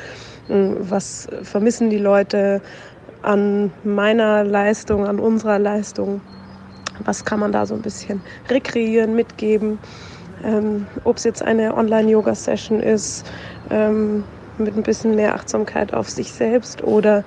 was 0.47 1.27
vermissen 1.43 1.89
die 1.89 1.97
Leute 1.97 2.61
an 3.21 3.71
meiner 3.83 4.43
Leistung, 4.43 5.05
an 5.05 5.19
unserer 5.19 5.59
Leistung? 5.59 6.21
Was 7.03 7.25
kann 7.25 7.39
man 7.39 7.51
da 7.51 7.65
so 7.65 7.75
ein 7.75 7.81
bisschen 7.81 8.21
rekreieren, 8.49 9.15
mitgeben? 9.15 9.79
Ähm, 10.43 10.85
Ob 11.03 11.17
es 11.17 11.23
jetzt 11.23 11.41
eine 11.41 11.75
Online-Yoga-Session 11.75 12.79
ist, 12.79 13.29
ähm, 13.69 14.23
mit 14.57 14.75
ein 14.77 14.83
bisschen 14.83 15.15
mehr 15.15 15.35
Achtsamkeit 15.35 15.93
auf 15.93 16.09
sich 16.09 16.31
selbst 16.31 16.83
oder 16.83 17.23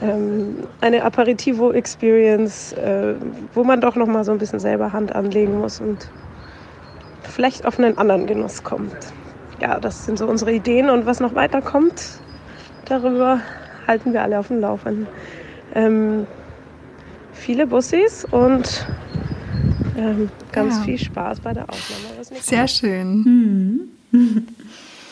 ähm, 0.00 0.66
eine 0.80 1.04
Aperitivo-Experience, 1.04 2.72
äh, 2.74 3.14
wo 3.54 3.64
man 3.64 3.80
doch 3.80 3.96
noch 3.96 4.06
mal 4.06 4.24
so 4.24 4.32
ein 4.32 4.38
bisschen 4.38 4.60
selber 4.60 4.92
Hand 4.92 5.14
anlegen 5.14 5.58
muss 5.58 5.80
und 5.80 6.08
vielleicht 7.22 7.64
auf 7.66 7.78
einen 7.78 7.98
anderen 7.98 8.26
Genuss 8.26 8.62
kommt. 8.62 8.96
Ja, 9.60 9.78
das 9.80 10.04
sind 10.04 10.18
so 10.18 10.26
unsere 10.26 10.52
Ideen 10.52 10.90
und 10.90 11.06
was 11.06 11.20
noch 11.20 11.34
weiterkommt, 11.34 12.20
darüber 12.84 13.40
halten 13.86 14.12
wir 14.12 14.22
alle 14.22 14.38
auf 14.38 14.48
dem 14.48 14.60
Laufenden. 14.60 15.06
Ähm, 15.74 16.26
viele 17.32 17.66
Bussis 17.66 18.24
und 18.24 18.86
ähm, 19.96 20.30
ganz 20.52 20.76
ja. 20.76 20.82
viel 20.82 20.98
Spaß 20.98 21.40
bei 21.40 21.52
der 21.52 21.68
Aufnahme. 21.68 22.24
Sehr 22.40 22.68
schön. 22.68 23.88
Mhm. 24.10 24.46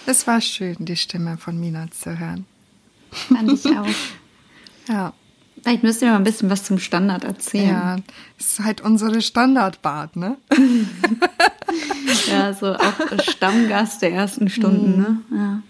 Es 0.07 0.27
war 0.27 0.41
schön, 0.41 0.77
die 0.81 0.97
Stimme 0.97 1.37
von 1.39 1.59
Mina 1.59 1.91
zu 1.91 2.19
hören. 2.19 2.45
Fand 3.11 3.53
ich 3.53 3.67
auch. 3.67 3.87
ja. 4.89 5.13
Vielleicht 5.63 5.83
müsst 5.83 6.01
ihr 6.01 6.09
mal 6.09 6.17
ein 6.17 6.25
bisschen 6.25 6.49
was 6.49 6.65
zum 6.65 6.79
Standard 6.79 7.25
erzählen. 7.25 7.69
Ja, 7.69 7.97
das 8.39 8.47
ist 8.47 8.61
halt 8.61 8.81
unsere 8.81 9.21
Standardbad, 9.21 10.17
ne? 10.17 10.39
ja, 12.31 12.55
so 12.55 12.75
auch 12.75 13.23
Stammgast 13.23 14.01
der 14.01 14.13
ersten 14.13 14.49
Stunden, 14.49 14.97
mhm. 14.97 15.03
ne? 15.03 15.63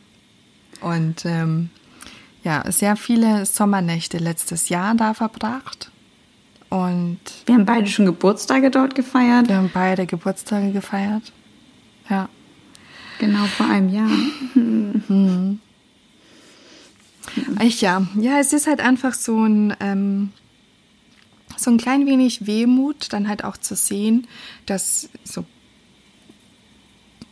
Ja. 0.81 0.89
Und 0.89 1.25
ähm, 1.25 1.71
ja, 2.43 2.65
sehr 2.71 2.97
viele 2.97 3.47
Sommernächte 3.47 4.19
letztes 4.19 4.69
Jahr 4.69 4.95
da 4.95 5.15
verbracht. 5.15 5.91
Und 6.69 7.19
wir 7.47 7.57
haben 7.57 7.67
beide 7.67 7.89
schon 7.89 8.07
Geburtstage 8.07 8.71
dort 8.71 8.95
gefeiert. 8.95 9.49
Wir 9.49 9.57
haben 9.57 9.71
beide 9.73 10.07
Geburtstage 10.07 10.71
gefeiert. 10.71 11.33
Ja. 12.09 12.29
Genau 13.19 13.45
vor 13.45 13.67
einem 13.67 13.89
Jahr. 13.89 14.09
Mhm. 14.55 15.61
Ich 17.63 17.81
ja, 17.81 18.07
ja, 18.17 18.39
es 18.39 18.53
ist 18.53 18.67
halt 18.67 18.81
einfach 18.81 19.15
so 19.15 19.45
ein 19.45 19.75
ähm, 19.81 20.33
so 21.57 21.71
ein 21.71 21.79
klein 21.79 22.07
wenig 22.07 22.47
Wehmut, 22.47 23.13
dann 23.13 23.29
halt 23.29 23.45
auch 23.45 23.57
zu 23.57 23.77
sehen, 23.77 24.27
dass 24.67 25.11
so 25.25 25.45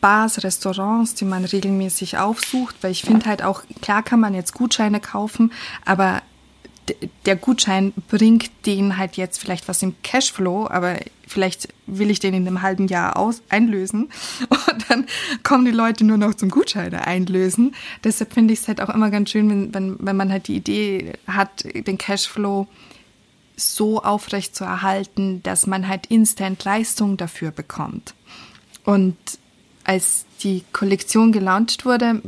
Bars, 0.01 0.43
Restaurants, 0.45 1.15
die 1.15 1.25
man 1.25 1.45
regelmäßig 1.45 2.19
aufsucht, 2.19 2.77
weil 2.83 2.93
ich 2.93 3.03
finde 3.03 3.27
halt 3.27 3.43
auch, 3.43 3.63
klar 3.83 4.03
kann 4.03 4.21
man 4.21 4.35
jetzt 4.35 4.55
Gutscheine 4.55 5.01
kaufen, 5.01 5.53
aber 5.85 6.23
der 7.27 7.37
Gutschein 7.37 7.93
bringt 8.09 8.51
denen 8.67 8.97
halt 8.97 9.17
jetzt 9.17 9.39
vielleicht 9.39 9.69
was 9.69 9.83
im 9.83 9.95
Cashflow, 10.03 10.69
aber 10.69 10.97
vielleicht 11.27 11.69
will 11.87 12.11
ich 12.11 12.21
den 12.21 12.35
in 12.35 12.47
einem 12.47 12.63
halben 12.63 12.89
Jahr 12.89 13.17
aus 13.17 13.43
einlösen 13.49 14.09
und 14.49 14.91
dann 14.91 15.07
kommen 15.43 15.65
die 15.65 15.71
Leute 15.71 16.05
nur 16.05 16.17
noch 16.17 16.35
zum 16.35 16.51
Gutscheine 16.51 17.07
einlösen. 17.07 17.75
Deshalb 18.05 18.33
finde 18.33 18.55
ich 18.55 18.61
es 18.61 18.69
halt 18.69 18.81
auch 18.81 18.89
immer 18.89 19.11
ganz 19.11 19.31
schön, 19.31 19.51
wenn, 19.51 19.75
wenn, 19.75 19.97
wenn 20.01 20.17
man 20.17 20.33
halt 20.33 20.49
die 20.49 20.57
Idee 20.57 21.13
hat, 21.27 21.65
den 21.65 21.99
Cashflow 21.99 22.67
so 23.57 24.03
aufrecht 24.03 24.55
zu 24.55 24.65
erhalten, 24.65 25.43
dass 25.43 25.67
man 25.67 25.89
halt 25.89 26.07
instant 26.07 26.65
Leistung 26.65 27.17
dafür 27.17 27.51
bekommt. 27.51 28.15
Und 28.85 29.17
als 29.89 30.27
die 30.43 30.65
Kollektion 30.73 31.33
gelauncht 31.33 31.87
wurde, 31.87 32.23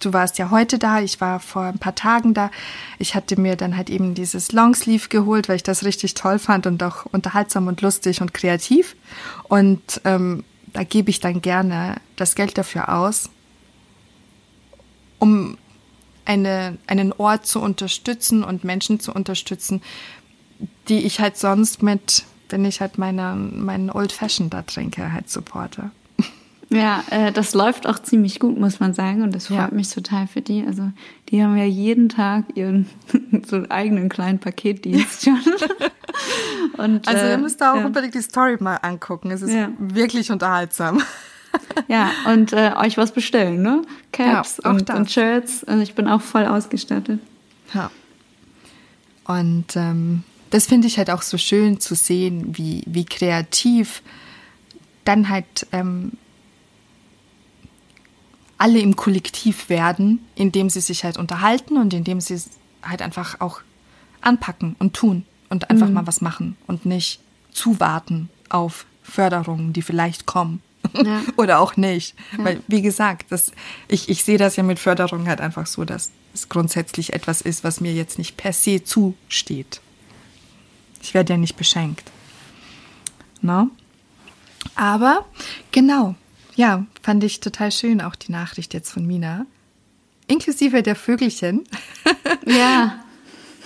du 0.00 0.12
warst 0.12 0.36
ja 0.38 0.50
heute 0.50 0.78
da, 0.78 1.00
ich 1.00 1.20
war 1.20 1.38
vor 1.38 1.62
ein 1.62 1.78
paar 1.78 1.94
Tagen 1.94 2.34
da. 2.34 2.50
Ich 2.98 3.14
hatte 3.14 3.40
mir 3.40 3.54
dann 3.54 3.76
halt 3.76 3.88
eben 3.88 4.14
dieses 4.14 4.50
Longsleeve 4.50 5.08
geholt, 5.08 5.48
weil 5.48 5.56
ich 5.56 5.62
das 5.62 5.84
richtig 5.84 6.14
toll 6.14 6.40
fand 6.40 6.66
und 6.66 6.82
auch 6.82 7.06
unterhaltsam 7.06 7.68
und 7.68 7.82
lustig 7.82 8.20
und 8.20 8.34
kreativ. 8.34 8.96
Und 9.44 10.00
ähm, 10.04 10.42
da 10.72 10.82
gebe 10.82 11.08
ich 11.08 11.20
dann 11.20 11.40
gerne 11.40 11.96
das 12.16 12.34
Geld 12.34 12.58
dafür 12.58 12.92
aus, 12.92 13.30
um 15.20 15.56
eine, 16.24 16.78
einen 16.88 17.12
Ort 17.12 17.46
zu 17.46 17.60
unterstützen 17.60 18.42
und 18.42 18.64
Menschen 18.64 18.98
zu 18.98 19.12
unterstützen, 19.12 19.82
die 20.88 21.06
ich 21.06 21.20
halt 21.20 21.36
sonst 21.36 21.84
mit, 21.84 22.24
wenn 22.48 22.64
ich 22.64 22.80
halt 22.80 22.98
meine, 22.98 23.36
meinen 23.36 23.88
Old 23.88 24.10
Fashion 24.10 24.50
da 24.50 24.62
trinke, 24.62 25.12
halt 25.12 25.30
supporte. 25.30 25.92
Ja, 26.68 27.04
äh, 27.10 27.32
das 27.32 27.54
läuft 27.54 27.86
auch 27.86 27.98
ziemlich 27.98 28.40
gut, 28.40 28.58
muss 28.58 28.80
man 28.80 28.92
sagen. 28.92 29.22
Und 29.22 29.34
das 29.34 29.46
freut 29.46 29.70
ja. 29.70 29.70
mich 29.70 29.88
total 29.88 30.26
für 30.26 30.40
die. 30.40 30.64
Also 30.66 30.90
die 31.28 31.42
haben 31.42 31.56
ja 31.56 31.64
jeden 31.64 32.08
Tag 32.08 32.44
ihren 32.54 32.86
so 33.46 33.62
eigenen 33.68 34.08
kleinen 34.08 34.38
Paketdienst 34.38 35.24
schon. 35.24 35.38
Und, 36.76 37.06
also 37.06 37.24
ihr 37.24 37.32
äh, 37.32 37.38
müsst 37.38 37.60
da 37.60 37.72
auch 37.72 37.78
ja. 37.78 37.86
unbedingt 37.86 38.14
die 38.14 38.22
Story 38.22 38.56
mal 38.60 38.76
angucken. 38.76 39.30
Es 39.30 39.42
ist 39.42 39.52
ja. 39.52 39.70
wirklich 39.78 40.30
unterhaltsam. 40.30 41.02
Ja, 41.88 42.10
und 42.26 42.52
äh, 42.52 42.72
euch 42.76 42.98
was 42.98 43.12
bestellen, 43.12 43.62
ne? 43.62 43.80
Caps 44.12 44.58
und, 44.58 44.90
und, 44.90 45.10
Shirts. 45.10 45.64
Also 45.64 45.82
ich 45.82 45.94
bin 45.94 46.06
auch 46.06 46.20
voll 46.20 46.44
ausgestattet. 46.44 47.18
Ja. 47.72 47.90
Und 49.24 49.74
ähm, 49.74 50.22
das 50.50 50.66
finde 50.66 50.86
ich 50.86 50.98
halt 50.98 51.10
auch 51.10 51.22
so 51.22 51.38
schön 51.38 51.80
zu 51.80 51.94
sehen, 51.94 52.58
wie, 52.58 52.82
wie 52.86 53.06
kreativ 53.06 54.02
dann 55.04 55.30
halt 55.30 55.66
ähm, 55.72 56.12
alle 58.58 58.78
im 58.78 58.96
Kollektiv 58.96 59.68
werden, 59.68 60.24
indem 60.34 60.70
sie 60.70 60.80
sich 60.80 61.04
halt 61.04 61.18
unterhalten 61.18 61.76
und 61.76 61.92
indem 61.92 62.20
sie 62.20 62.40
halt 62.82 63.02
einfach 63.02 63.40
auch 63.40 63.60
anpacken 64.20 64.76
und 64.78 64.94
tun 64.94 65.24
und 65.50 65.70
einfach 65.70 65.88
mhm. 65.88 65.94
mal 65.94 66.06
was 66.06 66.20
machen 66.20 66.56
und 66.66 66.86
nicht 66.86 67.20
zuwarten 67.52 68.28
auf 68.48 68.86
Förderungen, 69.02 69.72
die 69.72 69.82
vielleicht 69.82 70.26
kommen. 70.26 70.62
Ja. 71.04 71.22
Oder 71.36 71.60
auch 71.60 71.76
nicht. 71.76 72.14
Ja. 72.36 72.44
Weil, 72.44 72.62
wie 72.66 72.82
gesagt, 72.82 73.26
das, 73.30 73.52
ich, 73.88 74.08
ich 74.08 74.24
sehe 74.24 74.38
das 74.38 74.56
ja 74.56 74.62
mit 74.62 74.78
Förderung 74.78 75.26
halt 75.26 75.40
einfach 75.40 75.66
so, 75.66 75.84
dass 75.84 76.10
es 76.34 76.48
grundsätzlich 76.48 77.12
etwas 77.12 77.40
ist, 77.40 77.64
was 77.64 77.80
mir 77.80 77.92
jetzt 77.92 78.18
nicht 78.18 78.36
per 78.36 78.52
se 78.52 78.84
zusteht. 78.84 79.80
Ich 81.02 81.14
werde 81.14 81.34
ja 81.34 81.36
nicht 81.36 81.56
beschenkt. 81.56 82.10
No? 83.40 83.68
Aber 84.74 85.24
genau, 85.70 86.14
ja, 86.56 86.86
fand 87.02 87.22
ich 87.22 87.40
total 87.40 87.70
schön, 87.70 88.00
auch 88.00 88.16
die 88.16 88.32
Nachricht 88.32 88.74
jetzt 88.74 88.90
von 88.90 89.06
Mina. 89.06 89.46
Inklusive 90.26 90.82
der 90.82 90.96
Vögelchen. 90.96 91.64
Ja. 92.44 93.00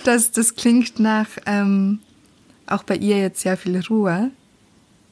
Das, 0.03 0.31
das 0.31 0.55
klingt 0.55 0.99
nach 0.99 1.27
ähm, 1.45 1.99
auch 2.65 2.81
bei 2.81 2.95
ihr 2.95 3.19
jetzt 3.19 3.41
sehr 3.41 3.57
viel 3.57 3.79
Ruhe. 3.79 4.31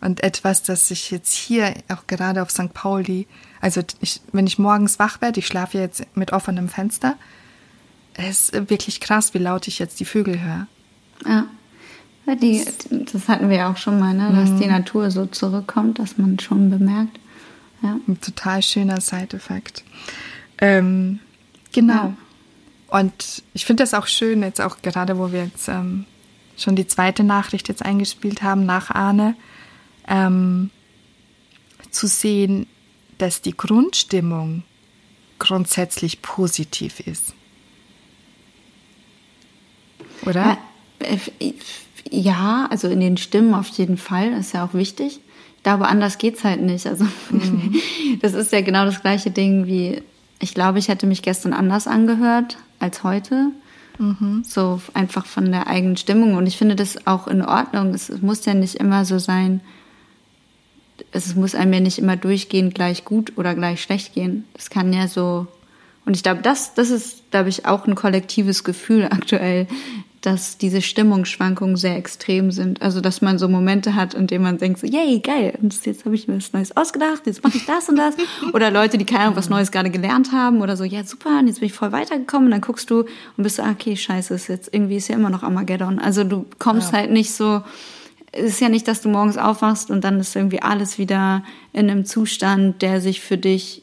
Und 0.02 0.24
etwas, 0.24 0.64
das 0.64 0.90
ich 0.90 1.12
jetzt 1.12 1.34
hier 1.34 1.76
auch 1.90 2.08
gerade 2.08 2.42
auf 2.42 2.50
St. 2.50 2.74
Pauli, 2.74 3.28
also 3.62 3.82
ich, 4.00 4.22
wenn 4.32 4.48
ich 4.48 4.58
morgens 4.58 4.98
wach 4.98 5.22
werde, 5.22 5.40
ich 5.40 5.48
schlafe 5.48 5.78
jetzt 5.78 6.04
mit 6.16 6.32
offenem 6.32 6.70
Fenster, 6.70 7.16
es 8.14 8.50
ist 8.50 8.70
wirklich 8.70 9.00
krass, 9.02 9.34
wie 9.34 9.40
laut 9.40 9.68
ich 9.68 9.78
jetzt 9.78 10.00
die 10.00 10.06
Vögel 10.06 10.42
höre. 10.42 10.68
Ja. 11.28 11.46
Die, 12.36 12.64
das 13.12 13.28
hatten 13.28 13.50
wir 13.50 13.58
ja 13.58 13.72
auch 13.72 13.78
schon 13.78 14.00
mal, 14.00 14.14
ne? 14.14 14.32
dass 14.34 14.52
mhm. 14.52 14.60
die 14.60 14.68
Natur 14.68 15.10
so 15.12 15.26
zurückkommt, 15.26 16.00
dass 16.00 16.18
man 16.18 16.40
schon 16.40 16.70
bemerkt, 16.70 17.20
ja. 17.82 18.00
Ein 18.08 18.20
total 18.22 18.62
schöner 18.62 19.02
Side-Effekt. 19.02 19.84
Ähm, 20.60 21.20
genau. 21.72 21.94
Ja. 21.94 22.18
Und 22.88 23.44
ich 23.54 23.66
finde 23.66 23.84
das 23.84 23.94
auch 23.94 24.08
schön, 24.08 24.42
jetzt 24.42 24.62
auch 24.62 24.82
gerade, 24.82 25.18
wo 25.18 25.32
wir 25.32 25.46
jetzt 25.46 25.68
ähm, 25.68 26.06
schon 26.58 26.76
die 26.76 26.88
zweite 26.88 27.24
Nachricht 27.24 27.68
jetzt 27.68 27.86
eingespielt 27.86 28.42
haben 28.42 28.66
nach 28.66 28.90
Arne, 28.90 29.36
ähm, 30.08 30.72
zu 31.92 32.08
sehen, 32.08 32.68
dass 33.18 33.42
die 33.42 33.56
Grundstimmung 33.56 34.64
grundsätzlich 35.38 36.22
positiv 36.22 37.00
ist. 37.02 37.34
Oder? 40.26 40.58
Ja, 42.12 42.68
also 42.70 42.88
in 42.88 43.00
den 43.00 43.18
Stimmen 43.18 43.54
auf 43.54 43.68
jeden 43.70 43.98
Fall, 43.98 44.34
ist 44.34 44.54
ja 44.54 44.66
auch 44.66 44.74
wichtig 44.74 45.22
glaube, 45.64 45.88
anders 45.88 46.18
geht's 46.18 46.44
halt 46.44 46.62
nicht. 46.62 46.88
Also 46.88 47.06
mhm. 47.30 47.76
das 48.22 48.34
ist 48.34 48.52
ja 48.52 48.62
genau 48.62 48.86
das 48.86 49.02
gleiche 49.02 49.32
Ding 49.32 49.66
wie, 49.66 50.02
ich 50.40 50.54
glaube, 50.54 50.80
ich 50.80 50.88
hätte 50.88 51.08
mich 51.08 51.22
gestern 51.22 51.54
anders 51.54 51.88
angehört 51.88 52.58
als 52.80 53.04
heute. 53.04 53.52
Mhm. 53.98 54.44
So 54.46 54.82
einfach 54.94 55.26
von 55.26 55.52
der 55.52 55.68
eigenen 55.68 55.98
Stimmung. 55.98 56.36
Und 56.36 56.48
ich 56.48 56.58
finde 56.58 56.76
das 56.76 57.06
auch 57.06 57.28
in 57.28 57.44
Ordnung. 57.44 57.94
Es, 57.94 58.10
es 58.10 58.22
muss 58.22 58.46
ja 58.46 58.54
nicht 58.54 58.76
immer 58.76 59.06
so 59.06 59.20
sein, 59.20 59.62
es 61.12 61.36
muss 61.36 61.56
einem 61.56 61.74
ja 61.74 61.80
nicht 61.80 62.00
immer 62.00 62.16
durchgehend 62.16 62.76
gleich 62.76 63.06
gut 63.06 63.38
oder 63.38 63.56
gleich 63.56 63.82
schlecht 63.82 64.14
gehen. 64.14 64.46
Das 64.54 64.70
kann 64.70 64.94
ja 64.94 65.08
so. 65.08 65.48
Und 66.06 66.16
ich 66.16 66.24
glaube, 66.24 66.42
das, 66.42 66.74
das 66.74 66.90
ist, 66.90 67.30
glaube 67.32 67.50
ich, 67.50 67.66
auch 67.66 67.86
ein 67.86 67.96
kollektives 67.96 68.64
Gefühl 68.64 69.06
aktuell, 69.06 69.68
dass 70.22 70.58
diese 70.58 70.82
Stimmungsschwankungen 70.82 71.78
sehr 71.78 71.96
extrem 71.96 72.52
sind. 72.52 72.82
Also, 72.82 73.00
dass 73.00 73.22
man 73.22 73.38
so 73.38 73.48
Momente 73.48 73.96
hat, 73.96 74.14
in 74.14 74.28
denen 74.28 74.44
man 74.44 74.58
denkt 74.58 74.80
so, 74.80 74.88
yay, 74.88 75.20
geil, 75.20 75.58
und 75.62 75.86
jetzt 75.86 76.06
habe 76.06 76.16
ich 76.16 76.28
mir 76.28 76.38
was 76.38 76.52
Neues 76.52 76.76
ausgedacht, 76.76 77.26
jetzt 77.26 77.44
mache 77.44 77.58
ich 77.58 77.66
das 77.66 77.88
und 77.88 77.96
das. 77.96 78.16
Oder 78.54 78.72
Leute, 78.72 78.98
die 78.98 79.06
keine 79.06 79.26
Ahnung, 79.26 79.36
was 79.38 79.50
Neues 79.50 79.72
gerade 79.72 79.90
gelernt 79.90 80.32
haben 80.32 80.62
oder 80.62 80.76
so, 80.76 80.84
ja, 80.84 81.04
super, 81.04 81.40
und 81.40 81.48
jetzt 81.48 81.60
bin 81.60 81.68
ich 81.68 81.74
voll 81.74 81.92
weitergekommen. 81.92 82.46
Und 82.48 82.52
dann 82.52 82.62
guckst 82.62 82.90
du 82.90 83.02
und 83.02 83.44
bist 83.44 83.58
so, 83.58 83.64
ah, 83.64 83.72
okay, 83.72 83.96
scheiße, 83.96 84.34
ist 84.34 84.48
jetzt 84.48 84.74
irgendwie 84.74 84.98
ist 84.98 85.08
ja 85.08 85.16
immer 85.16 85.30
noch 85.30 85.44
Armageddon. 85.44 86.00
Also, 86.00 86.24
du 86.24 86.46
kommst 86.58 86.92
ja. 86.92 87.00
halt 87.00 87.12
nicht 87.12 87.34
so 87.34 87.64
es 88.32 88.52
ist 88.52 88.62
ja 88.62 88.70
nicht, 88.70 88.88
dass 88.88 89.02
du 89.02 89.10
morgens 89.10 89.38
aufwachst 89.38 89.90
und 89.90 90.04
dann 90.04 90.20
ist 90.20 90.36
irgendwie 90.36 90.62
alles 90.62 91.00
wieder 91.00 91.44
in 91.74 91.90
einem 91.90 92.06
Zustand, 92.06 92.82
der 92.84 93.02
sich 93.02 93.22
für 93.22 93.38
dich 93.38 93.82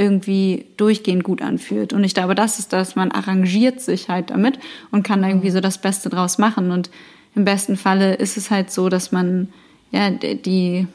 irgendwie 0.00 0.64
durchgehend 0.78 1.22
gut 1.22 1.42
anfühlt. 1.42 1.92
Und 1.92 2.02
ich 2.04 2.14
glaube, 2.14 2.34
das 2.34 2.58
ist 2.58 2.72
das, 2.72 2.96
man 2.96 3.12
arrangiert 3.12 3.80
sich 3.82 4.08
halt 4.08 4.30
damit 4.30 4.58
und 4.90 5.02
kann 5.02 5.22
irgendwie 5.22 5.50
so 5.50 5.60
das 5.60 5.78
Beste 5.78 6.08
draus 6.08 6.38
machen. 6.38 6.70
Und 6.70 6.90
im 7.34 7.44
besten 7.44 7.76
Falle 7.76 8.14
ist 8.14 8.38
es 8.38 8.50
halt 8.50 8.72
so, 8.72 8.88
dass 8.88 9.12
man 9.12 9.48
ja 9.92 10.10
die, 10.10 10.86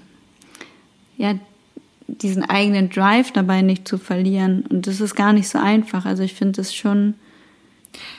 ja, 1.18 1.36
diesen 2.08 2.44
eigenen 2.44 2.90
Drive 2.90 3.32
dabei 3.32 3.62
nicht 3.62 3.88
zu 3.88 4.00
verlieren. 4.00 4.66
Und 4.70 4.88
das 4.88 5.00
ist 5.00 5.16
gar 5.16 5.34
nicht 5.34 5.50
so 5.50 5.60
einfach. 5.60 6.06
Also 6.06 6.24
ich 6.24 6.34
finde 6.34 6.62
es 6.62 6.74
schon. 6.74 7.14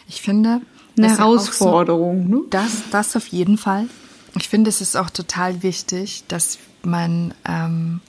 Ich 0.09 0.23
finde. 0.23 0.61
Eine 0.97 1.11
Herausforderung. 1.11 2.29
So, 2.31 2.37
ne? 2.37 2.43
Das, 2.49 2.85
das 2.91 3.17
auf 3.17 3.27
jeden 3.27 3.59
Fall. 3.59 3.87
Ich 4.39 4.49
finde, 4.49 4.71
es 4.71 4.81
ist 4.81 4.97
auch 4.97 5.11
total 5.11 5.63
wichtig, 5.63 6.25
dass 6.29 6.59
man 6.83 7.35
ähm, 7.47 8.01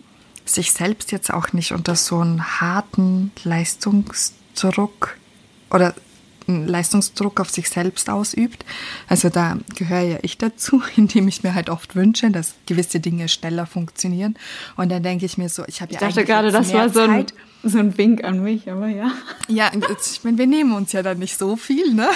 sich 0.49 0.71
selbst 0.71 1.11
jetzt 1.11 1.31
auch 1.31 1.53
nicht 1.53 1.71
unter 1.71 1.95
so 1.95 2.19
einen 2.19 2.61
harten 2.61 3.31
Leistungsdruck 3.43 5.17
oder 5.69 5.93
Leistungsdruck 6.47 7.39
auf 7.39 7.49
sich 7.49 7.69
selbst 7.69 8.09
ausübt. 8.09 8.65
Also 9.07 9.29
da 9.29 9.57
gehöre 9.75 10.01
ja 10.01 10.17
ich 10.21 10.37
dazu, 10.37 10.81
indem 10.95 11.27
ich 11.27 11.43
mir 11.43 11.53
halt 11.53 11.69
oft 11.69 11.95
wünsche, 11.95 12.31
dass 12.31 12.55
gewisse 12.65 12.99
Dinge 12.99 13.27
schneller 13.27 13.65
funktionieren. 13.65 14.37
Und 14.75 14.89
dann 14.89 15.03
denke 15.03 15.25
ich 15.25 15.37
mir 15.37 15.49
so, 15.49 15.63
ich 15.67 15.81
habe 15.81 15.93
ja 15.93 16.01
Ich 16.01 16.07
dachte 16.07 16.25
gerade, 16.25 16.51
das 16.51 16.73
war 16.73 16.89
so 16.89 17.01
ein, 17.01 17.25
so 17.63 17.79
ein 17.79 17.97
Wink 17.97 18.23
an 18.23 18.41
mich, 18.41 18.69
aber 18.71 18.87
ja. 18.87 19.11
Ja, 19.47 19.71
ich 19.73 20.23
meine, 20.23 20.37
wir 20.37 20.47
nehmen 20.47 20.73
uns 20.73 20.93
ja 20.93 21.03
dann 21.03 21.19
nicht 21.19 21.37
so 21.37 21.55
viel, 21.55 21.93
ne? 21.93 22.09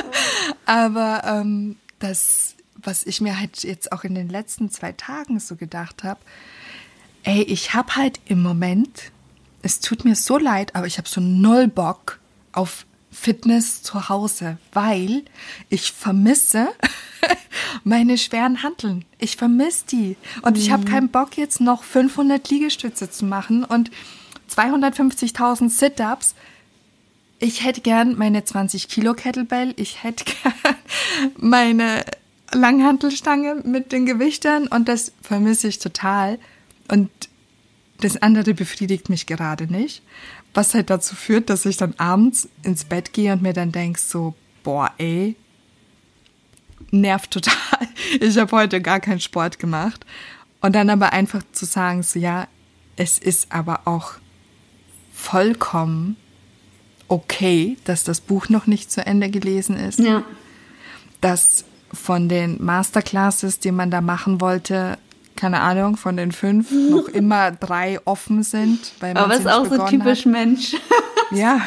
aber 0.66 1.22
ähm, 1.24 1.76
das, 1.98 2.54
was 2.76 3.04
ich 3.04 3.20
mir 3.20 3.38
halt 3.38 3.62
jetzt 3.62 3.92
auch 3.92 4.04
in 4.04 4.14
den 4.14 4.28
letzten 4.28 4.70
zwei 4.70 4.92
Tagen 4.92 5.38
so 5.38 5.56
gedacht 5.56 6.02
habe, 6.02 6.20
ey, 7.26 7.42
ich 7.42 7.74
habe 7.74 7.96
halt 7.96 8.20
im 8.26 8.40
Moment, 8.40 9.10
es 9.62 9.80
tut 9.80 10.04
mir 10.04 10.14
so 10.14 10.38
leid, 10.38 10.74
aber 10.74 10.86
ich 10.86 10.96
habe 10.96 11.08
so 11.08 11.20
null 11.20 11.66
Bock 11.66 12.20
auf 12.52 12.86
Fitness 13.10 13.82
zu 13.82 14.08
Hause, 14.08 14.58
weil 14.72 15.24
ich 15.68 15.92
vermisse 15.92 16.68
meine 17.84 18.16
schweren 18.16 18.62
Handeln. 18.62 19.04
Ich 19.18 19.36
vermisse 19.36 19.86
die. 19.90 20.16
Und 20.42 20.56
mhm. 20.56 20.62
ich 20.62 20.70
habe 20.70 20.84
keinen 20.84 21.08
Bock 21.08 21.36
jetzt 21.36 21.60
noch 21.60 21.82
500 21.82 22.48
Liegestütze 22.48 23.10
zu 23.10 23.24
machen 23.24 23.64
und 23.64 23.90
250.000 24.54 25.68
Sit-Ups. 25.68 26.36
Ich 27.40 27.64
hätte 27.64 27.80
gern 27.80 28.16
meine 28.16 28.44
20 28.44 28.88
Kilo 28.88 29.14
Kettlebell. 29.14 29.74
Ich 29.76 30.04
hätte 30.04 30.24
gern 30.42 30.76
meine 31.36 32.04
Langhantelstange 32.52 33.62
mit 33.64 33.90
den 33.90 34.06
Gewichtern 34.06 34.68
und 34.68 34.88
das 34.88 35.12
vermisse 35.22 35.66
ich 35.66 35.80
total. 35.80 36.38
Und 36.88 37.10
das 38.00 38.20
andere 38.20 38.54
befriedigt 38.54 39.08
mich 39.08 39.26
gerade 39.26 39.66
nicht. 39.72 40.02
Was 40.54 40.74
halt 40.74 40.90
dazu 40.90 41.14
führt, 41.14 41.50
dass 41.50 41.66
ich 41.66 41.76
dann 41.76 41.94
abends 41.98 42.48
ins 42.62 42.84
Bett 42.84 43.12
gehe 43.12 43.32
und 43.32 43.42
mir 43.42 43.52
dann 43.52 43.72
denke, 43.72 44.00
so, 44.00 44.34
boah, 44.62 44.90
ey, 44.98 45.36
nervt 46.90 47.30
total. 47.32 47.88
Ich 48.20 48.38
habe 48.38 48.56
heute 48.56 48.80
gar 48.80 49.00
keinen 49.00 49.20
Sport 49.20 49.58
gemacht. 49.58 50.04
Und 50.60 50.74
dann 50.74 50.90
aber 50.90 51.12
einfach 51.12 51.42
zu 51.52 51.64
sagen, 51.64 52.02
so, 52.02 52.18
ja, 52.18 52.48
es 52.96 53.18
ist 53.18 53.52
aber 53.52 53.82
auch 53.84 54.12
vollkommen 55.12 56.16
okay, 57.08 57.76
dass 57.84 58.04
das 58.04 58.20
Buch 58.20 58.48
noch 58.48 58.66
nicht 58.66 58.90
zu 58.90 59.04
Ende 59.04 59.30
gelesen 59.30 59.76
ist. 59.76 60.00
Ja. 60.00 60.24
Dass 61.20 61.64
von 61.92 62.28
den 62.28 62.62
Masterclasses, 62.62 63.60
die 63.60 63.70
man 63.70 63.90
da 63.90 64.00
machen 64.00 64.40
wollte, 64.40 64.98
keine 65.36 65.60
Ahnung, 65.60 65.96
von 65.96 66.16
den 66.16 66.32
fünf 66.32 66.70
noch 66.90 67.08
immer 67.08 67.50
drei 67.50 68.00
offen 68.04 68.42
sind. 68.42 68.92
Weil 69.00 69.14
man 69.14 69.24
Aber 69.24 69.34
es 69.34 69.40
ist 69.40 69.48
auch 69.48 69.66
so 69.66 69.86
typisch 69.86 70.24
hat. 70.24 70.32
Mensch. 70.32 70.76
ja. 71.30 71.60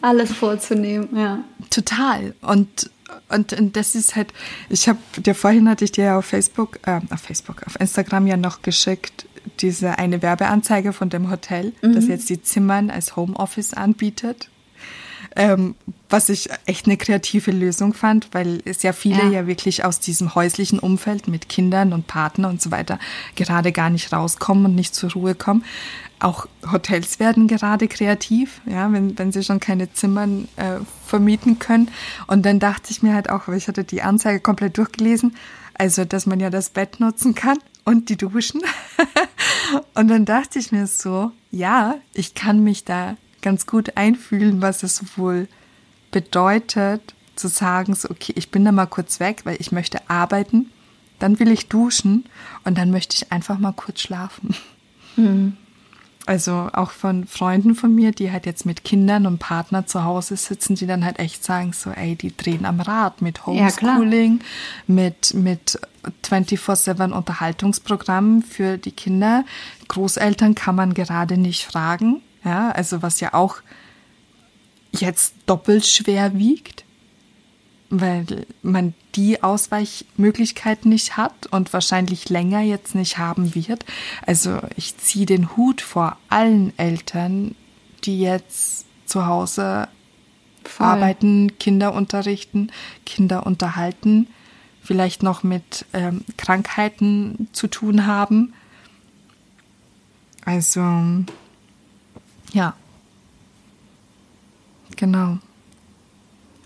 Alles 0.00 0.32
vorzunehmen, 0.32 1.08
ja. 1.16 1.40
Total. 1.70 2.34
Und, 2.40 2.90
und, 3.30 3.52
und 3.52 3.76
das 3.76 3.94
ist 3.94 4.16
halt, 4.16 4.32
ich 4.68 4.88
habe 4.88 4.98
dir 5.18 5.34
vorhin 5.34 5.68
hatte 5.68 5.84
ich 5.84 5.92
dir 5.92 6.04
ja 6.04 6.18
auf 6.18 6.26
Facebook, 6.26 6.78
äh, 6.86 7.00
auf 7.10 7.20
Facebook, 7.20 7.62
auf 7.66 7.80
Instagram 7.80 8.26
ja 8.26 8.36
noch 8.36 8.62
geschickt, 8.62 9.26
diese 9.60 9.98
eine 9.98 10.22
Werbeanzeige 10.22 10.92
von 10.92 11.10
dem 11.10 11.30
Hotel, 11.30 11.72
mhm. 11.82 11.94
das 11.94 12.06
jetzt 12.06 12.28
die 12.28 12.42
Zimmern 12.42 12.90
als 12.90 13.16
Homeoffice 13.16 13.74
anbietet 13.74 14.48
ähm, 15.36 15.74
was 16.08 16.28
ich 16.28 16.48
echt 16.66 16.86
eine 16.86 16.96
kreative 16.96 17.50
Lösung 17.50 17.92
fand, 17.92 18.28
weil 18.32 18.62
es 18.64 18.82
ja 18.82 18.92
viele 18.92 19.24
ja. 19.24 19.30
ja 19.30 19.46
wirklich 19.46 19.84
aus 19.84 19.98
diesem 19.98 20.34
häuslichen 20.34 20.78
Umfeld 20.78 21.26
mit 21.26 21.48
Kindern 21.48 21.92
und 21.92 22.06
Partner 22.06 22.48
und 22.48 22.62
so 22.62 22.70
weiter 22.70 22.98
gerade 23.34 23.72
gar 23.72 23.90
nicht 23.90 24.12
rauskommen 24.12 24.66
und 24.66 24.74
nicht 24.74 24.94
zur 24.94 25.12
Ruhe 25.12 25.34
kommen. 25.34 25.64
Auch 26.20 26.46
Hotels 26.70 27.18
werden 27.18 27.48
gerade 27.48 27.88
kreativ, 27.88 28.60
ja, 28.66 28.90
wenn, 28.92 29.18
wenn 29.18 29.32
sie 29.32 29.42
schon 29.42 29.60
keine 29.60 29.92
Zimmer 29.92 30.26
äh, 30.56 30.78
vermieten 31.04 31.58
können. 31.58 31.90
Und 32.28 32.46
dann 32.46 32.60
dachte 32.60 32.92
ich 32.92 33.02
mir 33.02 33.14
halt 33.14 33.28
auch, 33.28 33.48
weil 33.48 33.56
ich 33.56 33.68
hatte 33.68 33.84
die 33.84 34.02
Anzeige 34.02 34.40
komplett 34.40 34.78
durchgelesen, 34.78 35.36
also 35.74 36.04
dass 36.04 36.26
man 36.26 36.38
ja 36.38 36.50
das 36.50 36.70
Bett 36.70 37.00
nutzen 37.00 37.34
kann 37.34 37.58
und 37.84 38.08
die 38.08 38.16
Duschen. 38.16 38.62
und 39.94 40.08
dann 40.08 40.24
dachte 40.24 40.60
ich 40.60 40.70
mir 40.70 40.86
so, 40.86 41.32
ja, 41.50 41.96
ich 42.14 42.34
kann 42.34 42.62
mich 42.62 42.84
da 42.84 43.16
ganz 43.44 43.66
gut 43.66 43.96
einfühlen, 43.96 44.60
was 44.60 44.82
es 44.82 45.16
wohl 45.16 45.46
bedeutet, 46.10 47.14
zu 47.36 47.48
sagen, 47.48 47.94
so, 47.94 48.10
okay, 48.10 48.32
ich 48.36 48.50
bin 48.50 48.64
da 48.64 48.72
mal 48.72 48.86
kurz 48.86 49.20
weg, 49.20 49.42
weil 49.44 49.56
ich 49.60 49.70
möchte 49.70 50.08
arbeiten, 50.08 50.70
dann 51.18 51.38
will 51.38 51.50
ich 51.50 51.68
duschen 51.68 52.24
und 52.64 52.78
dann 52.78 52.90
möchte 52.90 53.14
ich 53.16 53.30
einfach 53.30 53.58
mal 53.58 53.72
kurz 53.72 54.00
schlafen. 54.00 54.54
Mhm. 55.16 55.56
Also 56.26 56.70
auch 56.72 56.90
von 56.90 57.26
Freunden 57.26 57.74
von 57.74 57.94
mir, 57.94 58.12
die 58.12 58.32
halt 58.32 58.46
jetzt 58.46 58.64
mit 58.64 58.82
Kindern 58.82 59.26
und 59.26 59.38
Partner 59.38 59.86
zu 59.86 60.04
Hause 60.04 60.36
sitzen, 60.36 60.74
die 60.74 60.86
dann 60.86 61.04
halt 61.04 61.18
echt 61.18 61.44
sagen, 61.44 61.74
so, 61.74 61.90
ey, 61.90 62.16
die 62.16 62.34
drehen 62.34 62.64
am 62.64 62.80
Rad 62.80 63.20
mit 63.20 63.44
Homeschooling, 63.44 64.38
ja, 64.38 64.44
mit, 64.86 65.34
mit 65.34 65.78
24-7 66.24 67.12
Unterhaltungsprogrammen 67.12 68.42
für 68.42 68.78
die 68.78 68.92
Kinder. 68.92 69.44
Großeltern 69.88 70.54
kann 70.54 70.76
man 70.76 70.94
gerade 70.94 71.36
nicht 71.36 71.64
fragen. 71.64 72.22
Ja, 72.44 72.70
also 72.70 73.02
was 73.02 73.20
ja 73.20 73.34
auch 73.34 73.56
jetzt 74.92 75.34
doppelt 75.46 75.86
schwer 75.86 76.38
wiegt, 76.38 76.84
weil 77.90 78.46
man 78.62 78.94
die 79.14 79.42
Ausweichmöglichkeit 79.42 80.84
nicht 80.84 81.16
hat 81.16 81.46
und 81.50 81.72
wahrscheinlich 81.72 82.28
länger 82.28 82.60
jetzt 82.60 82.94
nicht 82.94 83.18
haben 83.18 83.54
wird. 83.54 83.84
Also 84.26 84.58
ich 84.76 84.96
ziehe 84.96 85.26
den 85.26 85.56
Hut 85.56 85.80
vor 85.80 86.16
allen 86.28 86.76
Eltern, 86.78 87.54
die 88.04 88.20
jetzt 88.20 88.86
zu 89.06 89.26
Hause 89.26 89.88
Voll. 90.64 90.86
arbeiten, 90.86 91.58
Kinder 91.58 91.94
unterrichten, 91.94 92.70
Kinder 93.06 93.46
unterhalten, 93.46 94.28
vielleicht 94.82 95.22
noch 95.22 95.42
mit 95.42 95.86
ähm, 95.92 96.24
Krankheiten 96.36 97.48
zu 97.52 97.68
tun 97.68 98.06
haben. 98.06 98.54
Also 100.44 100.80
ja. 102.54 102.74
Genau. 104.96 105.38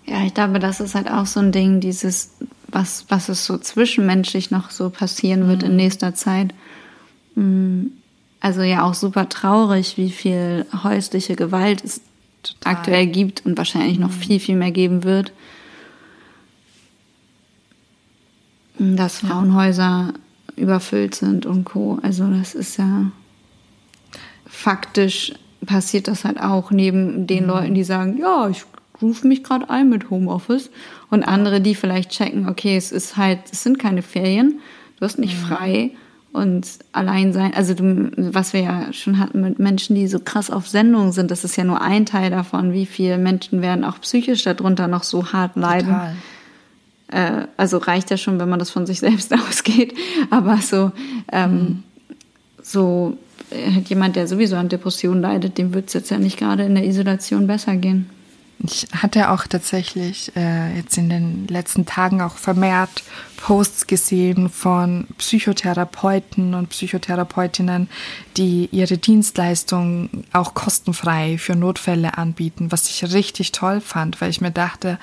Ja, 0.07 0.25
ich 0.25 0.35
glaube, 0.35 0.59
das 0.59 0.81
ist 0.81 0.95
halt 0.95 1.11
auch 1.11 1.27
so 1.27 1.41
ein 1.41 1.53
Ding, 1.53 1.81
dieses, 1.81 2.31
was, 2.69 3.07
was 3.09 3.29
es 3.29 3.45
so 3.45 3.59
zwischenmenschlich 3.59 4.51
noch 4.51 4.71
so 4.71 4.91
passieren 4.91 5.49
wird 5.49 5.63
mhm. 5.63 5.71
in 5.71 5.77
nächster 5.77 6.15
Zeit. 6.15 6.55
Mm, 7.35 7.87
also 8.41 8.63
ja 8.63 8.85
auch 8.85 8.95
super 8.95 9.29
traurig, 9.29 9.97
wie 9.97 10.11
viel 10.11 10.67
häusliche 10.83 11.37
Gewalt 11.37 11.85
es 11.85 12.01
Total. 12.43 12.75
aktuell 12.75 13.07
gibt 13.07 13.45
und 13.45 13.59
wahrscheinlich 13.59 13.99
noch 13.99 14.11
mhm. 14.11 14.21
viel, 14.21 14.41
viel 14.41 14.57
mehr 14.57 14.73
geben 14.73 15.05
wird. 15.05 15.33
Dass 18.79 19.19
Frauenhäuser 19.19 20.13
ja. 20.13 20.63
überfüllt 20.63 21.15
sind 21.15 21.47
und 21.47 21.65
Co. 21.65 21.99
Also 22.03 22.29
das 22.29 22.55
ist 22.55 22.77
ja 22.77 23.11
faktisch 24.47 25.33
passiert 25.69 26.09
das 26.09 26.25
halt 26.25 26.41
auch 26.41 26.71
neben 26.71 27.27
den 27.27 27.45
mhm. 27.45 27.51
Leuten, 27.51 27.75
die 27.75 27.85
sagen, 27.85 28.17
ja, 28.19 28.49
ich 28.49 28.65
rufe 29.01 29.29
mich 29.29 29.45
gerade 29.45 29.69
ein 29.71 29.89
mit 29.89 30.11
Homeoffice 30.11 30.71
und 31.11 31.23
andere, 31.23 31.61
die 31.61 31.75
vielleicht 31.75 32.11
checken, 32.11 32.49
okay, 32.49 32.77
es 32.77 32.91
ist 32.91 33.17
halt, 33.17 33.41
es 33.53 33.63
sind 33.63 33.79
keine 33.79 34.03
Ferien, 34.03 34.61
du 34.99 35.05
hast 35.05 35.19
nicht 35.19 35.37
mhm. 35.41 35.47
frei 35.47 35.91
und 36.33 36.67
allein 36.93 37.33
sein, 37.33 37.53
also 37.55 37.75
du, 37.75 38.11
was 38.17 38.55
wir 38.55 38.63
ja 38.63 38.93
schon 38.93 39.19
hatten 39.19 39.43
mit 39.43 39.59
Menschen, 39.59 39.95
die 39.95 40.09
so 40.09 40.19
krass 40.19 40.51
auf 40.51 40.67
Sendung 40.67 41.13
sind, 41.13 41.31
das 41.31 41.45
ist 41.45 41.57
ja 41.57 41.65
nur 41.65 41.83
ein 41.83 42.07
Teil 42.07 42.31
davon, 42.31 42.73
wie 42.73 42.87
viele 42.87 43.19
Menschen 43.19 43.61
werden 43.61 43.85
auch 43.85 44.01
psychisch 44.01 44.45
darunter 44.45 44.89
noch 44.89 45.05
so 45.05 45.33
hart 45.33 45.55
leiden. 45.57 45.89
Total. 45.89 46.17
Äh, 47.09 47.47
also 47.59 47.77
reicht 47.77 48.11
ja 48.11 48.17
schon, 48.17 48.41
wenn 48.41 48.49
man 48.49 48.59
das 48.59 48.71
von 48.71 48.87
sich 48.87 49.01
selbst 49.01 49.33
ausgeht, 49.49 49.95
aber 50.31 50.57
so, 50.59 50.93
ähm, 51.31 51.53
mhm. 51.53 51.83
so 52.63 53.19
jemand, 53.87 54.17
der 54.17 54.27
sowieso 54.27 54.57
an 54.57 54.69
Depressionen 54.69 55.23
leidet, 55.23 55.59
dem 55.59 55.75
wird 55.75 55.89
es 55.89 55.95
jetzt 55.95 56.11
ja 56.11 56.19
nicht 56.19 56.39
gerade 56.39 56.65
in 56.65 56.75
der 56.75 56.85
Isolation 56.85 57.47
besser 57.47 57.77
gehen. 57.77 58.11
Ich 58.61 58.89
hatte 58.93 59.31
auch 59.31 59.47
tatsächlich 59.47 60.33
äh, 60.35 60.77
jetzt 60.77 60.99
in 60.99 61.09
den 61.09 61.47
letzten 61.47 61.87
Tagen 61.87 62.21
auch 62.21 62.37
vermehrt 62.37 63.05
Posts 63.37 63.87
gesehen 63.87 64.49
von 64.49 65.07
Psychotherapeuten 65.17 66.55
und 66.55 66.71
Psychotherapeutinnen, 66.71 67.89
die 68.37 68.69
ihre 68.73 68.99
Dienstleistungen 68.99 70.25
auch 70.33 70.55
kostenfrei 70.55 71.39
für 71.39 71.55
Notfälle 71.55 72.19
anbieten, 72.19 72.73
was 72.73 72.89
ich 72.89 73.13
richtig 73.13 73.53
toll 73.53 73.81
fand, 73.81 74.21
weil 74.21 74.31
ich 74.31 74.41
mir 74.41 74.51
dachte, 74.51 74.99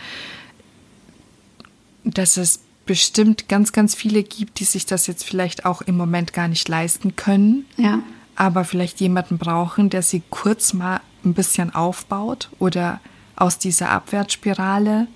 dass 2.03 2.35
es 2.35 2.59
bestimmt 2.85 3.47
ganz, 3.47 3.71
ganz 3.71 3.95
viele 3.95 4.21
gibt, 4.21 4.59
die 4.59 4.65
sich 4.65 4.85
das 4.85 5.07
jetzt 5.07 5.23
vielleicht 5.23 5.65
auch 5.65 5.81
im 5.81 5.95
Moment 5.95 6.33
gar 6.33 6.49
nicht 6.49 6.67
leisten 6.67 7.15
können. 7.15 7.65
Ja. 7.77 8.03
Aber 8.36 8.65
vielleicht 8.65 8.99
jemanden 8.99 9.38
brauchen, 9.38 9.89
der 9.89 10.01
sie 10.01 10.21
kurz 10.29 10.73
mal 10.73 11.01
ein 11.23 11.33
bisschen 11.33 11.73
aufbaut 11.73 12.49
oder 12.59 12.99
aus 13.36 13.57
dieser 13.57 13.89
Abwärtsspirale 13.89 15.07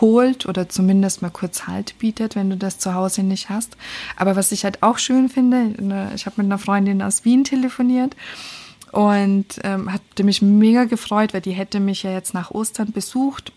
holt 0.00 0.46
oder 0.46 0.68
zumindest 0.68 1.22
mal 1.22 1.30
kurz 1.30 1.66
Halt 1.66 1.98
bietet, 1.98 2.36
wenn 2.36 2.50
du 2.50 2.56
das 2.56 2.78
zu 2.78 2.94
Hause 2.94 3.22
nicht 3.22 3.50
hast. 3.50 3.76
Aber 4.16 4.36
was 4.36 4.52
ich 4.52 4.64
halt 4.64 4.82
auch 4.82 4.98
schön 4.98 5.28
finde, 5.28 5.74
ne, 5.82 6.10
ich 6.14 6.26
habe 6.26 6.42
mit 6.42 6.46
einer 6.46 6.58
Freundin 6.58 7.02
aus 7.02 7.24
Wien 7.24 7.44
telefoniert 7.44 8.16
und 8.92 9.46
ähm, 9.62 9.92
hatte 9.92 10.24
mich 10.24 10.40
mega 10.40 10.84
gefreut, 10.84 11.34
weil 11.34 11.40
die 11.40 11.52
hätte 11.52 11.80
mich 11.80 12.02
ja 12.02 12.12
jetzt 12.12 12.34
nach 12.34 12.50
Ostern 12.50 12.92
besucht. 12.92 13.52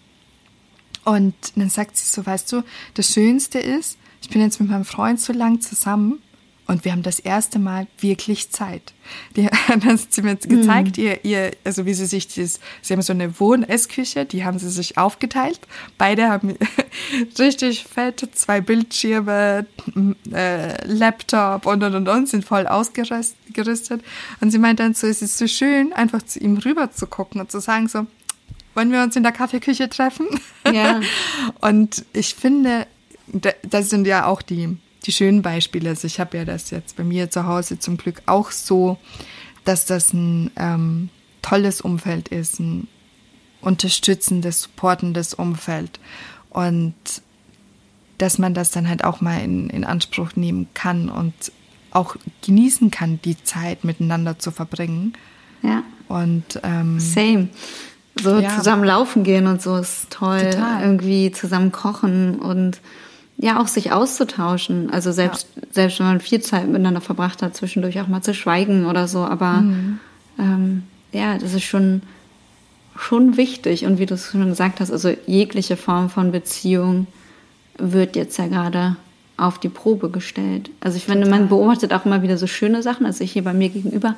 Und 1.05 1.35
dann 1.55 1.69
sagt 1.69 1.95
sie 1.95 2.05
so, 2.05 2.25
weißt 2.25 2.51
du, 2.51 2.63
das 2.95 3.13
Schönste 3.13 3.59
ist, 3.59 3.97
ich 4.21 4.29
bin 4.29 4.41
jetzt 4.41 4.59
mit 4.59 4.69
meinem 4.69 4.83
Freund 4.83 5.21
so 5.21 5.31
lang 5.31 5.61
zusammen 5.61 6.19
und 6.67 6.83
wir 6.83 6.91
haben 6.91 7.01
das 7.01 7.19
erste 7.19 7.59
Mal 7.59 7.87
wirklich 7.99 8.51
Zeit. 8.51 8.93
Die 9.35 9.47
hat 9.47 9.81
sie 10.09 10.21
mir 10.21 10.31
jetzt 10.31 10.49
gezeigt, 10.49 10.97
mhm. 10.97 11.03
ihr, 11.03 11.25
ihr, 11.25 11.51
also 11.63 11.85
wie 11.85 11.93
sie 11.93 12.05
sich 12.05 12.27
das, 12.27 12.59
sie 12.81 12.93
haben 12.93 13.01
so 13.01 13.13
eine 13.13 13.39
Wohn-Essküche, 13.39 14.25
die 14.25 14.43
haben 14.43 14.59
sie 14.59 14.69
sich 14.69 14.97
aufgeteilt. 14.97 15.61
Beide 15.97 16.27
haben 16.29 16.57
richtig 17.39 17.85
fett, 17.85 18.27
zwei 18.33 18.59
Bildschirme, 18.59 19.65
äh, 20.33 20.85
Laptop 20.85 21.65
und 21.65 21.83
und 21.83 21.95
und 21.95 22.09
und, 22.09 22.29
sind 22.29 22.43
voll 22.43 22.67
ausgerüstet. 22.67 24.03
Und 24.41 24.51
sie 24.51 24.59
meint 24.59 24.81
dann 24.81 24.93
so, 24.93 25.07
es 25.07 25.21
ist 25.21 25.37
so 25.37 25.47
schön, 25.47 25.93
einfach 25.93 26.21
zu 26.21 26.39
ihm 26.39 26.57
rüber 26.57 26.91
zu 26.91 27.07
gucken 27.07 27.39
und 27.39 27.49
zu 27.49 27.61
sagen 27.61 27.87
so, 27.87 28.05
wollen 28.73 28.91
wir 28.91 29.01
uns 29.01 29.15
in 29.15 29.23
der 29.23 29.31
Kaffeeküche 29.31 29.89
treffen? 29.89 30.27
Ja. 30.71 30.99
und 31.61 32.05
ich 32.13 32.35
finde, 32.35 32.85
das 33.63 33.89
sind 33.89 34.05
ja 34.05 34.25
auch 34.25 34.41
die 34.41 34.77
die 35.07 35.13
schönen 35.13 35.41
Beispiele. 35.41 35.89
Also 35.89 36.05
ich 36.05 36.19
habe 36.19 36.37
ja 36.37 36.45
das 36.45 36.69
jetzt 36.69 36.97
bei 36.97 37.03
mir 37.03 37.31
zu 37.31 37.47
Hause 37.47 37.79
zum 37.79 37.97
Glück 37.97 38.21
auch 38.25 38.51
so, 38.51 38.97
dass 39.65 39.85
das 39.85 40.13
ein 40.13 40.51
ähm, 40.57 41.09
tolles 41.41 41.81
Umfeld 41.81 42.27
ist, 42.27 42.59
ein 42.59 42.87
unterstützendes, 43.61 44.63
supportendes 44.63 45.33
Umfeld 45.33 45.99
und 46.49 46.93
dass 48.17 48.37
man 48.37 48.53
das 48.53 48.71
dann 48.71 48.87
halt 48.89 49.03
auch 49.03 49.21
mal 49.21 49.41
in, 49.41 49.69
in 49.69 49.83
Anspruch 49.83 50.35
nehmen 50.35 50.67
kann 50.73 51.09
und 51.09 51.33
auch 51.91 52.15
genießen 52.45 52.91
kann, 52.91 53.19
die 53.23 53.41
Zeit 53.43 53.83
miteinander 53.83 54.39
zu 54.39 54.51
verbringen. 54.51 55.13
Ja. 55.61 55.83
Und 56.07 56.59
ähm, 56.63 56.99
same. 56.99 57.49
So 58.19 58.39
ja. 58.39 58.55
zusammen 58.55 58.83
laufen 58.83 59.23
gehen 59.23 59.47
und 59.47 59.61
so 59.61 59.77
ist 59.77 60.09
toll. 60.09 60.49
Total. 60.51 60.83
Irgendwie 60.83 61.31
zusammen 61.31 61.71
kochen 61.71 62.39
und 62.39 62.79
ja 63.37 63.61
auch 63.61 63.67
sich 63.67 63.91
auszutauschen. 63.91 64.89
Also 64.89 65.11
selbst, 65.11 65.47
ja. 65.55 65.61
selbst 65.71 65.99
wenn 65.99 66.07
man 66.07 66.19
viel 66.19 66.41
Zeit 66.41 66.67
miteinander 66.67 67.01
verbracht 67.01 67.41
hat, 67.41 67.55
zwischendurch 67.55 67.99
auch 68.01 68.07
mal 68.07 68.21
zu 68.21 68.33
schweigen 68.33 68.85
oder 68.85 69.07
so. 69.07 69.19
Aber 69.19 69.61
mhm. 69.61 69.99
ähm, 70.39 70.83
ja, 71.11 71.37
das 71.37 71.53
ist 71.53 71.63
schon, 71.63 72.01
schon 72.97 73.37
wichtig. 73.37 73.85
Und 73.85 73.99
wie 73.99 74.05
du 74.05 74.15
es 74.15 74.31
schon 74.31 74.47
gesagt 74.47 74.79
hast, 74.79 74.91
also 74.91 75.13
jegliche 75.25 75.77
Form 75.77 76.09
von 76.09 76.31
Beziehung 76.31 77.07
wird 77.77 78.15
jetzt 78.15 78.37
ja 78.37 78.47
gerade 78.47 78.95
auf 79.37 79.59
die 79.59 79.69
Probe 79.69 80.09
gestellt. 80.09 80.71
Also 80.81 80.97
ich 80.97 81.05
finde, 81.05 81.29
man 81.29 81.47
beobachtet 81.47 81.93
auch 81.93 82.05
immer 82.05 82.23
wieder 82.23 82.39
so 82.39 82.47
schöne 82.47 82.81
Sachen. 82.81 83.05
Also 83.05 83.23
hier 83.23 83.43
bei 83.43 83.53
mir 83.53 83.69
gegenüber 83.69 84.15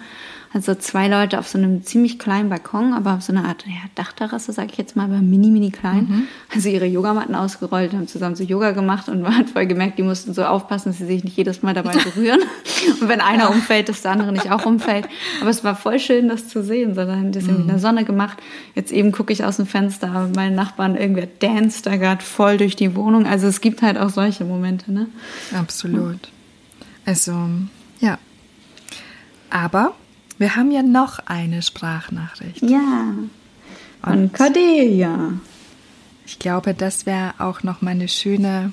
also 0.52 0.74
zwei 0.74 1.08
Leute 1.08 1.38
auf 1.38 1.48
so 1.48 1.60
einem 1.60 1.84
ziemlich 1.84 2.18
kleinen 2.18 2.50
Balkon, 2.50 2.94
aber 2.94 3.14
auf 3.14 3.22
so 3.22 3.32
einer 3.32 3.46
Art 3.46 3.66
ja, 3.68 3.74
Dachterrasse, 3.94 4.52
sage 4.52 4.70
ich 4.72 4.78
jetzt 4.80 4.96
mal, 4.96 5.04
aber 5.04 5.20
mini, 5.20 5.52
mini 5.52 5.70
klein. 5.70 6.08
Mhm. 6.10 6.28
Also 6.54 6.70
ihre 6.70 6.88
Yogamatten 6.88 7.36
ausgerollt, 7.36 7.94
haben 7.94 8.08
zusammen 8.08 8.36
so 8.36 8.44
Yoga 8.44 8.72
gemacht 8.72 9.10
und 9.10 9.22
man 9.22 9.38
hat 9.38 9.52
voll 9.52 9.68
gemerkt, 9.68 10.00
die 10.00 10.04
mussten 10.04 10.34
so 10.34 10.44
aufpassen, 10.44 10.90
dass 10.90 10.98
sie 10.98 11.06
sich 11.06 11.24
nicht 11.24 11.38
jedes 11.38 11.62
Mal 11.62 11.76
dabei 11.76 11.92
berühren. 11.92 12.40
und 13.02 13.08
wenn 13.08 13.22
einer 13.22 13.52
umfällt, 13.52 13.90
dass 13.90 14.02
der 14.02 14.12
andere 14.12 14.32
nicht 14.32 14.52
auch 14.52 14.66
umfällt. 14.66 15.08
Aber 15.40 15.52
es 15.52 15.64
war 15.64 15.76
voll 15.76 16.00
schön, 16.00 16.30
das 16.30 16.48
zu 16.48 16.64
sehen. 16.64 16.96
So, 16.96 17.02
dann 17.02 17.18
haben 17.18 17.32
die 17.32 17.40
das 17.40 17.48
mhm. 17.48 17.62
in 17.62 17.68
der 17.68 17.80
Sonne 17.80 18.04
gemacht. 18.04 18.40
Jetzt 18.74 18.92
eben 18.92 19.12
gucke 19.12 19.32
ich 19.32 19.44
aus 19.44 19.58
dem 19.58 19.68
Fenster, 19.68 20.32
meine 20.36 20.56
Nachbarn, 20.56 20.96
irgendwer 20.96 21.28
danced 21.28 21.86
da 21.86 21.96
gerade 21.96 22.24
voll 22.24 22.58
durch 22.58 22.76
die 22.76 22.96
Wohnung. 22.96 23.28
Also 23.28 23.46
es 23.46 23.62
gibt 23.62 23.84
halt 23.84 24.00
auch 24.00 24.10
solche 24.10 24.46
Momente, 24.46 24.92
ne? 24.92 25.08
Absolut. 25.54 26.30
Also, 27.06 27.34
ja. 28.00 28.18
Aber 29.52 29.94
wir 30.40 30.56
haben 30.56 30.72
ja 30.72 30.82
noch 30.82 31.20
eine 31.26 31.62
Sprachnachricht. 31.62 32.64
Ja. 32.64 33.14
Von 34.02 34.32
Cordelia. 34.32 35.34
Ich 36.26 36.40
glaube, 36.40 36.74
das 36.74 37.06
wäre 37.06 37.34
auch 37.40 37.64
noch 37.64 37.82
mal 37.82 37.92
eine 37.92 38.08
schöne 38.08 38.72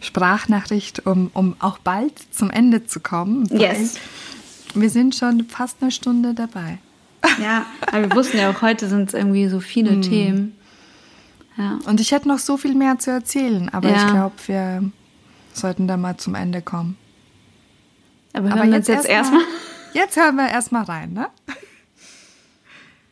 Sprachnachricht, 0.00 1.06
um, 1.06 1.30
um 1.34 1.56
auch 1.58 1.78
bald 1.78 2.12
zum 2.30 2.50
Ende 2.50 2.86
zu 2.86 3.00
kommen. 3.00 3.46
Yes. 3.50 3.96
Wir 4.74 4.88
sind 4.88 5.14
schon 5.16 5.46
fast 5.46 5.78
eine 5.80 5.90
Stunde 5.90 6.32
dabei. 6.32 6.78
Ja, 7.42 7.66
aber 7.80 8.02
wir 8.02 8.16
wussten 8.16 8.38
ja 8.38 8.50
auch, 8.50 8.62
heute 8.62 8.88
sind 8.88 9.08
es 9.08 9.14
irgendwie 9.14 9.48
so 9.48 9.60
viele 9.60 9.96
mm. 9.96 10.02
Themen. 10.02 10.58
Ja. 11.56 11.78
Und 11.86 12.00
ich 12.00 12.12
hätte 12.12 12.28
noch 12.28 12.38
so 12.38 12.56
viel 12.56 12.74
mehr 12.74 12.98
zu 12.98 13.10
erzählen, 13.10 13.68
aber 13.70 13.88
ja. 13.88 13.96
ich 13.96 14.06
glaube, 14.12 14.34
wir 14.46 14.90
sollten 15.52 15.88
da 15.88 15.96
mal 15.96 16.16
zum 16.18 16.34
Ende 16.34 16.60
kommen. 16.60 16.96
Aber, 18.32 18.52
aber 18.52 18.64
jetzt, 18.64 18.88
jetzt 18.88 19.08
erstmal. 19.08 19.40
Erst 19.40 19.73
Jetzt 19.94 20.16
hören 20.16 20.34
wir 20.34 20.50
erstmal 20.50 20.82
rein, 20.82 21.12
ne? 21.12 21.28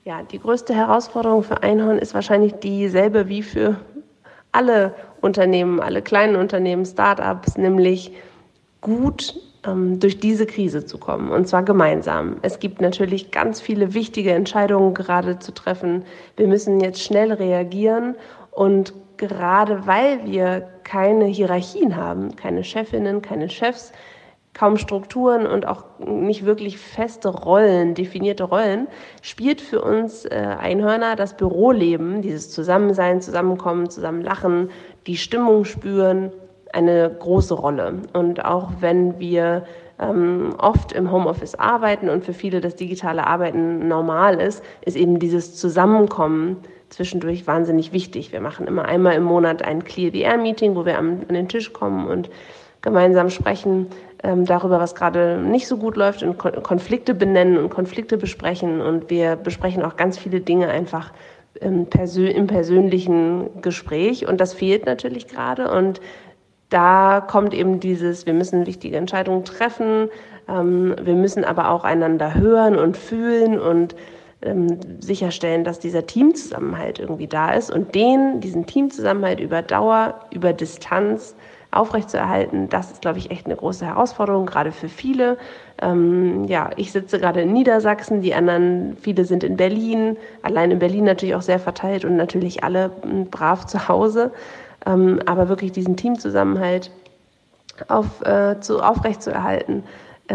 Ja, 0.05 0.25
die 0.25 0.41
größte 0.41 0.75
Herausforderung 0.75 1.45
für 1.45 1.63
Einhorn 1.63 1.99
ist 1.99 2.13
wahrscheinlich 2.13 2.55
dieselbe 2.55 3.29
wie 3.29 3.45
für 3.45 3.77
alle 4.51 4.93
Unternehmen, 5.21 5.79
alle 5.79 6.03
kleinen 6.03 6.35
Unternehmen, 6.35 6.85
Startups, 6.85 7.57
nämlich 7.57 8.13
gut 8.81 9.41
ähm, 9.65 10.01
durch 10.01 10.19
diese 10.19 10.45
Krise 10.45 10.85
zu 10.85 10.99
kommen 10.99 11.31
und 11.31 11.47
zwar 11.47 11.63
gemeinsam. 11.63 12.39
Es 12.43 12.59
gibt 12.59 12.81
natürlich 12.81 13.31
ganz 13.31 13.61
viele 13.61 13.95
wichtige 13.95 14.33
Entscheidungen 14.33 14.93
gerade 14.93 15.39
zu 15.39 15.53
treffen. 15.53 16.05
Wir 16.37 16.49
müssen 16.49 16.81
jetzt 16.81 17.01
schnell 17.01 17.33
reagieren 17.33 18.17
und 18.51 18.93
gerade 19.19 19.87
weil 19.87 20.27
wir 20.27 20.69
keine 20.83 21.27
Hierarchien 21.27 21.95
haben, 21.95 22.35
keine 22.35 22.65
Chefinnen, 22.65 23.23
keine 23.23 23.49
Chefs, 23.49 23.93
kaum 24.55 24.77
Strukturen 24.77 25.47
und 25.47 25.67
auch 25.67 25.85
nicht 25.99 26.45
wirklich 26.45 26.79
feste 26.79 27.29
Rollen, 27.29 27.95
definierte 27.95 28.45
Rollen, 28.45 28.87
spielt 29.23 29.61
für 29.61 29.81
uns 29.81 30.27
äh, 30.27 30.57
Einhörner 30.59 31.17
das 31.17 31.37
Büroleben, 31.37 32.21
dieses 32.21 32.51
Zusammensein, 32.51 33.23
Zusammenkommen, 33.23 33.89
zusammen 33.89 34.21
lachen, 34.21 34.71
die 35.07 35.17
Stimmung 35.17 35.65
spüren, 35.65 36.33
eine 36.73 37.15
große 37.19 37.55
Rolle. 37.55 38.03
Und 38.13 38.45
auch 38.45 38.71
wenn 38.81 39.19
wir 39.19 39.65
ähm, 39.99 40.55
oft 40.59 40.93
im 40.93 41.11
Homeoffice 41.11 41.55
arbeiten 41.55 42.09
und 42.09 42.25
für 42.25 42.35
viele 42.35 42.61
das 42.61 42.77
digitale 42.77 43.27
Arbeiten 43.27 43.89
normal 43.89 44.41
ist, 44.41 44.63
ist 44.83 44.97
eben 44.97 45.19
dieses 45.19 45.57
Zusammenkommen 45.57 46.59
zwischendurch 46.91 47.47
wahnsinnig 47.47 47.93
wichtig. 47.93 48.33
Wir 48.33 48.41
machen 48.41 48.67
immer 48.67 48.85
einmal 48.85 49.15
im 49.15 49.25
Monat 49.25 49.63
ein 49.63 49.85
Clear 49.85 50.13
the 50.13 50.23
Air 50.23 50.37
Meeting, 50.37 50.77
wo 50.77 50.85
wir 50.85 50.99
an 50.99 51.27
den 51.29 51.49
Tisch 51.49 51.73
kommen 51.73 52.07
und 52.07 52.29
gemeinsam 52.83 53.31
sprechen 53.31 53.87
ähm, 54.23 54.45
darüber, 54.45 54.79
was 54.79 54.95
gerade 54.95 55.39
nicht 55.39 55.67
so 55.67 55.77
gut 55.77 55.97
läuft 55.97 56.23
und 56.23 56.39
Konflikte 56.39 57.15
benennen 57.15 57.57
und 57.57 57.71
Konflikte 57.71 58.17
besprechen. 58.17 58.81
Und 58.81 59.11
wir 59.11 59.37
besprechen 59.37 59.83
auch 59.83 59.97
ganz 59.97 60.19
viele 60.19 60.41
Dinge 60.41 60.69
einfach 60.69 61.13
im, 61.61 61.87
Persö 61.87 62.27
im 62.27 62.47
persönlichen 62.47 63.63
Gespräch. 63.63 64.27
Und 64.27 64.41
das 64.41 64.55
fehlt 64.55 64.87
natürlich 64.87 65.27
gerade. 65.27 65.71
Und 65.71 66.01
da 66.69 67.21
kommt 67.21 67.53
eben 67.53 67.81
dieses, 67.81 68.25
wir 68.27 68.33
müssen 68.33 68.67
wichtige 68.67 68.97
Entscheidungen 68.97 69.45
treffen, 69.45 70.09
ähm, 70.49 70.95
wir 71.03 71.15
müssen 71.15 71.45
aber 71.45 71.71
auch 71.71 71.85
einander 71.85 72.35
hören 72.35 72.77
und 72.77 72.97
fühlen 72.97 73.61
und 73.61 73.95
ähm, 74.41 74.79
sicherstellen, 75.01 75.65
dass 75.65 75.79
dieser 75.79 76.07
Teamzusammenhalt 76.07 76.99
irgendwie 76.99 77.29
da 77.29 77.53
ist 77.53 77.71
und 77.71 77.95
den, 77.95 78.41
diesen 78.41 78.67
Teamzusammenhalt 78.67 79.39
über 79.39 79.63
Dauer, 79.63 80.21
über 80.33 80.53
Distanz 80.53 81.37
aufrechtzuerhalten, 81.73 82.69
das 82.69 82.93
ist, 82.93 83.03
glaube 83.03 83.19
ich, 83.19 83.31
echt 83.31 83.47
eine 83.47 83.57
große 83.57 83.85
Herausforderung, 83.85 84.47
gerade 84.47 84.73
für 84.73 84.89
viele. 84.89 85.39
Ähm, 85.81 86.45
ja, 86.45 86.71
ich 86.77 86.93
sitze 86.93 87.19
gerade 87.19 87.43
in 87.43 87.53
Niedersachsen, 87.53 88.21
die 88.21 88.35
anderen, 88.35 88.97
viele 89.01 89.25
sind 89.25 89.43
in 89.43 89.57
Berlin, 89.57 90.17
allein 90.43 90.71
in 90.71 90.79
Berlin 90.79 91.05
natürlich 91.05 91.35
auch 91.35 91.43
sehr 91.43 91.59
verteilt 91.59 92.05
und 92.05 92.17
natürlich 92.17 92.63
alle 92.63 92.91
hm, 93.03 93.31
brav 93.31 93.67
zu 93.67 93.89
Hause. 93.89 94.33
Ähm, 94.87 95.21
aber 95.27 95.49
wirklich 95.49 95.73
diesen 95.73 95.97
Teamzusammenhalt 95.97 96.91
auf, 97.89 98.21
äh, 98.25 98.61
zu, 98.61 98.81
aufrechtzuerhalten, 98.81 99.85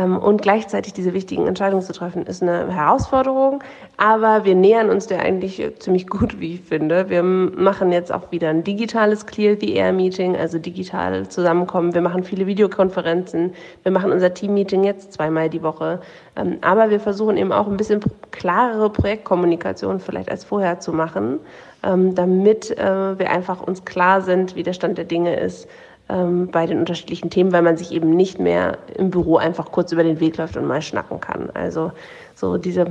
und 0.04 0.41
gleichzeitig 0.41 0.93
diese 0.93 1.14
wichtigen 1.14 1.48
Entscheidungen 1.48 1.82
zu 1.82 1.93
treffen, 1.93 2.26
ist 2.26 2.43
eine 2.43 2.72
Herausforderung. 2.72 3.64
Aber 3.98 4.45
wir 4.45 4.54
nähern 4.54 4.89
uns 4.89 5.08
der 5.08 5.22
eigentlich 5.22 5.62
ziemlich 5.80 6.08
gut, 6.08 6.39
wie 6.39 6.56
ich 6.56 6.62
finde. 6.62 7.10
Wir 7.10 7.24
machen 7.24 7.91
jetzt 7.91 8.14
auch 8.14 8.32
wieder 8.32 8.50
ein 8.50 8.64
digitales 8.64 9.26
Clear 9.26 9.60
Air 9.62 9.93
Meeting, 9.93 10.36
also 10.36 10.60
digital 10.60 11.28
zusammenkommen. 11.28 11.95
Wir 11.95 12.02
machen 12.02 12.24
viele 12.24 12.45
Videokonferenzen. 12.45 13.54
Wir 13.84 13.91
machen 13.91 14.12
unser 14.12 14.34
Team-Meeting 14.34 14.84
jetzt 14.84 15.14
zweimal 15.14 15.50
die 15.50 15.64
Woche. 15.64 16.00
Ähm, 16.36 16.58
aber 16.62 16.89
wir 16.89 17.00
versuchen 17.00 17.38
eben 17.38 17.52
auch 17.52 17.68
ein 17.68 17.78
bisschen 17.78 18.02
klarere 18.32 18.91
Projektkommunikation 18.91 20.00
vielleicht 20.00 20.30
als 20.30 20.43
vorher 20.43 20.80
zu 20.80 20.93
machen, 20.93 21.39
ähm, 21.84 22.14
damit 22.14 22.78
äh, 22.78 23.18
wir 23.18 23.32
einfach 23.32 23.62
uns 23.62 23.84
klar 23.84 24.22
sind, 24.22 24.56
wie 24.56 24.64
der 24.64 24.74
Stand 24.74 24.98
der 24.98 25.06
Dinge 25.06 25.39
ist 25.39 25.68
ähm, 26.10 26.49
bei 26.51 26.66
den 26.66 26.80
unterschiedlichen 26.80 27.30
Themen, 27.30 27.51
weil 27.51 27.62
man 27.62 27.78
sich 27.78 27.91
eben 27.91 28.12
nicht 28.12 28.39
mehr 28.39 28.78
im 28.95 29.10
Büro 29.10 29.38
einfach 29.38 29.72
kurz 29.72 29.91
über 29.91 30.03
den 30.03 30.20
Weg 30.20 30.38
läuft 30.38 30.58
und 30.58 30.66
mal 30.66 30.82
schnacken 30.82 31.20
kann. 31.20 31.49
Also 31.53 31.91
so 32.36 32.58
diese 32.58 32.88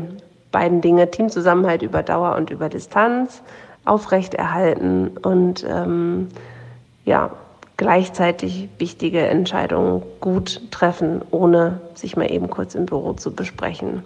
beiden 0.52 0.80
Dinge, 0.80 1.10
Teamzusammenhalt 1.10 1.82
über 1.82 2.02
Dauer 2.02 2.36
und 2.36 2.50
über 2.50 2.68
Distanz, 2.68 3.42
aufrechterhalten 3.84 5.16
und 5.22 5.64
ähm, 5.68 6.28
ja, 7.04 7.30
gleichzeitig 7.76 8.68
wichtige 8.78 9.20
Entscheidungen 9.20 10.02
gut 10.20 10.60
treffen, 10.70 11.22
ohne 11.30 11.80
sich 11.94 12.16
mal 12.16 12.30
eben 12.30 12.50
kurz 12.50 12.74
im 12.74 12.86
Büro 12.86 13.12
zu 13.12 13.34
besprechen. 13.34 14.02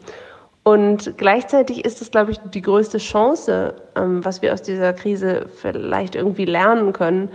Und 0.62 1.16
gleichzeitig 1.16 1.84
ist 1.84 2.02
es, 2.02 2.10
glaube 2.10 2.32
ich, 2.32 2.38
die 2.38 2.62
größte 2.62 2.98
Chance, 2.98 3.74
ähm, 3.96 4.24
was 4.24 4.42
wir 4.42 4.52
aus 4.52 4.62
dieser 4.62 4.92
Krise 4.92 5.46
vielleicht 5.56 6.14
irgendwie 6.14 6.44
lernen 6.44 6.92
können, 6.92 7.30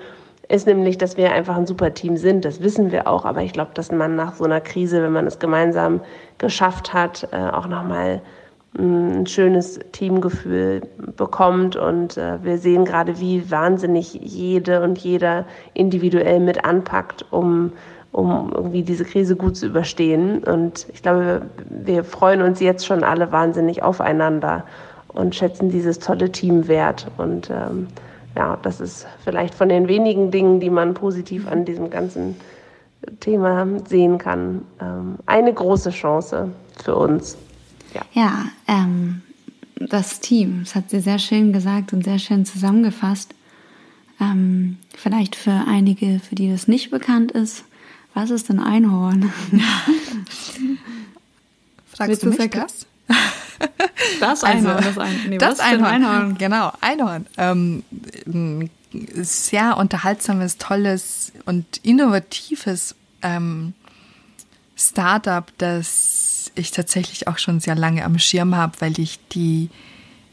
ist 0.47 0.67
nämlich, 0.67 0.97
dass 0.97 1.17
wir 1.17 1.31
einfach 1.31 1.55
ein 1.55 1.65
super 1.65 1.93
Team 1.93 2.17
sind. 2.17 2.45
Das 2.45 2.61
wissen 2.61 2.91
wir 2.91 3.07
auch. 3.07 3.25
Aber 3.25 3.41
ich 3.41 3.53
glaube, 3.53 3.71
dass 3.73 3.91
man 3.91 4.15
nach 4.15 4.35
so 4.35 4.43
einer 4.43 4.61
Krise, 4.61 5.01
wenn 5.01 5.11
man 5.11 5.27
es 5.27 5.39
gemeinsam 5.39 6.01
geschafft 6.37 6.93
hat, 6.93 7.27
äh, 7.31 7.37
auch 7.37 7.67
nochmal 7.67 8.21
mm, 8.77 9.19
ein 9.19 9.27
schönes 9.27 9.79
Teamgefühl 9.91 10.81
bekommt. 11.15 11.75
Und 11.75 12.17
äh, 12.17 12.43
wir 12.43 12.57
sehen 12.57 12.85
gerade, 12.85 13.19
wie 13.19 13.49
wahnsinnig 13.49 14.13
jede 14.13 14.81
und 14.81 14.97
jeder 14.99 15.45
individuell 15.73 16.39
mit 16.39 16.63
anpackt, 16.63 17.25
um, 17.31 17.71
um 18.11 18.51
irgendwie 18.53 18.83
diese 18.83 19.05
Krise 19.05 19.35
gut 19.35 19.57
zu 19.57 19.65
überstehen. 19.67 20.43
Und 20.43 20.85
ich 20.93 21.01
glaube, 21.01 21.41
wir 21.69 22.03
freuen 22.03 22.41
uns 22.41 22.59
jetzt 22.59 22.85
schon 22.85 23.03
alle 23.03 23.31
wahnsinnig 23.31 23.81
aufeinander 23.81 24.63
und 25.07 25.33
schätzen 25.33 25.69
dieses 25.69 25.97
tolle 25.99 26.31
Team 26.31 26.67
wert. 26.67 27.07
Und 27.17 27.49
ähm, 27.49 27.87
ja, 28.35 28.57
das 28.61 28.81
ist 28.81 29.07
vielleicht 29.23 29.55
von 29.55 29.69
den 29.69 29.87
wenigen 29.87 30.31
Dingen, 30.31 30.59
die 30.59 30.69
man 30.69 30.93
positiv 30.93 31.47
an 31.47 31.65
diesem 31.65 31.89
ganzen 31.89 32.35
Thema 33.19 33.67
sehen 33.87 34.17
kann, 34.17 34.63
ähm, 34.81 35.15
eine 35.25 35.53
große 35.53 35.91
Chance 35.91 36.51
für 36.83 36.95
uns. 36.95 37.37
Ja, 37.93 38.01
ja 38.13 38.45
ähm, 38.67 39.21
das 39.75 40.19
Team, 40.19 40.61
das 40.63 40.75
hat 40.75 40.89
sie 40.89 40.99
sehr 40.99 41.19
schön 41.19 41.53
gesagt 41.53 41.93
und 41.93 42.03
sehr 42.03 42.19
schön 42.19 42.45
zusammengefasst. 42.45 43.33
Ähm, 44.19 44.77
vielleicht 44.95 45.35
für 45.35 45.65
einige, 45.67 46.19
für 46.19 46.35
die 46.35 46.49
das 46.49 46.67
nicht 46.67 46.89
bekannt 46.89 47.31
ist, 47.31 47.65
was 48.13 48.29
ist 48.29 48.49
ein 48.49 48.59
Einhorn? 48.59 49.31
Fragst 51.87 52.23
du 52.23 52.29
mich 52.29 52.49
das? 52.49 52.85
Das 54.19 54.43
Einhorn. 54.43 54.77
Also, 54.77 54.89
das, 54.89 54.97
ein, 54.97 55.19
nee, 55.29 55.37
das 55.37 55.59
Einhorn. 55.59 55.85
Einhorn. 55.85 56.37
Genau, 56.37 56.71
Einhorn. 56.81 57.25
Ähm, 57.37 57.83
sehr 59.15 59.77
unterhaltsames, 59.77 60.57
tolles 60.57 61.31
und 61.45 61.65
innovatives 61.83 62.95
ähm, 63.21 63.73
Startup, 64.75 65.51
das 65.57 66.51
ich 66.55 66.71
tatsächlich 66.71 67.27
auch 67.27 67.37
schon 67.37 67.59
sehr 67.59 67.75
lange 67.75 68.05
am 68.05 68.19
Schirm 68.19 68.55
habe, 68.55 68.73
weil 68.79 68.99
ich 68.99 69.19
die 69.29 69.69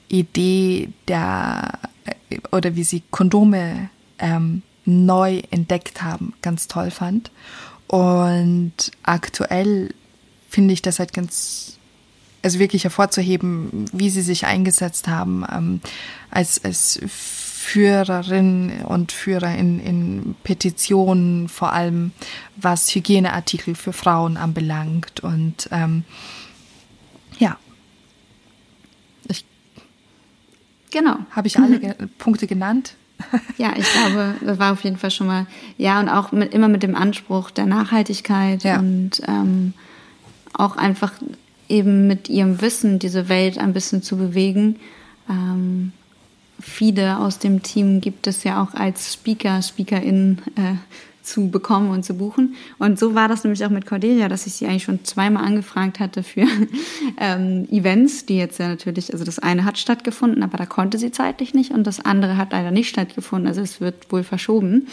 Idee 0.09 0.91
der 1.09 1.79
äh, 2.05 2.39
oder 2.51 2.77
wie 2.77 2.85
sie 2.85 3.03
Kondome 3.11 3.89
ähm, 4.19 4.63
neu 4.85 5.43
entdeckt 5.51 6.03
haben, 6.03 6.35
ganz 6.43 6.69
toll 6.69 6.91
fand. 6.91 7.31
Und 7.87 8.73
aktuell 9.03 9.95
finde 10.49 10.75
ich 10.75 10.83
das 10.83 10.99
halt 10.99 11.13
ganz 11.13 11.79
also 12.43 12.59
wirklich 12.59 12.85
hervorzuheben, 12.85 13.87
wie 13.93 14.11
sie 14.11 14.23
sich 14.23 14.47
eingesetzt 14.47 15.09
haben 15.09 15.45
ähm, 15.51 15.81
als, 16.31 16.63
als 16.65 17.01
Führerin 17.07 18.83
und 18.85 19.13
Führer 19.13 19.55
in, 19.55 19.79
in 19.79 20.35
Petitionen, 20.43 21.49
vor 21.49 21.73
allem 21.73 22.11
was 22.57 22.93
Hygieneartikel 22.93 23.77
für 23.77 23.93
Frauen 23.93 24.37
anbelangt. 24.37 25.21
Und 25.21 25.69
ähm, 25.71 26.03
ja, 27.39 27.57
ich 29.29 29.45
genau. 30.91 31.19
Habe 31.31 31.47
ich 31.47 31.59
alle 31.59 31.79
ge 31.81 31.95
Punkte 32.19 32.49
genannt? 32.49 32.97
Ja, 33.57 33.75
ich 33.77 33.87
glaube, 33.93 34.35
das 34.45 34.59
war 34.59 34.73
auf 34.73 34.83
jeden 34.83 34.97
Fall 34.97 35.13
schon 35.13 35.29
mal, 35.29 35.47
ja, 35.79 36.01
und 36.01 36.09
auch 36.09 36.33
mit, 36.33 36.53
immer 36.53 36.67
mit 36.67 36.83
dem 36.83 36.97
Anspruch 36.97 37.53
der 37.53 37.67
Nachhaltigkeit 37.67 38.65
ja. 38.65 38.81
und 38.81 39.23
ähm, 39.29 39.75
auch 40.53 40.77
einfach 40.77 41.13
eben 41.73 42.07
mit 42.07 42.29
ihrem 42.29 42.61
Wissen 42.61 42.99
diese 42.99 43.29
Welt 43.29 43.59
ein 43.59 43.73
bisschen 43.73 44.03
zu 44.03 44.17
bewegen. 44.17 44.77
Ähm, 45.29 45.93
viele 46.61 47.19
aus 47.19 47.39
dem 47.39 47.63
Team 47.63 48.01
gibt 48.01 48.27
es 48.27 48.45
ja 48.45 48.63
auch 48.63 48.75
als 48.75 49.15
Speaker, 49.15 49.61
SpeakerInnen 49.63 50.43
äh, 50.57 50.75
zu 51.23 51.51
bekommen 51.51 51.91
und 51.91 52.05
zu 52.05 52.15
buchen. 52.15 52.57
Und 52.79 52.99
so 52.99 53.15
war 53.15 53.29
das 53.29 53.45
nämlich 53.45 53.65
auch 53.65 53.71
mit 53.71 53.87
Cordelia, 53.87 54.29
dass 54.29 54.47
ich 54.47 54.55
sie 54.55 54.67
eigentlich 54.67 54.83
schon 54.83 55.05
zweimal 55.05 55.45
angefragt 55.45 56.01
hatte 56.01 56.23
für 56.23 56.47
ähm, 57.19 57.67
Events, 57.71 58.27
die 58.27 58.37
jetzt 58.37 58.59
ja 58.59 58.69
natürlich, 58.69 59.13
also 59.13 59.25
das 59.25 59.39
eine 59.39 59.65
hat 59.65 59.79
stattgefunden, 59.79 60.43
aber 60.43 60.59
da 60.59 60.67
konnte 60.67 60.99
sie 60.99 61.13
zeitlich 61.13 61.55
nicht 61.55 61.71
und 61.71 61.87
das 61.87 62.05
andere 62.05 62.37
hat 62.37 62.53
leider 62.53 62.71
nicht 62.71 62.89
stattgefunden. 62.89 63.49
Also 63.49 63.61
es 63.61 63.81
wird 63.81 64.11
wohl 64.11 64.25
verschoben. 64.25 64.89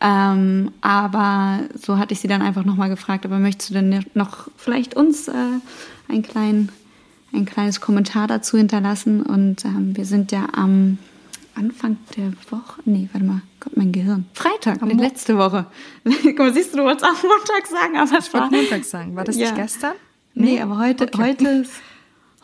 Ähm, 0.00 0.72
aber 0.80 1.60
so 1.74 1.98
hatte 1.98 2.14
ich 2.14 2.20
sie 2.20 2.28
dann 2.28 2.42
einfach 2.42 2.64
nochmal 2.64 2.88
gefragt, 2.88 3.24
aber 3.24 3.38
möchtest 3.38 3.70
du 3.70 3.74
denn 3.74 4.04
noch 4.14 4.48
vielleicht 4.56 4.94
uns 4.94 5.28
äh, 5.28 5.32
ein, 6.08 6.22
klein, 6.22 6.70
ein 7.32 7.44
kleines 7.44 7.80
Kommentar 7.80 8.26
dazu 8.26 8.56
hinterlassen. 8.56 9.22
Und 9.22 9.64
ähm, 9.64 9.96
wir 9.96 10.04
sind 10.04 10.32
ja 10.32 10.48
am 10.52 10.98
Anfang 11.54 11.98
der 12.16 12.32
Woche, 12.50 12.80
nee, 12.84 13.08
warte 13.12 13.26
mal, 13.26 13.42
Gott, 13.60 13.76
mein 13.76 13.92
Gehirn. 13.92 14.26
Freitag, 14.34 14.80
die 14.88 14.96
letzte 14.96 15.36
Woche. 15.36 15.66
Guck 16.04 16.38
mal, 16.38 16.54
siehst 16.54 16.72
du, 16.72 16.78
du 16.78 16.84
wolltest 16.84 17.04
auch 17.04 17.22
Montag 17.22 17.66
sagen, 17.66 17.96
aber 17.96 18.18
es 18.18 18.32
war... 18.32 18.50
Montag 18.50 18.84
sagen, 18.84 19.16
war 19.16 19.24
das 19.24 19.36
ja. 19.36 19.46
nicht 19.46 19.56
gestern? 19.56 19.92
Nee, 20.34 20.52
nee 20.52 20.60
aber 20.60 20.78
heute, 20.78 21.04
okay. 21.04 21.18
heute 21.18 21.48
ist... 21.48 21.72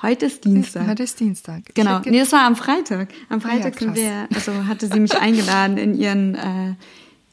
Heute 0.01 0.27
ist 0.27 0.45
Dienstag. 0.45 0.87
Heute 0.87 1.03
ist 1.03 1.19
Dienstag. 1.19 1.75
Genau. 1.75 1.99
Nee, 2.05 2.21
das 2.21 2.31
war 2.31 2.43
am 2.43 2.55
Freitag. 2.55 3.09
Am 3.31 3.41
Freitag 3.41 3.75
ah, 3.75 3.81
ja, 3.81 3.81
sind 3.81 3.97
wir, 3.97 4.29
also 4.33 4.67
hatte 4.69 4.87
sie 4.87 5.01
mich 5.01 5.19
eingeladen 5.21 5.77
in 5.77 5.99
ihren 5.99 6.37
äh, 6.37 6.75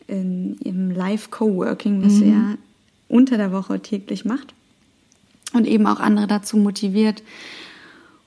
in 0.07 0.57
ihrem 0.63 0.89
Live 0.89 1.29
Coworking, 1.29 2.03
was 2.03 2.13
mhm. 2.13 2.17
sie 2.17 2.29
ja 2.31 2.55
unter 3.07 3.37
der 3.37 3.51
Woche 3.51 3.79
täglich 3.81 4.25
macht 4.25 4.55
und 5.55 5.65
eben 5.65 5.87
auch 5.87 5.99
andere 5.99 6.27
dazu 6.27 6.57
motiviert. 6.57 7.23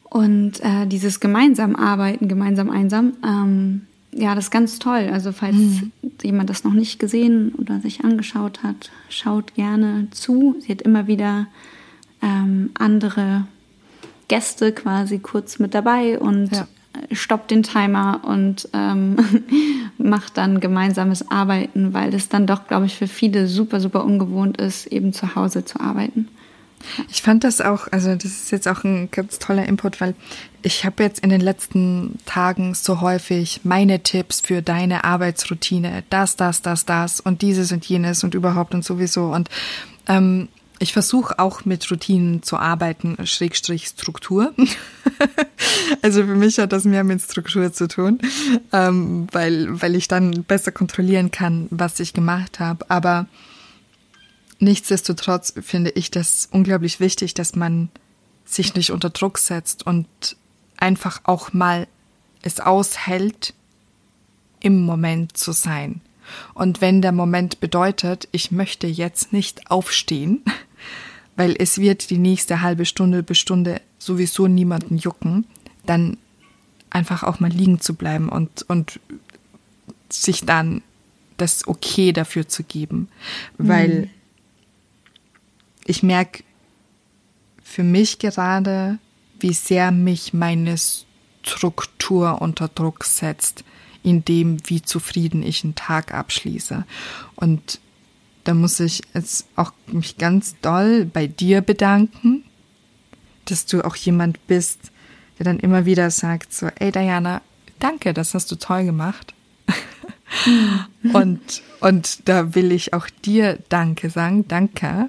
Und 0.04 0.60
äh, 0.60 0.86
dieses 0.86 1.20
gemeinsam 1.20 1.76
arbeiten, 1.76 2.28
gemeinsam 2.28 2.70
einsam, 2.70 3.12
ähm, 3.24 3.82
ja, 4.12 4.34
das 4.34 4.46
ist 4.46 4.50
ganz 4.50 4.78
toll. 4.78 5.10
Also 5.12 5.32
falls 5.32 5.56
mhm. 5.56 5.92
jemand 6.22 6.50
das 6.50 6.64
noch 6.64 6.72
nicht 6.72 6.98
gesehen 6.98 7.52
oder 7.58 7.80
sich 7.80 8.04
angeschaut 8.04 8.62
hat, 8.62 8.90
schaut 9.10 9.54
gerne 9.54 10.08
zu. 10.10 10.56
Sie 10.60 10.72
hat 10.72 10.82
immer 10.82 11.06
wieder 11.06 11.46
ähm, 12.22 12.70
andere 12.74 13.46
Gäste 14.28 14.72
quasi 14.72 15.18
kurz 15.18 15.58
mit 15.58 15.74
dabei 15.74 16.18
und 16.18 16.52
ja. 16.52 16.66
stoppt 17.12 17.50
den 17.50 17.62
Timer 17.62 18.22
und 18.24 18.68
ähm, 18.72 19.16
macht 19.98 20.38
dann 20.38 20.60
gemeinsames 20.60 21.30
Arbeiten, 21.30 21.92
weil 21.92 22.10
das 22.10 22.28
dann 22.28 22.46
doch, 22.46 22.66
glaube 22.66 22.86
ich, 22.86 22.96
für 22.96 23.08
viele 23.08 23.46
super, 23.46 23.80
super 23.80 24.04
ungewohnt 24.04 24.58
ist, 24.58 24.86
eben 24.86 25.12
zu 25.12 25.34
Hause 25.34 25.64
zu 25.64 25.80
arbeiten. 25.80 26.28
Ich 27.10 27.22
fand 27.22 27.44
das 27.44 27.60
auch, 27.60 27.88
also 27.90 28.14
das 28.14 28.24
ist 28.24 28.50
jetzt 28.50 28.68
auch 28.68 28.84
ein 28.84 29.10
ganz 29.10 29.38
toller 29.38 29.66
Input, 29.66 30.00
weil 30.00 30.14
ich 30.62 30.84
habe 30.84 31.02
jetzt 31.02 31.20
in 31.20 31.30
den 31.30 31.40
letzten 31.40 32.18
Tagen 32.26 32.74
so 32.74 33.00
häufig 33.00 33.60
meine 33.64 34.02
Tipps 34.02 34.40
für 34.40 34.62
deine 34.62 35.04
Arbeitsroutine, 35.04 36.04
das, 36.10 36.36
das, 36.36 36.62
das, 36.62 36.84
das 36.84 37.20
und 37.20 37.42
dieses 37.42 37.72
und 37.72 37.84
jenes 37.84 38.24
und 38.24 38.34
überhaupt 38.34 38.74
und 38.74 38.84
sowieso. 38.84 39.26
Und 39.26 39.48
ähm, 40.08 40.48
ich 40.80 40.92
versuche 40.92 41.38
auch 41.38 41.64
mit 41.64 41.90
Routinen 41.90 42.42
zu 42.42 42.56
arbeiten, 42.56 43.16
Schrägstrich 43.24 43.86
Struktur. 43.86 44.54
also 46.02 46.24
für 46.24 46.36
mich 46.36 46.58
hat 46.58 46.72
das 46.72 46.84
mehr 46.84 47.04
mit 47.04 47.20
Struktur 47.20 47.72
zu 47.72 47.88
tun, 47.88 48.18
ähm, 48.72 49.26
weil, 49.32 49.80
weil 49.82 49.96
ich 49.96 50.08
dann 50.08 50.44
besser 50.44 50.70
kontrollieren 50.70 51.30
kann, 51.30 51.66
was 51.70 51.98
ich 52.00 52.14
gemacht 52.14 52.60
habe. 52.60 52.88
Aber 52.88 53.26
Nichtsdestotrotz 54.60 55.54
finde 55.60 55.90
ich 55.90 56.10
das 56.10 56.48
unglaublich 56.50 57.00
wichtig, 57.00 57.34
dass 57.34 57.54
man 57.54 57.90
sich 58.44 58.74
nicht 58.74 58.90
unter 58.90 59.10
Druck 59.10 59.38
setzt 59.38 59.86
und 59.86 60.06
einfach 60.76 61.20
auch 61.24 61.52
mal 61.52 61.86
es 62.42 62.60
aushält, 62.60 63.54
im 64.60 64.80
Moment 64.80 65.36
zu 65.36 65.52
sein. 65.52 66.00
Und 66.54 66.80
wenn 66.80 67.00
der 67.00 67.12
Moment 67.12 67.60
bedeutet, 67.60 68.28
ich 68.32 68.50
möchte 68.50 68.86
jetzt 68.86 69.32
nicht 69.32 69.70
aufstehen, 69.70 70.42
weil 71.36 71.54
es 71.58 71.78
wird 71.78 72.10
die 72.10 72.18
nächste 72.18 72.60
halbe 72.60 72.84
Stunde 72.84 73.22
bis 73.22 73.38
Stunde 73.38 73.80
sowieso 73.98 74.48
niemanden 74.48 74.98
jucken, 74.98 75.46
dann 75.86 76.16
einfach 76.90 77.22
auch 77.22 77.38
mal 77.40 77.50
liegen 77.50 77.80
zu 77.80 77.94
bleiben 77.94 78.28
und, 78.28 78.64
und 78.68 78.98
sich 80.08 80.44
dann 80.44 80.82
das 81.36 81.68
Okay 81.68 82.12
dafür 82.12 82.48
zu 82.48 82.64
geben. 82.64 83.08
Weil 83.56 83.88
mhm. 83.88 84.10
Ich 85.88 86.02
merke 86.02 86.44
für 87.62 87.82
mich 87.82 88.18
gerade, 88.18 88.98
wie 89.40 89.54
sehr 89.54 89.90
mich 89.90 90.34
meine 90.34 90.76
Struktur 91.42 92.42
unter 92.42 92.68
Druck 92.68 93.04
setzt, 93.04 93.64
in 94.02 94.24
dem, 94.24 94.58
wie 94.68 94.82
zufrieden 94.82 95.42
ich 95.42 95.64
einen 95.64 95.74
Tag 95.74 96.12
abschließe. 96.12 96.84
Und 97.36 97.80
da 98.44 98.54
muss 98.54 98.80
ich 98.80 99.02
jetzt 99.14 99.46
auch 99.56 99.72
mich 99.86 100.18
ganz 100.18 100.56
doll 100.60 101.04
bei 101.04 101.26
dir 101.26 101.62
bedanken, 101.62 102.44
dass 103.46 103.66
du 103.66 103.84
auch 103.84 103.96
jemand 103.96 104.46
bist, 104.46 104.92
der 105.38 105.44
dann 105.44 105.58
immer 105.58 105.86
wieder 105.86 106.10
sagt 106.10 106.52
so, 106.52 106.66
ey 106.66 106.92
Diana, 106.92 107.40
danke, 107.78 108.12
das 108.12 108.34
hast 108.34 108.50
du 108.50 108.56
toll 108.56 108.84
gemacht. 108.84 109.34
Und, 111.14 111.62
und 111.80 112.28
da 112.28 112.54
will 112.54 112.70
ich 112.70 112.92
auch 112.92 113.08
dir 113.24 113.58
Danke 113.70 114.10
sagen, 114.10 114.46
danke, 114.46 115.08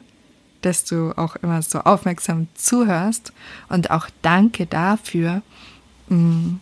dass 0.61 0.85
du 0.85 1.13
auch 1.17 1.35
immer 1.37 1.61
so 1.61 1.79
aufmerksam 1.79 2.47
zuhörst. 2.55 3.33
Und 3.69 3.91
auch 3.91 4.07
danke 4.21 4.65
dafür, 4.65 5.41
mm, 6.09 6.55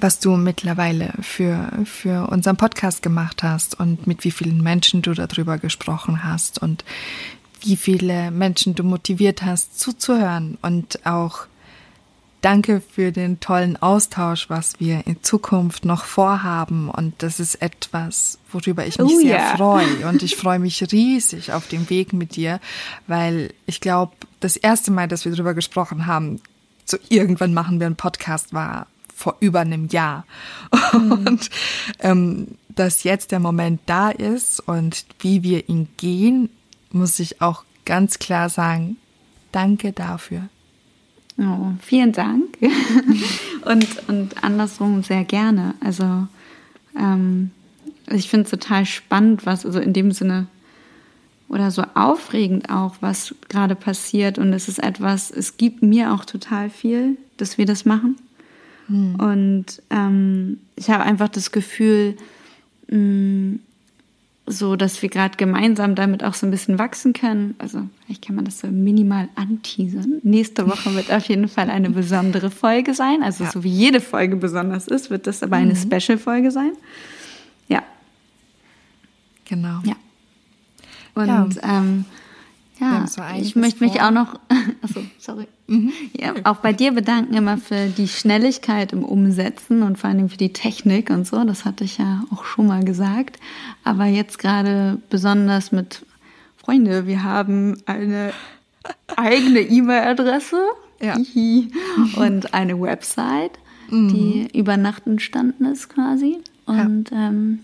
was 0.00 0.20
du 0.20 0.36
mittlerweile 0.36 1.12
für, 1.20 1.70
für 1.84 2.28
unseren 2.30 2.56
Podcast 2.56 3.02
gemacht 3.02 3.42
hast 3.42 3.78
und 3.78 4.06
mit 4.06 4.24
wie 4.24 4.30
vielen 4.30 4.62
Menschen 4.62 5.02
du 5.02 5.14
darüber 5.14 5.58
gesprochen 5.58 6.24
hast 6.24 6.62
und 6.62 6.84
wie 7.62 7.76
viele 7.76 8.30
Menschen 8.30 8.74
du 8.74 8.84
motiviert 8.84 9.42
hast 9.42 9.78
zuzuhören 9.78 10.56
und 10.62 11.04
auch 11.04 11.46
Danke 12.40 12.80
für 12.80 13.12
den 13.12 13.38
tollen 13.40 13.76
Austausch, 13.80 14.48
was 14.48 14.80
wir 14.80 15.06
in 15.06 15.22
Zukunft 15.22 15.84
noch 15.84 16.04
vorhaben. 16.04 16.88
Und 16.88 17.22
das 17.22 17.38
ist 17.38 17.56
etwas, 17.56 18.38
worüber 18.50 18.86
ich 18.86 18.98
mich 18.98 19.12
oh, 19.12 19.20
sehr 19.20 19.38
yeah. 19.38 19.56
freue. 19.56 20.06
Und 20.08 20.22
ich 20.22 20.36
freue 20.36 20.58
mich 20.58 20.82
riesig 20.90 21.52
auf 21.52 21.68
den 21.68 21.90
Weg 21.90 22.14
mit 22.14 22.36
dir, 22.36 22.60
weil 23.06 23.52
ich 23.66 23.80
glaube, 23.80 24.12
das 24.40 24.56
erste 24.56 24.90
Mal, 24.90 25.06
dass 25.06 25.26
wir 25.26 25.32
darüber 25.32 25.52
gesprochen 25.52 26.06
haben, 26.06 26.40
so 26.86 26.96
irgendwann 27.10 27.52
machen 27.52 27.78
wir 27.78 27.86
einen 27.86 27.96
Podcast, 27.96 28.54
war 28.54 28.86
vor 29.14 29.36
über 29.40 29.60
einem 29.60 29.88
Jahr. 29.88 30.24
Mhm. 30.92 31.12
Und 31.12 31.50
ähm, 32.00 32.48
dass 32.68 33.04
jetzt 33.04 33.30
der 33.30 33.38
Moment 33.38 33.80
da 33.86 34.10
ist 34.10 34.58
und 34.58 35.04
wie 35.20 35.44
wir 35.44 35.68
ihn 35.68 35.86
gehen, 35.98 36.48
muss 36.90 37.20
ich 37.20 37.40
auch 37.40 37.62
ganz 37.84 38.18
klar 38.18 38.48
sagen, 38.48 38.96
danke 39.52 39.92
dafür. 39.92 40.48
Oh, 41.40 41.72
vielen 41.80 42.12
Dank. 42.12 42.58
und, 43.64 44.08
und 44.08 44.44
andersrum 44.44 45.02
sehr 45.02 45.24
gerne. 45.24 45.74
Also 45.80 46.26
ähm, 46.98 47.50
ich 48.10 48.28
finde 48.28 48.44
es 48.44 48.50
total 48.50 48.84
spannend, 48.84 49.46
was, 49.46 49.64
also 49.64 49.80
in 49.80 49.94
dem 49.94 50.12
Sinne, 50.12 50.46
oder 51.48 51.70
so 51.70 51.82
aufregend 51.94 52.70
auch, 52.70 52.96
was 53.00 53.34
gerade 53.48 53.74
passiert. 53.74 54.38
Und 54.38 54.52
es 54.52 54.68
ist 54.68 54.82
etwas, 54.82 55.30
es 55.30 55.56
gibt 55.56 55.82
mir 55.82 56.12
auch 56.12 56.24
total 56.24 56.68
viel, 56.68 57.16
dass 57.38 57.58
wir 57.58 57.66
das 57.66 57.84
machen. 57.84 58.16
Hm. 58.86 59.14
Und 59.16 59.82
ähm, 59.88 60.58
ich 60.76 60.90
habe 60.90 61.04
einfach 61.04 61.28
das 61.28 61.52
Gefühl, 61.52 62.16
mh, 62.88 62.98
mm, 62.98 63.60
so 64.50 64.74
dass 64.74 65.00
wir 65.00 65.08
gerade 65.08 65.36
gemeinsam 65.36 65.94
damit 65.94 66.24
auch 66.24 66.34
so 66.34 66.46
ein 66.46 66.50
bisschen 66.50 66.78
wachsen 66.78 67.12
können. 67.12 67.54
Also 67.58 67.88
vielleicht 68.04 68.26
kann 68.26 68.34
man 68.34 68.44
das 68.44 68.58
so 68.58 68.66
minimal 68.66 69.28
anteasern. 69.36 70.20
Nächste 70.22 70.68
Woche 70.68 70.94
wird 70.94 71.12
auf 71.12 71.24
jeden 71.26 71.48
Fall 71.48 71.70
eine 71.70 71.90
besondere 71.90 72.50
Folge 72.50 72.94
sein. 72.94 73.22
Also 73.22 73.44
ja. 73.44 73.50
so 73.50 73.62
wie 73.62 73.70
jede 73.70 74.00
Folge 74.00 74.36
besonders 74.36 74.88
ist, 74.88 75.08
wird 75.08 75.26
das 75.26 75.42
aber 75.42 75.56
eine 75.56 75.74
mhm. 75.74 75.76
Special-Folge 75.76 76.50
sein. 76.50 76.72
Ja. 77.68 77.82
Genau. 79.44 79.80
Ja. 79.84 79.94
Und 81.14 81.54
ja. 81.54 81.78
Ähm, 81.78 82.04
ja, 82.80 83.04
ich 83.38 83.56
möchte 83.56 83.84
mich 83.84 83.94
vor. 83.94 84.06
auch 84.06 84.10
noch, 84.10 84.40
achso, 84.82 85.02
sorry, 85.18 85.46
mhm. 85.66 85.92
ja, 86.18 86.34
auch 86.44 86.56
bei 86.56 86.72
dir 86.72 86.92
bedanken 86.92 87.34
immer 87.34 87.58
für 87.58 87.88
die 87.88 88.08
Schnelligkeit 88.08 88.92
im 88.92 89.04
Umsetzen 89.04 89.82
und 89.82 89.98
vor 89.98 90.10
allem 90.10 90.28
für 90.30 90.38
die 90.38 90.52
Technik 90.52 91.10
und 91.10 91.26
so. 91.26 91.44
Das 91.44 91.64
hatte 91.64 91.84
ich 91.84 91.98
ja 91.98 92.24
auch 92.32 92.44
schon 92.44 92.66
mal 92.66 92.82
gesagt. 92.82 93.38
Aber 93.84 94.06
jetzt 94.06 94.38
gerade 94.38 94.98
besonders 95.10 95.72
mit 95.72 96.04
Freunde, 96.56 97.06
wir 97.06 97.22
haben 97.22 97.76
eine 97.86 98.32
eigene 99.16 99.60
E-Mail-Adresse 99.60 100.62
ja. 101.02 101.16
und 102.16 102.54
eine 102.54 102.80
Website, 102.80 103.58
mhm. 103.90 104.08
die 104.08 104.58
über 104.58 104.76
Nacht 104.76 105.06
entstanden 105.06 105.66
ist 105.66 105.90
quasi. 105.90 106.38
Und 106.66 107.10
ja. 107.10 107.28
ähm, 107.28 107.60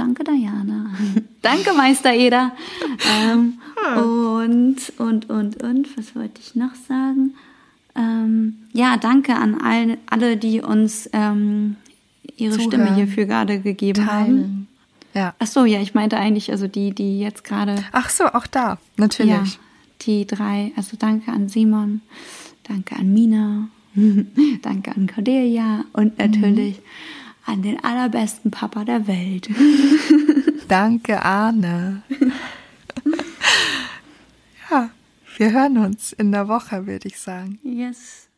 Danke, 0.00 0.24
Diana. 0.24 0.92
Danke, 1.42 1.74
Meister 1.74 2.14
Eder. 2.14 2.52
ähm, 3.06 3.58
und, 3.96 4.76
und, 4.96 5.28
und, 5.28 5.62
und, 5.62 5.98
was 5.98 6.16
wollte 6.16 6.40
ich 6.40 6.54
noch 6.54 6.74
sagen? 6.74 7.34
Ähm, 7.94 8.60
ja, 8.72 8.96
danke 8.96 9.34
an 9.34 9.60
all, 9.60 9.98
alle, 10.06 10.38
die 10.38 10.62
uns 10.62 11.10
ähm, 11.12 11.76
ihre 12.34 12.52
Zuhören. 12.52 12.70
Stimme 12.70 12.94
hierfür 12.94 13.26
gerade 13.26 13.60
gegeben 13.60 14.06
Teilen. 14.06 14.42
haben. 14.42 14.68
Ja. 15.12 15.34
Ach 15.38 15.46
so, 15.46 15.66
ja, 15.66 15.82
ich 15.82 15.92
meinte 15.92 16.16
eigentlich, 16.16 16.50
also 16.50 16.66
die, 16.66 16.94
die 16.94 17.20
jetzt 17.20 17.44
gerade. 17.44 17.84
Ach 17.92 18.08
so, 18.08 18.24
auch 18.24 18.46
da, 18.46 18.78
natürlich. 18.96 19.30
Ja, 19.32 19.44
die 20.00 20.26
drei, 20.26 20.72
also 20.76 20.96
danke 20.98 21.30
an 21.30 21.50
Simon, 21.50 22.00
danke 22.62 22.96
an 22.96 23.12
Mina, 23.12 23.68
danke 24.62 24.92
an 24.96 25.10
Cordelia 25.14 25.84
und 25.92 26.18
natürlich. 26.18 26.78
Mhm 26.78 27.19
an 27.50 27.62
den 27.62 27.82
allerbesten 27.82 28.50
Papa 28.50 28.84
der 28.84 29.08
Welt. 29.08 29.50
Danke, 30.68 31.22
Arne. 31.22 32.02
ja, 34.70 34.90
wir 35.36 35.52
hören 35.52 35.78
uns 35.78 36.12
in 36.12 36.30
der 36.30 36.46
Woche, 36.46 36.86
würde 36.86 37.08
ich 37.08 37.18
sagen. 37.18 37.58
Yes. 37.64 38.28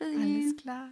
Alles 0.00 0.56
klar. 0.56 0.88